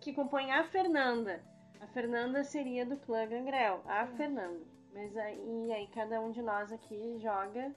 que 0.00 0.12
compõem 0.12 0.50
a 0.50 0.64
Fernanda? 0.64 1.40
A 1.80 1.86
Fernanda 1.86 2.42
seria 2.42 2.84
do 2.84 2.96
clã 2.96 3.26
Gangrel, 3.26 3.82
a 3.86 4.06
Fernanda. 4.06 4.77
Mas 4.98 5.16
aí, 5.16 5.66
e 5.68 5.72
aí 5.72 5.86
cada 5.94 6.20
um 6.20 6.32
de 6.32 6.42
nós 6.42 6.72
aqui 6.72 7.20
joga 7.20 7.72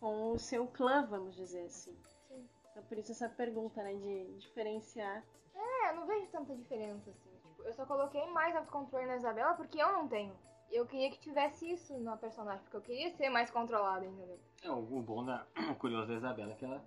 com 0.00 0.32
o 0.32 0.38
seu 0.40 0.66
clã, 0.66 1.06
vamos 1.06 1.36
dizer 1.36 1.62
assim. 1.66 1.96
Sim. 2.26 2.48
Então 2.72 2.82
por 2.82 2.98
isso 2.98 3.12
essa 3.12 3.28
pergunta, 3.28 3.80
né, 3.80 3.94
de 3.94 4.24
diferenciar. 4.38 5.22
É, 5.54 5.90
eu 5.90 5.94
não 5.94 6.06
vejo 6.08 6.26
tanta 6.32 6.56
diferença 6.56 7.10
assim. 7.10 7.30
Tipo, 7.30 7.62
eu 7.62 7.72
só 7.72 7.86
coloquei 7.86 8.26
mais 8.30 8.56
autocontrole 8.56 9.06
na 9.06 9.16
Isabela 9.16 9.54
porque 9.54 9.80
eu 9.80 9.92
não 9.92 10.08
tenho. 10.08 10.34
Eu 10.68 10.84
queria 10.84 11.08
que 11.12 11.20
tivesse 11.20 11.70
isso 11.70 11.96
na 12.00 12.16
personagem, 12.16 12.60
porque 12.64 12.76
eu 12.76 12.82
queria 12.82 13.10
ser 13.12 13.30
mais 13.30 13.52
controlada, 13.52 14.04
entendeu? 14.04 14.40
É, 14.60 14.70
o, 14.70 14.82
bom 15.00 15.24
da. 15.24 15.46
O 15.70 15.76
curioso 15.76 16.08
da 16.08 16.14
Isabela 16.14 16.52
é 16.52 16.56
que 16.56 16.64
ela, 16.64 16.84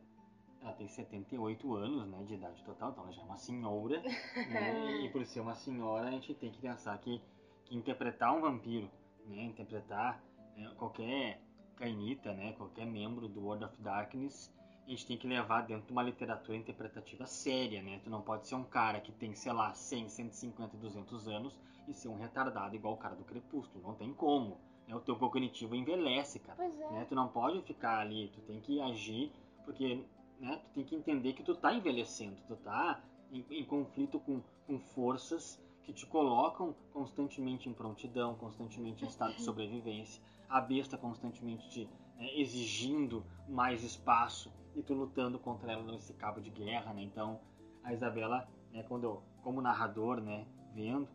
ela 0.61 0.73
tem 0.73 0.89
78 0.89 1.75
anos 1.75 2.07
né, 2.09 2.23
de 2.25 2.33
idade 2.33 2.61
total, 2.65 2.91
então 2.91 3.05
ela 3.05 3.13
já 3.13 3.21
é 3.21 3.25
uma 3.25 3.37
senhora. 3.37 4.01
né, 4.01 4.97
e 5.01 5.09
por 5.09 5.25
ser 5.25 5.39
uma 5.39 5.55
senhora, 5.55 6.09
a 6.09 6.11
gente 6.11 6.33
tem 6.33 6.51
que 6.51 6.59
pensar 6.59 6.97
que, 6.97 7.21
que 7.63 7.73
interpretar 7.73 8.35
um 8.35 8.41
vampiro, 8.41 8.91
né, 9.31 9.43
interpretar 9.43 10.23
né, 10.55 10.71
qualquer 10.77 11.41
cainita, 11.75 12.33
né, 12.33 12.53
qualquer 12.53 12.85
membro 12.85 13.27
do 13.27 13.41
World 13.41 13.65
of 13.65 13.81
Darkness, 13.81 14.53
a 14.85 14.89
gente 14.89 15.05
tem 15.05 15.17
que 15.17 15.27
levar 15.27 15.61
dentro 15.61 15.85
de 15.85 15.91
uma 15.91 16.03
literatura 16.03 16.57
interpretativa 16.57 17.25
séria, 17.25 17.81
né? 17.81 18.01
Tu 18.03 18.09
não 18.09 18.21
pode 18.21 18.47
ser 18.47 18.55
um 18.55 18.63
cara 18.63 18.99
que 18.99 19.11
tem, 19.11 19.33
sei 19.35 19.53
lá, 19.53 19.73
100, 19.73 20.09
150, 20.09 20.75
200 20.77 21.27
anos 21.27 21.57
e 21.87 21.93
ser 21.93 22.09
um 22.09 22.17
retardado 22.17 22.75
igual 22.75 22.95
o 22.95 22.97
cara 22.97 23.15
do 23.15 23.23
Crepúsculo. 23.23 23.83
Não 23.83 23.93
tem 23.93 24.13
como. 24.13 24.57
Né? 24.87 24.95
O 24.95 24.99
teu 24.99 25.15
cognitivo 25.15 25.75
envelhece, 25.75 26.39
cara 26.39 26.57
Pois 26.57 26.79
é. 26.79 26.91
né? 26.91 27.05
Tu 27.07 27.15
não 27.15 27.27
pode 27.27 27.61
ficar 27.61 27.99
ali, 27.99 28.29
tu 28.33 28.41
tem 28.41 28.59
que 28.59 28.81
agir, 28.81 29.31
porque 29.63 30.03
né, 30.39 30.59
tu 30.63 30.69
tem 30.71 30.83
que 30.83 30.95
entender 30.95 31.33
que 31.33 31.43
tu 31.43 31.55
tá 31.55 31.73
envelhecendo, 31.73 32.35
tu 32.47 32.55
tá 32.57 33.01
em, 33.31 33.45
em 33.49 33.63
conflito 33.63 34.19
com, 34.19 34.41
com 34.67 34.79
forças 34.79 35.61
que 35.83 35.93
te 35.93 36.05
colocam 36.05 36.75
constantemente 36.93 37.67
em 37.67 37.73
prontidão, 37.73 38.35
constantemente 38.35 39.03
em 39.03 39.07
estado 39.07 39.35
de 39.35 39.41
sobrevivência, 39.41 40.21
a 40.49 40.61
besta 40.61 40.97
constantemente 40.97 41.69
te 41.69 41.89
né, 42.17 42.29
exigindo 42.35 43.25
mais 43.47 43.83
espaço 43.83 44.51
e 44.75 44.81
tu 44.81 44.93
lutando 44.93 45.39
contra 45.39 45.71
ela 45.71 45.83
nesse 45.83 46.13
cabo 46.13 46.39
de 46.39 46.49
guerra, 46.49 46.93
né? 46.93 47.01
Então 47.03 47.39
a 47.83 47.93
Isabela, 47.93 48.47
né, 48.71 48.83
quando 48.83 49.05
eu, 49.05 49.23
como 49.41 49.61
narrador, 49.61 50.21
né, 50.21 50.45
vendo, 50.73 51.07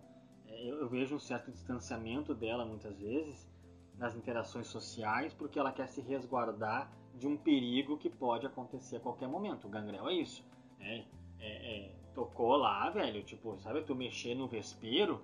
é, 0.47 0.69
eu, 0.69 0.81
eu 0.81 0.89
vejo 0.89 1.15
um 1.15 1.21
certo 1.21 1.51
distanciamento 1.51 2.35
dela 2.35 2.65
muitas 2.65 2.99
vezes 2.99 3.49
nas 3.97 4.15
interações 4.15 4.67
sociais, 4.67 5.33
porque 5.33 5.59
ela 5.59 5.73
quer 5.73 5.89
se 5.89 6.01
resguardar 6.01 6.91
de 7.15 7.27
um 7.27 7.37
perigo 7.37 7.97
que 7.97 8.11
pode 8.11 8.47
acontecer 8.47 8.97
a 8.97 9.01
qualquer 9.01 9.29
momento. 9.29 9.67
O 9.67 9.71
gangrel 9.71 10.09
é 10.09 10.15
isso. 10.15 10.45
Né? 10.79 11.07
É, 11.39 11.47
é, 11.47 11.95
tocou 12.17 12.57
lá, 12.57 12.89
velho, 12.89 13.23
tipo, 13.23 13.59
sabe, 13.61 13.83
tu 13.83 13.95
mexer 13.95 14.35
no 14.35 14.49
vespeiro 14.49 15.23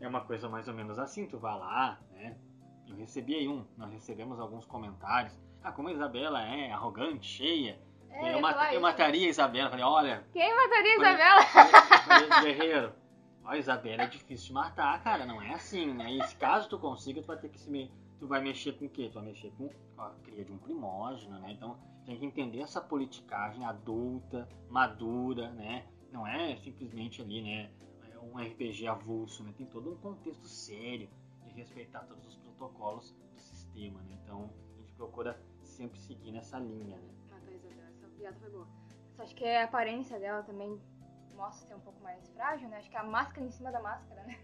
é 0.00 0.06
uma 0.06 0.20
coisa 0.20 0.48
mais 0.48 0.68
ou 0.68 0.74
menos 0.74 0.96
assim, 0.98 1.26
tu 1.26 1.38
vai 1.38 1.58
lá, 1.58 1.98
né? 2.12 2.36
Eu 2.88 2.94
recebi 2.96 3.34
aí 3.34 3.48
um, 3.48 3.64
nós 3.76 3.90
recebemos 3.92 4.38
alguns 4.38 4.64
comentários. 4.64 5.36
Ah, 5.62 5.72
como 5.72 5.88
a 5.88 5.92
Isabela 5.92 6.40
é 6.42 6.70
arrogante, 6.70 7.26
cheia. 7.26 7.78
É, 8.10 8.34
eu, 8.34 8.40
mat- 8.40 8.72
eu 8.72 8.80
mataria 8.80 9.26
a 9.26 9.30
Isabela. 9.30 9.70
Falei, 9.70 9.84
olha, 9.84 10.24
Quem 10.32 10.54
mataria 10.54 10.92
a 10.92 10.96
Isabela? 10.96 11.42
falei, 11.42 12.28
falei, 12.28 12.54
guerreiro, 12.54 12.92
ó, 13.44 13.48
a 13.48 13.58
Isabela 13.58 14.02
é 14.02 14.06
difícil 14.06 14.48
de 14.48 14.52
matar, 14.52 15.02
cara, 15.02 15.26
não 15.26 15.42
é 15.42 15.52
assim, 15.54 15.92
né? 15.92 16.12
E 16.12 16.22
se 16.28 16.36
caso 16.36 16.68
tu 16.68 16.78
consiga, 16.78 17.20
tu 17.22 17.26
vai 17.26 17.38
ter 17.38 17.48
que 17.48 17.58
se 17.58 17.68
me... 17.70 17.90
Tu 18.20 18.28
vai 18.28 18.40
mexer 18.40 18.72
com 18.78 18.84
o 18.84 18.88
quê? 18.88 19.08
Tu 19.08 19.14
vai 19.14 19.24
mexer 19.24 19.50
com 19.58 19.68
a 19.98 20.10
cria 20.22 20.44
de 20.44 20.52
um 20.52 20.58
primógeno, 20.58 21.38
né? 21.40 21.50
Então 21.52 21.76
tem 22.06 22.16
que 22.18 22.24
entender 22.26 22.60
essa 22.60 22.80
politicagem 22.80 23.64
adulta, 23.64 24.46
madura, 24.70 25.48
né? 25.50 25.84
Não 26.14 26.24
é 26.24 26.54
simplesmente 26.58 27.20
ali, 27.20 27.42
né? 27.42 27.72
é 28.12 28.18
Um 28.20 28.38
RPG 28.38 28.86
avulso, 28.86 29.42
né? 29.42 29.52
Tem 29.58 29.66
todo 29.66 29.92
um 29.92 29.96
contexto 29.96 30.46
sério 30.46 31.10
de 31.44 31.52
respeitar 31.54 32.04
todos 32.04 32.24
os 32.24 32.36
protocolos 32.36 33.10
do 33.10 33.40
sistema, 33.40 34.00
né? 34.02 34.16
Então 34.22 34.48
a 34.72 34.80
gente 34.80 34.92
procura 34.92 35.36
sempre 35.64 35.98
seguir 35.98 36.30
nessa 36.30 36.60
linha, 36.60 36.96
né? 36.98 37.10
Matar 37.28 37.48
a 37.48 37.52
Isabela, 37.52 37.88
essa 37.88 38.08
piada 38.10 38.36
foi 38.38 38.48
boa. 38.48 38.68
Só 39.16 39.22
acho 39.24 39.34
que 39.34 39.44
a 39.44 39.64
aparência 39.64 40.20
dela 40.20 40.44
também 40.44 40.80
mostra 41.34 41.66
ser 41.66 41.74
um 41.74 41.80
pouco 41.80 42.00
mais 42.00 42.24
frágil, 42.28 42.68
né? 42.68 42.76
Acho 42.78 42.90
que 42.90 42.96
a 42.96 43.02
máscara 43.02 43.44
em 43.44 43.50
cima 43.50 43.72
da 43.72 43.80
máscara, 43.80 44.22
né? 44.22 44.38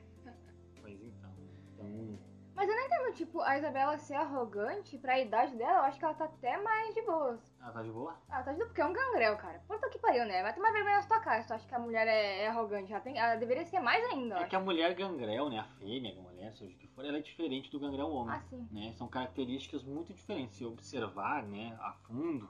Pois 0.81 1.01
então. 1.01 1.31
Então, 1.75 2.19
Mas 2.61 2.69
eu 2.69 2.77
não 2.77 2.85
entendo, 2.85 3.15
tipo, 3.15 3.41
a 3.41 3.57
Isabela 3.57 3.97
ser 3.97 4.17
arrogante 4.17 4.99
pra 4.99 5.19
idade 5.19 5.57
dela, 5.57 5.79
eu 5.79 5.85
acho 5.85 5.99
que 5.99 6.05
ela 6.05 6.13
tá 6.13 6.27
até 6.27 6.61
mais 6.61 6.95
de 6.95 7.01
boas. 7.01 7.41
ela 7.59 7.73
tá 7.73 7.83
de 7.83 7.91
boa? 7.91 8.15
Ah, 8.29 8.43
tá 8.43 8.53
de 8.53 8.59
boa, 8.59 8.67
porque 8.67 8.83
é 8.83 8.85
um 8.85 8.93
gangrel, 8.93 9.35
cara. 9.39 9.63
Puta 9.67 9.89
que 9.89 9.99
pariu, 9.99 10.27
né? 10.27 10.43
Vai 10.43 10.55
tomar 10.55 10.71
vergonha 10.71 10.97
na 10.97 11.03
sua 11.03 11.21
cara 11.21 11.41
se 11.41 11.49
tu 11.49 11.55
acha 11.55 11.67
que 11.67 11.75
a 11.75 11.79
mulher 11.79 12.07
é, 12.07 12.43
é 12.43 12.49
arrogante. 12.49 12.93
Ela, 12.93 13.01
tem, 13.01 13.19
ela 13.19 13.37
deveria 13.37 13.65
ser 13.65 13.81
mais 13.81 14.05
ainda, 14.13 14.41
É 14.41 14.45
que 14.45 14.55
a 14.55 14.61
mulher 14.61 14.95
gangrel, 14.95 15.49
né, 15.49 15.59
a 15.59 15.65
fêmea, 15.79 16.13
a 16.13 16.21
mulher, 16.21 16.53
seja 16.53 16.75
o 16.75 16.79
que 16.79 16.87
for, 16.89 17.03
ela 17.03 17.17
é 17.17 17.23
diferente 17.23 17.71
do 17.71 17.81
gangrel 17.81 18.11
homem. 18.11 18.35
Ah, 18.35 18.43
sim. 18.51 18.69
né? 18.71 18.93
São 18.93 19.09
características 19.09 19.83
muito 19.83 20.13
diferentes. 20.13 20.59
Se 20.59 20.67
observar, 20.67 21.43
né, 21.45 21.79
a 21.81 21.95
fundo, 22.07 22.47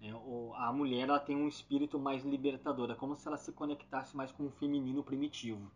né, 0.00 0.10
a 0.56 0.72
mulher 0.72 1.02
ela 1.02 1.20
tem 1.20 1.36
um 1.36 1.46
espírito 1.46 2.00
mais 2.00 2.24
libertador, 2.24 2.90
é 2.90 2.96
como 2.96 3.14
se 3.14 3.28
ela 3.28 3.36
se 3.36 3.52
conectasse 3.52 4.16
mais 4.16 4.32
com 4.32 4.46
o 4.46 4.50
feminino 4.50 5.04
primitivo. 5.04 5.70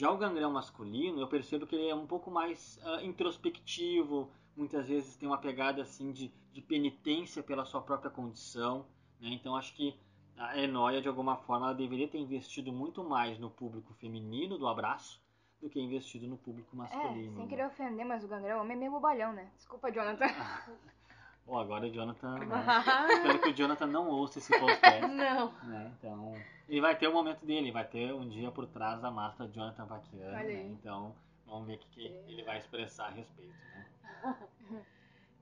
Já 0.00 0.10
o 0.10 0.16
gangrel 0.16 0.50
masculino, 0.50 1.20
eu 1.20 1.28
percebo 1.28 1.66
que 1.66 1.76
ele 1.76 1.90
é 1.90 1.94
um 1.94 2.06
pouco 2.06 2.30
mais 2.30 2.80
ah, 2.82 3.02
introspectivo, 3.02 4.30
muitas 4.56 4.88
vezes 4.88 5.14
tem 5.14 5.28
uma 5.28 5.36
pegada 5.36 5.82
assim 5.82 6.10
de, 6.10 6.32
de 6.54 6.62
penitência 6.62 7.42
pela 7.42 7.66
sua 7.66 7.82
própria 7.82 8.10
condição, 8.10 8.86
né? 9.20 9.28
Então 9.28 9.54
acho 9.54 9.74
que 9.74 9.94
a 10.38 10.58
Enoia, 10.58 11.02
de 11.02 11.08
alguma 11.08 11.36
forma, 11.36 11.66
ela 11.66 11.74
deveria 11.74 12.08
ter 12.08 12.16
investido 12.16 12.72
muito 12.72 13.04
mais 13.04 13.38
no 13.38 13.50
público 13.50 13.92
feminino 13.92 14.56
do 14.56 14.66
abraço 14.66 15.20
do 15.60 15.68
que 15.68 15.78
investido 15.78 16.26
no 16.26 16.38
público 16.38 16.74
É, 16.76 16.78
masculino. 16.78 17.34
sem 17.34 17.42
né? 17.42 17.46
querer 17.46 17.66
ofender, 17.66 18.06
mas 18.06 18.24
o 18.24 18.28
gangrel 18.28 18.58
homem 18.60 18.78
é 18.78 18.80
meio 18.80 18.92
bobalhão, 18.92 19.34
né? 19.34 19.50
Desculpa, 19.58 19.92
Jonathan. 19.92 20.24
Bom, 21.46 21.58
agora 21.58 21.86
o 21.86 21.90
Jonathan. 21.90 22.38
né? 22.38 22.64
Espero 23.10 23.38
que 23.40 23.48
o 23.48 23.54
Jonathan 23.54 23.86
não 23.86 24.08
ouça 24.08 24.38
esse 24.38 24.56
podcast. 24.58 25.06
não. 25.08 25.52
né? 25.64 25.92
Então, 25.98 26.34
ele 26.68 26.80
vai 26.80 26.96
ter 26.96 27.08
o 27.08 27.12
momento 27.12 27.44
dele, 27.44 27.72
vai 27.72 27.84
ter 27.84 28.12
um 28.14 28.28
dia 28.28 28.50
por 28.52 28.66
trás 28.66 29.00
da 29.00 29.10
máscara 29.10 29.48
de 29.48 29.56
Jonathan 29.56 29.84
Vaquiano. 29.86 30.26
Olha 30.36 30.44
Né? 30.44 30.52
aí. 30.54 30.66
Então, 30.72 31.14
vamos 31.46 31.66
ver 31.66 31.74
o 31.74 31.78
que, 31.78 31.88
que 31.88 32.06
ele 32.32 32.42
vai 32.44 32.58
expressar 32.58 33.06
a 33.06 33.10
respeito. 33.10 33.52
Né? 33.52 33.86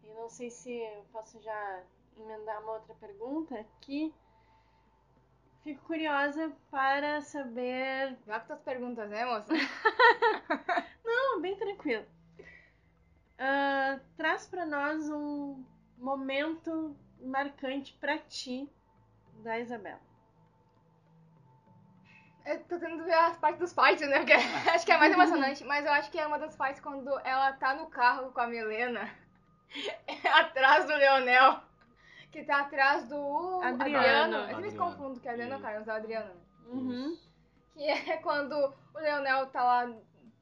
E 0.04 0.14
não 0.14 0.30
sei 0.30 0.48
se 0.50 0.72
eu 0.72 1.04
posso 1.12 1.38
já 1.42 1.82
emendar 2.18 2.62
uma 2.62 2.72
outra 2.72 2.94
pergunta 2.94 3.62
que 3.82 4.12
fico 5.62 5.84
curiosa 5.84 6.50
para 6.70 7.20
saber. 7.20 8.16
Vai 8.26 8.40
com 8.40 8.46
tuas 8.46 8.60
perguntas, 8.62 9.08
né, 9.10 9.26
moça? 9.26 9.52
Não, 11.04 11.40
bem 11.42 11.54
tranquilo. 11.56 12.06
Ah, 13.38 14.00
traz 14.16 14.46
para 14.46 14.64
nós 14.64 15.08
um 15.10 15.62
momento 15.98 16.96
marcante 17.20 17.92
para 18.00 18.18
ti 18.18 18.68
da 19.42 19.58
Isabela. 19.58 20.00
Eu 22.46 22.60
tô 22.60 22.78
tentando 22.78 23.04
ver 23.04 23.12
as 23.12 23.36
partes 23.36 23.60
dos 23.60 23.72
fights, 23.74 24.08
né? 24.08 24.18
Porque 24.20 24.32
acho 24.72 24.86
que 24.86 24.92
é 24.92 24.96
mais 24.96 25.12
emocionante. 25.12 25.64
Mas 25.64 25.84
eu 25.84 25.92
acho 25.92 26.10
que 26.10 26.18
é 26.18 26.26
uma 26.26 26.38
das 26.38 26.56
partes 26.56 26.80
quando 26.80 27.08
ela 27.20 27.52
tá 27.52 27.74
no 27.74 27.88
carro 27.88 28.32
com 28.32 28.40
a 28.40 28.46
Milena, 28.46 29.10
atrás 30.32 30.86
do 30.86 30.94
Leonel, 30.94 31.60
que 32.30 32.42
tá 32.44 32.60
atrás 32.60 33.06
do 33.06 33.60
Adriano. 33.62 34.36
Eu 34.36 34.46
sempre 34.46 34.62
me 34.62 34.68
Adriano. 34.68 34.78
confundo, 34.78 35.20
que 35.20 35.28
é 35.28 35.32
Adriano 35.32 35.54
Isso. 35.54 35.62
Carlos, 35.62 35.88
é 35.88 35.92
o 35.92 35.94
Adriano. 35.94 36.34
Uhum. 36.68 37.12
Isso. 37.12 37.28
Que 37.74 37.84
é 37.84 38.16
quando 38.16 38.52
o 38.54 38.98
Leonel 38.98 39.46
tá 39.48 39.62
lá 39.62 39.92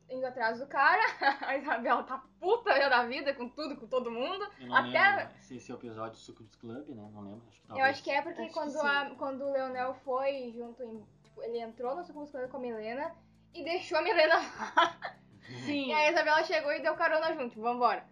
indo 0.09 0.25
atrás 0.27 0.59
do 0.59 0.67
cara, 0.67 1.03
a 1.47 1.57
Isabela 1.57 2.03
tá 2.05 2.23
puta 2.41 2.73
da 2.89 3.05
vida 3.07 3.35
com 3.35 3.49
tudo, 3.49 3.77
com 3.77 3.87
todo 3.87 4.11
mundo. 4.11 4.47
Eu 4.61 4.69
não 4.69 4.77
Até- 4.77 5.17
lembro 5.17 5.35
se 5.39 5.57
esse 5.57 5.71
é 5.71 5.75
o 5.75 5.79
episódio 5.79 6.13
do 6.13 6.17
Sucos 6.19 6.55
Club, 6.57 6.89
né? 6.91 7.11
Não 7.13 7.23
lembro. 7.23 7.43
Acho 7.49 7.61
que 7.61 7.65
Eu 7.65 7.69
talvez. 7.69 7.91
acho 7.91 8.03
que 8.05 8.11
é 8.11 8.23
porque 8.23 8.43
Acho 8.43 8.53
quando, 8.55 8.77
a- 8.81 9.15
quando 9.19 9.43
o 9.45 9.53
Leonel 9.53 9.95
foi 10.05 10.53
junto 10.57 10.83
em. 10.83 11.05
Tipo, 11.25 11.43
ele 11.43 11.59
entrou 11.59 11.95
no 11.97 12.05
Sucubus 12.05 12.31
Club 12.31 12.49
com 12.49 12.57
a 12.57 12.61
Milena 12.61 13.15
e 13.53 13.65
deixou 13.65 13.99
a 13.99 14.03
Milena 14.03 14.37
lá. 14.37 15.17
Sim. 15.65 15.89
E 15.89 15.93
a 15.93 16.11
Isabela 16.11 16.43
chegou 16.45 16.73
e 16.73 16.81
deu 16.81 16.95
carona 16.97 17.33
junto, 17.35 17.61
vambora. 17.61 18.05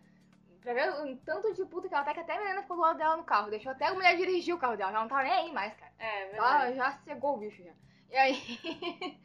Pra 0.60 0.72
ver 0.72 0.88
o 1.04 1.16
tanto 1.18 1.52
de 1.52 1.64
puta 1.66 1.88
que 1.88 1.94
ela 1.94 2.04
tá, 2.04 2.14
que 2.14 2.20
até 2.20 2.36
a 2.36 2.38
Milena 2.40 2.62
ficou 2.62 2.76
do 2.76 2.82
lado 2.82 2.96
dela 2.96 3.16
no 3.16 3.24
carro. 3.24 3.50
Deixou 3.50 3.70
até 3.72 3.86
a 3.86 3.92
mulher 3.94 4.16
dirigir 4.16 4.54
o 4.54 4.58
carro 4.58 4.76
dela. 4.76 4.92
Já 4.92 5.00
não 5.00 5.08
tava 5.08 5.22
nem 5.24 5.32
aí 5.32 5.52
mais, 5.52 5.74
cara. 5.74 5.92
É, 5.98 6.34
Ela 6.36 6.58
verdade. 6.68 6.76
já 6.76 6.92
cegou 7.04 7.34
o 7.34 7.38
bicho 7.38 7.62
já. 7.62 7.72
E 8.10 8.16
aí. 8.16 8.38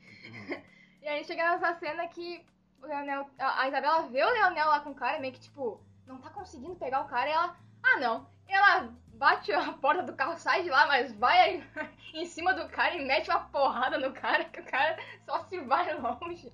e 1.02 1.08
aí 1.08 1.24
chega 1.24 1.52
nessa 1.52 1.74
cena 1.80 2.08
que 2.08 2.46
o 2.82 2.86
Leonel. 2.88 3.30
A 3.38 3.68
Isabela 3.68 4.02
vê 4.04 4.24
o 4.24 4.30
Leonel 4.34 4.68
lá 4.68 4.80
com 4.80 4.92
o 4.92 4.96
cara, 4.96 5.20
meio 5.20 5.34
que 5.34 5.40
tipo, 5.40 5.82
não 6.06 6.18
tá 6.20 6.30
conseguindo 6.30 6.76
pegar 6.76 7.02
o 7.02 7.08
cara 7.08 7.30
e 7.30 7.34
ela. 7.34 7.56
Ah 7.84 8.00
não. 8.00 8.28
E 8.48 8.54
ela 8.54 8.90
bate 9.14 9.52
a 9.52 9.74
porta 9.74 10.02
do 10.04 10.16
carro, 10.16 10.38
sai 10.38 10.64
de 10.64 10.70
lá, 10.70 10.88
mas 10.88 11.14
vai 11.14 11.40
aí 11.40 11.64
em 12.14 12.26
cima 12.26 12.54
do 12.54 12.68
cara 12.70 12.96
e 12.96 13.06
mete 13.06 13.30
uma 13.30 13.42
porrada 13.42 13.98
no 13.98 14.12
cara, 14.14 14.46
que 14.46 14.60
o 14.62 14.66
cara 14.66 14.98
só 15.26 15.44
se 15.44 15.60
vai 15.62 15.94
longe. 16.00 16.52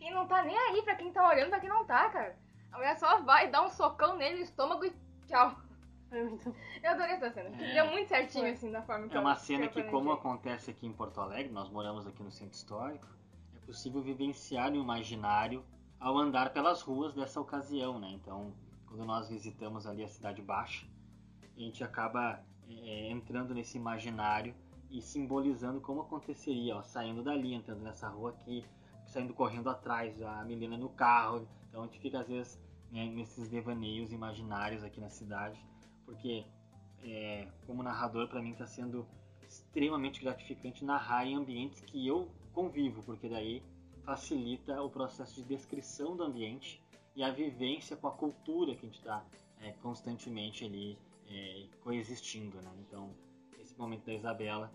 E 0.00 0.10
não 0.10 0.26
tá 0.26 0.42
nem 0.42 0.56
aí 0.56 0.82
pra 0.82 0.94
quem 0.96 1.12
tá 1.12 1.26
olhando, 1.28 1.48
pra 1.50 1.60
quem 1.60 1.68
não 1.68 1.84
tá, 1.84 2.08
cara. 2.10 2.36
A 2.72 2.76
mulher 2.76 2.96
só 2.98 3.20
vai 3.20 3.48
dar 3.50 3.62
um 3.62 3.70
socão 3.70 4.16
nele 4.16 4.36
no 4.38 4.42
estômago 4.42 4.84
e 4.84 4.92
tchau. 5.26 5.54
Muito 6.10 6.54
Eu 6.82 6.90
adorei 6.92 7.14
essa 7.14 7.30
cena. 7.30 7.48
É. 7.62 7.72
Deu 7.74 7.86
muito 7.86 8.08
certinho, 8.08 8.52
assim, 8.52 8.70
da 8.70 8.82
forma 8.82 9.08
que 9.08 9.14
É 9.14 9.16
eu- 9.16 9.20
uma 9.22 9.34
cena 9.34 9.64
eu 9.64 9.70
que, 9.70 9.82
como 9.84 10.12
acontece 10.12 10.70
aqui 10.70 10.86
em 10.86 10.92
Porto 10.92 11.20
Alegre, 11.20 11.52
nós 11.52 11.68
moramos 11.70 12.06
aqui 12.06 12.22
no 12.22 12.30
centro 12.30 12.54
histórico, 12.54 13.06
é 13.06 13.23
possível 13.64 14.02
vivenciar 14.02 14.72
o 14.72 14.76
imaginário 14.76 15.64
ao 15.98 16.18
andar 16.18 16.52
pelas 16.52 16.82
ruas 16.82 17.14
dessa 17.14 17.40
ocasião, 17.40 17.98
né? 17.98 18.10
Então, 18.12 18.52
quando 18.86 19.04
nós 19.04 19.28
visitamos 19.28 19.86
ali 19.86 20.04
a 20.04 20.08
Cidade 20.08 20.42
Baixa, 20.42 20.86
a 21.56 21.60
gente 21.60 21.82
acaba 21.82 22.44
é, 22.68 23.10
entrando 23.10 23.54
nesse 23.54 23.78
imaginário 23.78 24.54
e 24.90 25.00
simbolizando 25.00 25.80
como 25.80 26.02
aconteceria, 26.02 26.76
ó, 26.76 26.82
saindo 26.82 27.22
dali, 27.22 27.54
entrando 27.54 27.82
nessa 27.82 28.08
rua 28.08 28.30
aqui, 28.30 28.64
saindo 29.06 29.34
correndo 29.34 29.68
atrás, 29.68 30.20
a 30.22 30.44
menina 30.44 30.76
no 30.76 30.88
carro. 30.88 31.48
Então 31.68 31.82
a 31.82 31.86
gente 31.86 31.98
fica 31.98 32.20
às 32.20 32.28
vezes 32.28 32.60
né, 32.90 33.06
nesses 33.06 33.48
devaneios 33.48 34.12
imaginários 34.12 34.84
aqui 34.84 35.00
na 35.00 35.10
cidade, 35.10 35.58
porque 36.04 36.44
é, 37.02 37.48
como 37.66 37.82
narrador 37.82 38.28
para 38.28 38.40
mim 38.40 38.52
está 38.52 38.66
sendo 38.66 39.06
extremamente 39.42 40.20
gratificante 40.20 40.84
narrar 40.84 41.26
em 41.26 41.34
ambientes 41.34 41.80
que 41.80 42.06
eu 42.06 42.28
convivo, 42.54 43.02
porque 43.02 43.28
daí 43.28 43.62
facilita 44.04 44.80
o 44.82 44.88
processo 44.90 45.34
de 45.42 45.48
descrição 45.48 46.16
do 46.16 46.22
ambiente 46.22 46.80
e 47.16 47.22
a 47.22 47.30
vivência 47.30 47.96
com 47.96 48.06
a 48.08 48.12
cultura 48.12 48.74
que 48.74 48.86
a 48.86 48.88
gente 48.88 48.98
está 48.98 49.24
constantemente 49.82 50.64
ali 50.64 50.98
é, 51.28 51.66
coexistindo, 51.82 52.60
né? 52.60 52.70
Então 52.80 53.10
esse 53.58 53.76
momento 53.78 54.04
da 54.04 54.12
Isabela 54.12 54.70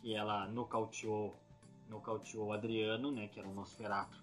que 0.00 0.14
ela 0.14 0.46
nocauteou, 0.48 1.34
nocauteou 1.88 2.48
o 2.48 2.52
Adriano, 2.52 3.10
né? 3.10 3.28
Que 3.28 3.40
era 3.40 3.48
um 3.48 3.54
Nosferato 3.54 4.22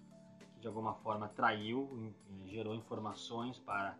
que 0.54 0.60
de 0.60 0.66
alguma 0.68 0.94
forma 0.94 1.28
traiu, 1.28 1.88
em- 2.30 2.48
gerou 2.48 2.74
informações 2.74 3.58
para 3.58 3.96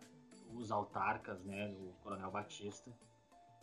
os 0.55 0.71
autarcas, 0.71 1.43
né? 1.43 1.67
Do 1.67 1.91
Coronel 2.03 2.31
Batista 2.31 2.89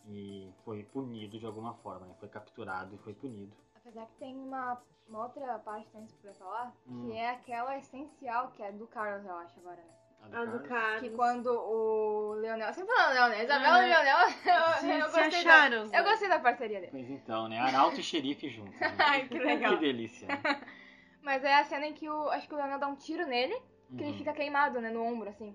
e 0.07 0.53
foi 0.65 0.83
punido 0.83 1.39
de 1.39 1.47
alguma 1.47 1.73
forma, 1.75 2.07
né? 2.07 2.15
Foi 2.21 2.29
capturado 2.29 2.95
e 2.95 2.99
foi 2.99 3.15
punido. 3.15 3.57
Apesar 3.81 4.07
que 4.07 4.15
tem 4.19 4.35
uma, 4.37 4.81
uma 5.09 5.25
outra 5.25 5.59
parte 5.59 5.89
também 5.91 6.09
pra 6.23 6.33
falar, 6.35 6.75
Hum. 6.87 7.07
que 7.07 7.17
é 7.17 7.31
aquela 7.31 7.77
essencial, 7.79 8.51
que 8.53 8.63
é 8.63 8.73
do 8.73 8.87
Carlos, 8.87 9.27
eu 9.27 9.35
acho, 9.37 9.59
agora, 9.61 9.77
né? 9.77 9.95
A 10.23 10.29
do 10.29 10.37
A 10.37 10.45
do 10.45 10.51
Carlos. 10.51 10.69
Carlos. 10.69 11.01
Que 11.01 11.17
quando 11.17 11.47
o 11.47 12.35
Leonel. 12.35 12.73
Sempre 12.75 12.95
falando 12.95 13.15
Leonel, 13.15 13.45
Isabela 13.45 13.79
Uhum. 13.79 13.85
e 13.85 13.89
Leonel, 13.89 14.19
eu, 14.29 14.79
Se- 14.81 14.91
eu 15.01 15.09
se 15.09 15.21
gostei 15.21 15.41
acharam, 15.41 15.89
da, 15.89 15.99
Eu 15.99 16.05
gostei 16.05 16.29
da 16.29 16.39
parceria 16.41 16.81
dele. 16.81 16.93
Pois 16.93 17.11
então, 17.11 17.49
né? 17.49 17.59
Arauto 17.59 17.99
e 18.01 18.03
xerife 18.03 18.49
juntos. 18.51 18.79
Né? 18.79 18.97
Ai, 19.01 19.27
que 19.29 19.39
legal. 19.39 19.75
que 19.75 19.81
delícia. 19.81 20.29
Né? 20.29 20.43
Mas 21.23 21.43
é 21.45 21.55
a 21.55 21.65
cena 21.65 21.87
em 21.87 21.95
que 21.95 22.09
o. 22.09 22.29
Acho 22.31 22.47
que 22.47 22.55
o 22.55 22.57
Leonel 22.59 22.79
dá 22.79 22.87
um 22.87 22.97
tiro 22.97 23.27
nele, 23.27 23.55
que 23.89 24.03
ele 24.03 24.13
Uhum. 24.13 24.19
fica 24.19 24.33
queimado, 24.35 24.79
né, 24.81 24.91
no 24.91 25.03
ombro, 25.03 25.29
assim. 25.31 25.55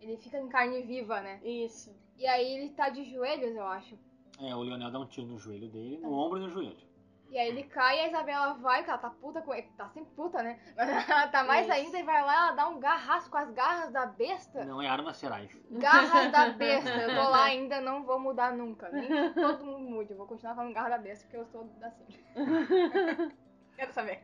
Ele 0.00 0.16
fica 0.18 0.38
em 0.38 0.48
carne 0.48 0.82
viva, 0.82 1.20
né? 1.20 1.38
Isso. 1.42 1.94
E 2.16 2.26
aí 2.26 2.54
ele 2.56 2.70
tá 2.70 2.88
de 2.88 3.04
joelhos, 3.04 3.54
eu 3.54 3.66
acho. 3.66 3.98
É, 4.40 4.54
o 4.54 4.62
Leonel 4.62 4.90
dá 4.90 4.98
um 4.98 5.06
tiro 5.06 5.26
no 5.26 5.38
joelho 5.38 5.68
dele, 5.68 5.98
no 5.98 6.12
ombro 6.12 6.38
e 6.38 6.42
no 6.42 6.48
joelho. 6.50 6.85
E 7.30 7.38
aí 7.38 7.48
ele 7.48 7.64
cai 7.64 7.98
e 7.98 8.00
a 8.00 8.08
Isabela 8.08 8.54
vai, 8.54 8.84
que 8.84 8.90
ela 8.90 8.98
tá 8.98 9.10
puta 9.10 9.42
com 9.42 9.52
ele. 9.52 9.68
Tá 9.76 9.88
sempre 9.90 10.12
puta, 10.14 10.42
né? 10.42 10.58
Mas 10.76 10.88
ela 11.10 11.28
tá 11.28 11.44
mais 11.44 11.66
Isso. 11.66 11.74
ainda 11.74 11.98
e 11.98 12.02
vai 12.02 12.22
lá, 12.22 12.34
ela 12.34 12.52
dá 12.52 12.68
um 12.68 12.78
garraço 12.78 13.30
com 13.30 13.36
as 13.36 13.50
garras 13.50 13.90
da 13.92 14.06
besta. 14.06 14.64
Não 14.64 14.80
é 14.80 14.88
armas 14.88 15.16
cerais. 15.16 15.50
Garras 15.70 16.30
da 16.30 16.50
besta. 16.56 16.90
Eu 16.90 17.08
tô 17.08 17.30
lá 17.30 17.44
ainda, 17.44 17.80
não 17.80 18.04
vou 18.04 18.18
mudar 18.18 18.52
nunca. 18.52 18.88
Nem 18.90 19.06
que 19.08 19.40
todo 19.40 19.64
mundo 19.64 19.90
mude. 19.90 20.12
Eu 20.12 20.16
vou 20.16 20.26
continuar 20.26 20.54
falando 20.54 20.74
garra 20.74 20.90
da 20.90 20.98
besta, 20.98 21.24
porque 21.24 21.36
eu 21.36 21.46
sou 21.46 21.68
assim. 21.82 22.06
Quero 23.76 23.92
saber. 23.92 24.22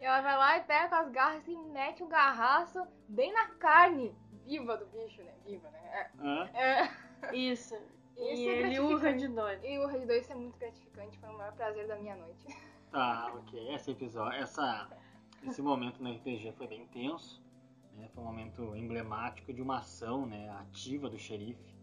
E 0.00 0.04
ela 0.04 0.20
vai 0.20 0.36
lá 0.36 0.56
e 0.58 0.60
pega 0.64 0.88
com 0.88 0.94
as 0.96 1.10
garras 1.10 1.48
e 1.48 1.56
mete 1.56 2.02
um 2.02 2.08
garraço 2.08 2.86
bem 3.08 3.32
na 3.32 3.46
carne 3.54 4.14
viva 4.46 4.76
do 4.76 4.86
bicho, 4.86 5.22
né? 5.22 5.32
Viva, 5.44 5.68
né? 5.70 6.10
Hã? 6.20 6.48
É. 6.54 6.82
é. 6.82 7.36
Isso. 7.36 7.74
E 8.16 8.48
é 8.48 8.60
ele 8.60 8.78
urra 8.80 9.12
de 9.12 9.28
dor. 9.28 9.58
E 9.64 9.78
o 9.78 9.86
Red 9.86 10.06
2 10.06 10.30
é 10.30 10.34
muito 10.34 10.58
gratificante, 10.58 11.18
foi 11.18 11.28
o 11.28 11.36
maior 11.36 11.52
prazer 11.52 11.86
da 11.86 11.96
minha 11.96 12.16
noite. 12.16 12.46
Tá, 12.90 13.32
ok. 13.34 13.74
Esse 13.74 13.90
episódio, 13.90 14.38
essa, 14.38 14.88
esse 15.42 15.60
momento 15.60 16.02
no 16.02 16.12
RPG 16.12 16.52
foi 16.52 16.66
bem 16.66 16.86
tenso. 16.86 17.42
Né? 17.96 18.08
Foi 18.14 18.22
um 18.22 18.26
momento 18.26 18.76
emblemático 18.76 19.52
de 19.52 19.62
uma 19.62 19.78
ação 19.78 20.26
né, 20.26 20.50
ativa 20.60 21.08
do 21.08 21.18
xerife, 21.18 21.74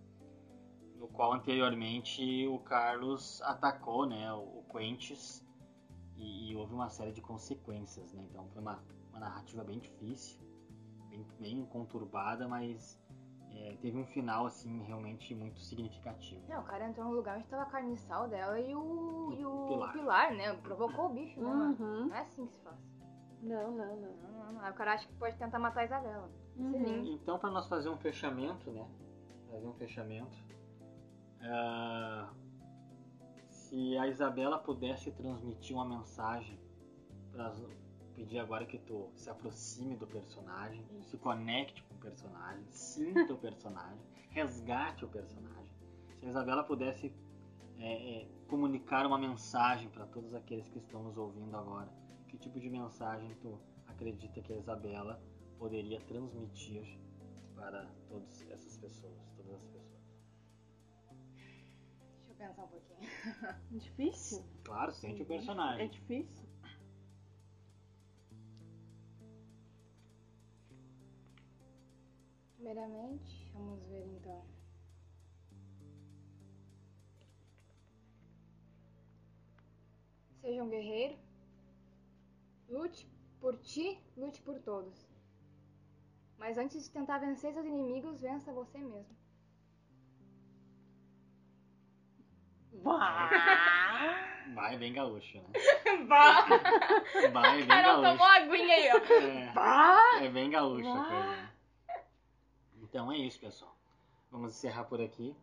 no 0.96 1.08
qual 1.08 1.34
anteriormente 1.34 2.46
o 2.48 2.60
Carlos 2.60 3.42
atacou 3.42 4.06
né, 4.06 4.32
o 4.34 4.64
Quentes 4.72 5.46
e, 6.18 6.52
e 6.52 6.56
houve 6.56 6.74
uma 6.74 6.90
série 6.90 7.12
de 7.12 7.22
consequências. 7.22 8.14
Né? 8.14 8.26
Então 8.30 8.48
foi 8.50 8.62
uma, 8.62 8.84
uma 9.10 9.20
narrativa 9.20 9.64
bem 9.64 9.80
difícil, 9.80 10.40
bem, 11.10 11.26
bem 11.40 11.66
conturbada, 11.66 12.48
mas 12.48 13.01
é, 13.54 13.78
teve 13.82 13.98
um 13.98 14.06
final 14.08 14.46
assim 14.46 14.82
realmente 14.84 15.36
muito 15.36 15.60
significativo. 15.60 16.42
Não, 16.48 16.62
o 16.62 16.66
cara 16.66 16.88
entrou 16.88 17.06
no 17.08 17.14
lugar 17.16 17.38
onde 17.38 17.48
tava 17.48 17.64
a 17.64 17.66
carniçal 17.66 18.28
dela 18.28 18.60
e 18.60 18.74
o, 18.76 19.34
e 19.34 19.46
o 19.46 19.68
Pilar. 19.68 19.94
pilar. 19.94 20.34
né? 20.34 20.54
Provocou 20.56 21.06
o 21.08 21.10
bicho, 21.14 21.40
né? 21.40 21.48
mano? 21.48 21.78
Uhum. 21.80 22.08
Não 22.08 22.16
é 22.16 22.22
assim 22.22 22.46
que 22.46 22.54
se 22.54 22.62
faz. 22.62 22.78
Não, 23.42 23.72
não, 23.72 23.96
não. 23.96 24.12
Não, 24.18 24.54
não. 24.54 24.62
Aí 24.62 24.72
o 24.72 24.76
cara 24.76 24.94
acha 24.94 25.08
que 25.08 25.14
pode 25.16 25.36
tentar 25.38 25.60
matar 25.60 25.82
a 25.82 25.86
Isabela. 25.86 26.30
Uhum. 26.58 27.06
Então, 27.14 27.40
para 27.40 27.50
nós 27.50 27.68
fazer 27.68 27.90
um 27.90 27.98
fechamento, 27.98 28.72
né? 28.72 28.88
Fazer 29.50 29.68
um 29.68 29.74
fechamento. 29.74 30.38
ah, 31.42 32.30
se 33.50 33.98
a 33.98 34.08
Isabela 34.08 34.60
pudesse 34.60 35.12
transmitir 35.12 35.76
uma 35.76 35.86
mensagem, 35.86 36.60
pra, 37.32 37.54
pedir 38.22 38.38
agora 38.38 38.68
que 38.68 38.78
tu 38.78 39.10
se 39.16 39.32
aproxime 39.32 39.96
do 39.96 40.06
personagem, 40.06 40.86
se 41.02 41.18
conecte 41.18 41.82
com 41.84 41.96
o 41.96 41.98
personagem, 41.98 42.64
sinta 42.70 43.34
o 43.34 43.38
personagem, 43.38 44.00
resgate 44.30 45.04
o 45.04 45.08
personagem. 45.08 45.74
Se 46.20 46.28
a 46.28 46.30
Isabela 46.30 46.64
pudesse 46.64 47.12
é, 47.80 48.22
é, 48.22 48.28
comunicar 48.48 49.08
uma 49.08 49.18
mensagem 49.18 49.90
para 49.90 50.06
todos 50.06 50.36
aqueles 50.36 50.70
que 50.70 50.78
estão 50.78 51.02
nos 51.02 51.18
ouvindo 51.18 51.58
agora, 51.58 51.92
que 52.28 52.38
tipo 52.38 52.60
de 52.60 52.70
mensagem 52.70 53.34
tu 53.42 53.60
acredita 53.88 54.40
que 54.40 54.54
a 54.54 54.58
Isabela 54.58 55.20
poderia 55.58 56.00
transmitir 56.02 57.00
para 57.56 57.88
todas 58.08 58.48
essas 58.52 58.78
pessoas, 58.78 59.18
todas 59.36 59.56
as 59.56 59.66
pessoas. 59.66 60.02
pensar 62.38 62.64
um 62.66 62.68
pouquinho. 62.68 63.10
É 63.50 63.78
difícil? 63.78 64.44
Claro, 64.64 64.92
sente 64.92 65.22
o 65.22 65.26
É 65.26 65.28
personagem. 65.28 65.90
difícil? 65.90 66.51
Primeiramente, 72.62 73.50
vamos 73.56 73.82
ver 73.88 74.06
então. 74.06 74.46
Seja 80.42 80.64
um 80.64 80.70
guerreiro. 80.70 81.18
Lute 82.70 83.10
por 83.40 83.58
ti, 83.58 84.00
lute 84.16 84.40
por 84.44 84.60
todos. 84.60 85.10
Mas 86.38 86.60
antes 86.60 86.84
de 86.84 86.92
tentar 86.92 87.18
vencer 87.18 87.52
seus 87.52 87.66
inimigos, 87.66 88.22
vença 88.22 88.54
você 88.54 88.78
mesmo. 88.78 89.18
Bah! 92.84 93.28
Vai 94.54 94.78
bem 94.78 94.94
gaúcho, 94.94 95.40
né? 95.40 95.50
Bah! 96.08 96.46
Vai 97.32 97.58
bem 97.58 97.68
Carol 97.68 97.96
tomou 98.04 98.18
gaúcho. 98.18 98.24
aguinha 98.24 98.76
aí, 98.76 98.90
ó. 98.92 98.98
É, 98.98 99.52
Bah! 99.54 100.20
é 100.22 100.30
bem 100.30 100.52
gaúcho 100.52 100.88
a 100.88 100.94
Uau. 100.94 101.08
coisa. 101.08 101.51
Então 102.92 103.10
é 103.10 103.18
isso, 103.18 103.40
pessoal. 103.40 103.74
Vamos 104.30 104.52
encerrar 104.52 104.84
por 104.84 105.00
aqui. 105.00 105.34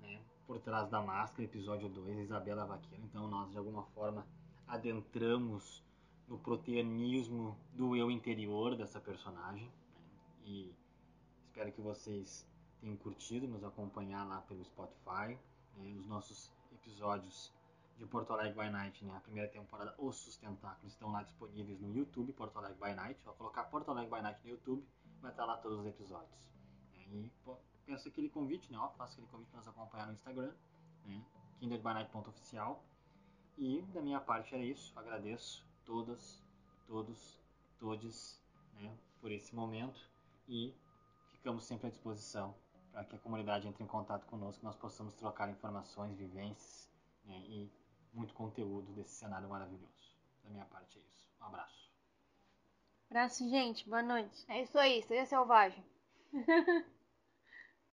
né? 0.00 0.22
Por 0.46 0.58
trás 0.58 0.88
da 0.88 1.02
máscara, 1.02 1.42
episódio 1.42 1.86
2, 1.86 2.20
Isabela 2.20 2.64
Vaqueira. 2.64 3.04
Então 3.04 3.28
nós, 3.28 3.50
de 3.50 3.58
alguma 3.58 3.82
forma, 3.88 4.26
adentramos 4.66 5.84
no 6.26 6.38
proteanismo 6.38 7.54
do 7.74 7.94
eu 7.94 8.10
interior 8.10 8.74
dessa 8.74 8.98
personagem. 8.98 9.66
né? 9.66 9.72
E 10.46 10.74
espero 11.44 11.70
que 11.72 11.82
vocês 11.82 12.48
tenham 12.80 12.96
curtido 12.96 13.46
nos 13.46 13.62
acompanhar 13.62 14.24
lá 14.26 14.40
pelo 14.40 14.64
Spotify. 14.64 15.38
né? 15.76 15.94
Os 15.98 16.06
nossos 16.06 16.50
episódios 16.72 17.52
de 17.98 18.06
Porto 18.06 18.32
Alegre 18.32 18.58
by 18.58 18.70
Night, 18.70 19.04
né? 19.04 19.14
A 19.14 19.20
primeira 19.20 19.50
temporada, 19.50 19.94
Os 19.98 20.16
Sustentáculos, 20.16 20.90
estão 20.94 21.12
lá 21.12 21.22
disponíveis 21.22 21.78
no 21.82 21.94
YouTube, 21.94 22.32
Porto 22.32 22.56
Alegre 22.56 22.78
by 22.80 22.94
Night. 22.94 23.20
Só 23.20 23.32
colocar 23.32 23.64
Porto 23.64 23.90
Alegre 23.90 24.10
by 24.16 24.22
Night 24.22 24.40
no 24.42 24.50
YouTube, 24.52 24.82
vai 25.20 25.30
estar 25.30 25.44
lá 25.44 25.58
todos 25.58 25.80
os 25.80 25.86
episódios. 25.86 26.48
E 27.10 27.30
pô, 27.44 27.56
peço 27.86 28.08
aquele 28.08 28.28
convite, 28.28 28.70
né? 28.70 28.78
Ó, 28.78 28.88
faço 28.90 29.14
aquele 29.14 29.26
convite 29.28 29.48
para 29.50 29.58
nos 29.58 29.68
acompanhar 29.68 30.06
no 30.06 30.12
Instagram, 30.12 30.52
né? 31.04 31.24
kinderbynight.oficial. 31.58 32.84
E 33.56 33.82
da 33.92 34.00
minha 34.00 34.20
parte 34.20 34.54
era 34.54 34.62
isso. 34.62 34.96
Agradeço 34.98 35.66
todas, 35.84 36.44
todos, 36.86 37.40
todes, 37.78 38.42
né? 38.74 38.96
Por 39.20 39.32
esse 39.32 39.54
momento 39.54 40.00
e 40.48 40.74
ficamos 41.32 41.64
sempre 41.64 41.88
à 41.88 41.90
disposição 41.90 42.54
para 42.92 43.04
que 43.04 43.16
a 43.16 43.18
comunidade 43.18 43.68
entre 43.68 43.84
em 43.84 43.86
contato 43.86 44.26
conosco, 44.26 44.64
nós 44.64 44.76
possamos 44.76 45.14
trocar 45.14 45.48
informações, 45.50 46.16
vivências 46.16 46.90
né, 47.24 47.38
e 47.46 47.70
muito 48.12 48.34
conteúdo 48.34 48.92
desse 48.92 49.14
cenário 49.14 49.48
maravilhoso. 49.48 50.16
Da 50.42 50.50
minha 50.50 50.64
parte 50.64 50.98
é 50.98 51.02
isso. 51.02 51.28
Um 51.40 51.44
abraço. 51.44 51.92
Abraço, 53.10 53.48
gente. 53.48 53.88
Boa 53.88 54.02
noite. 54.02 54.44
É 54.48 54.62
isso 54.62 54.78
aí, 54.78 55.02
seja 55.02 55.26
selvagem. 55.26 55.84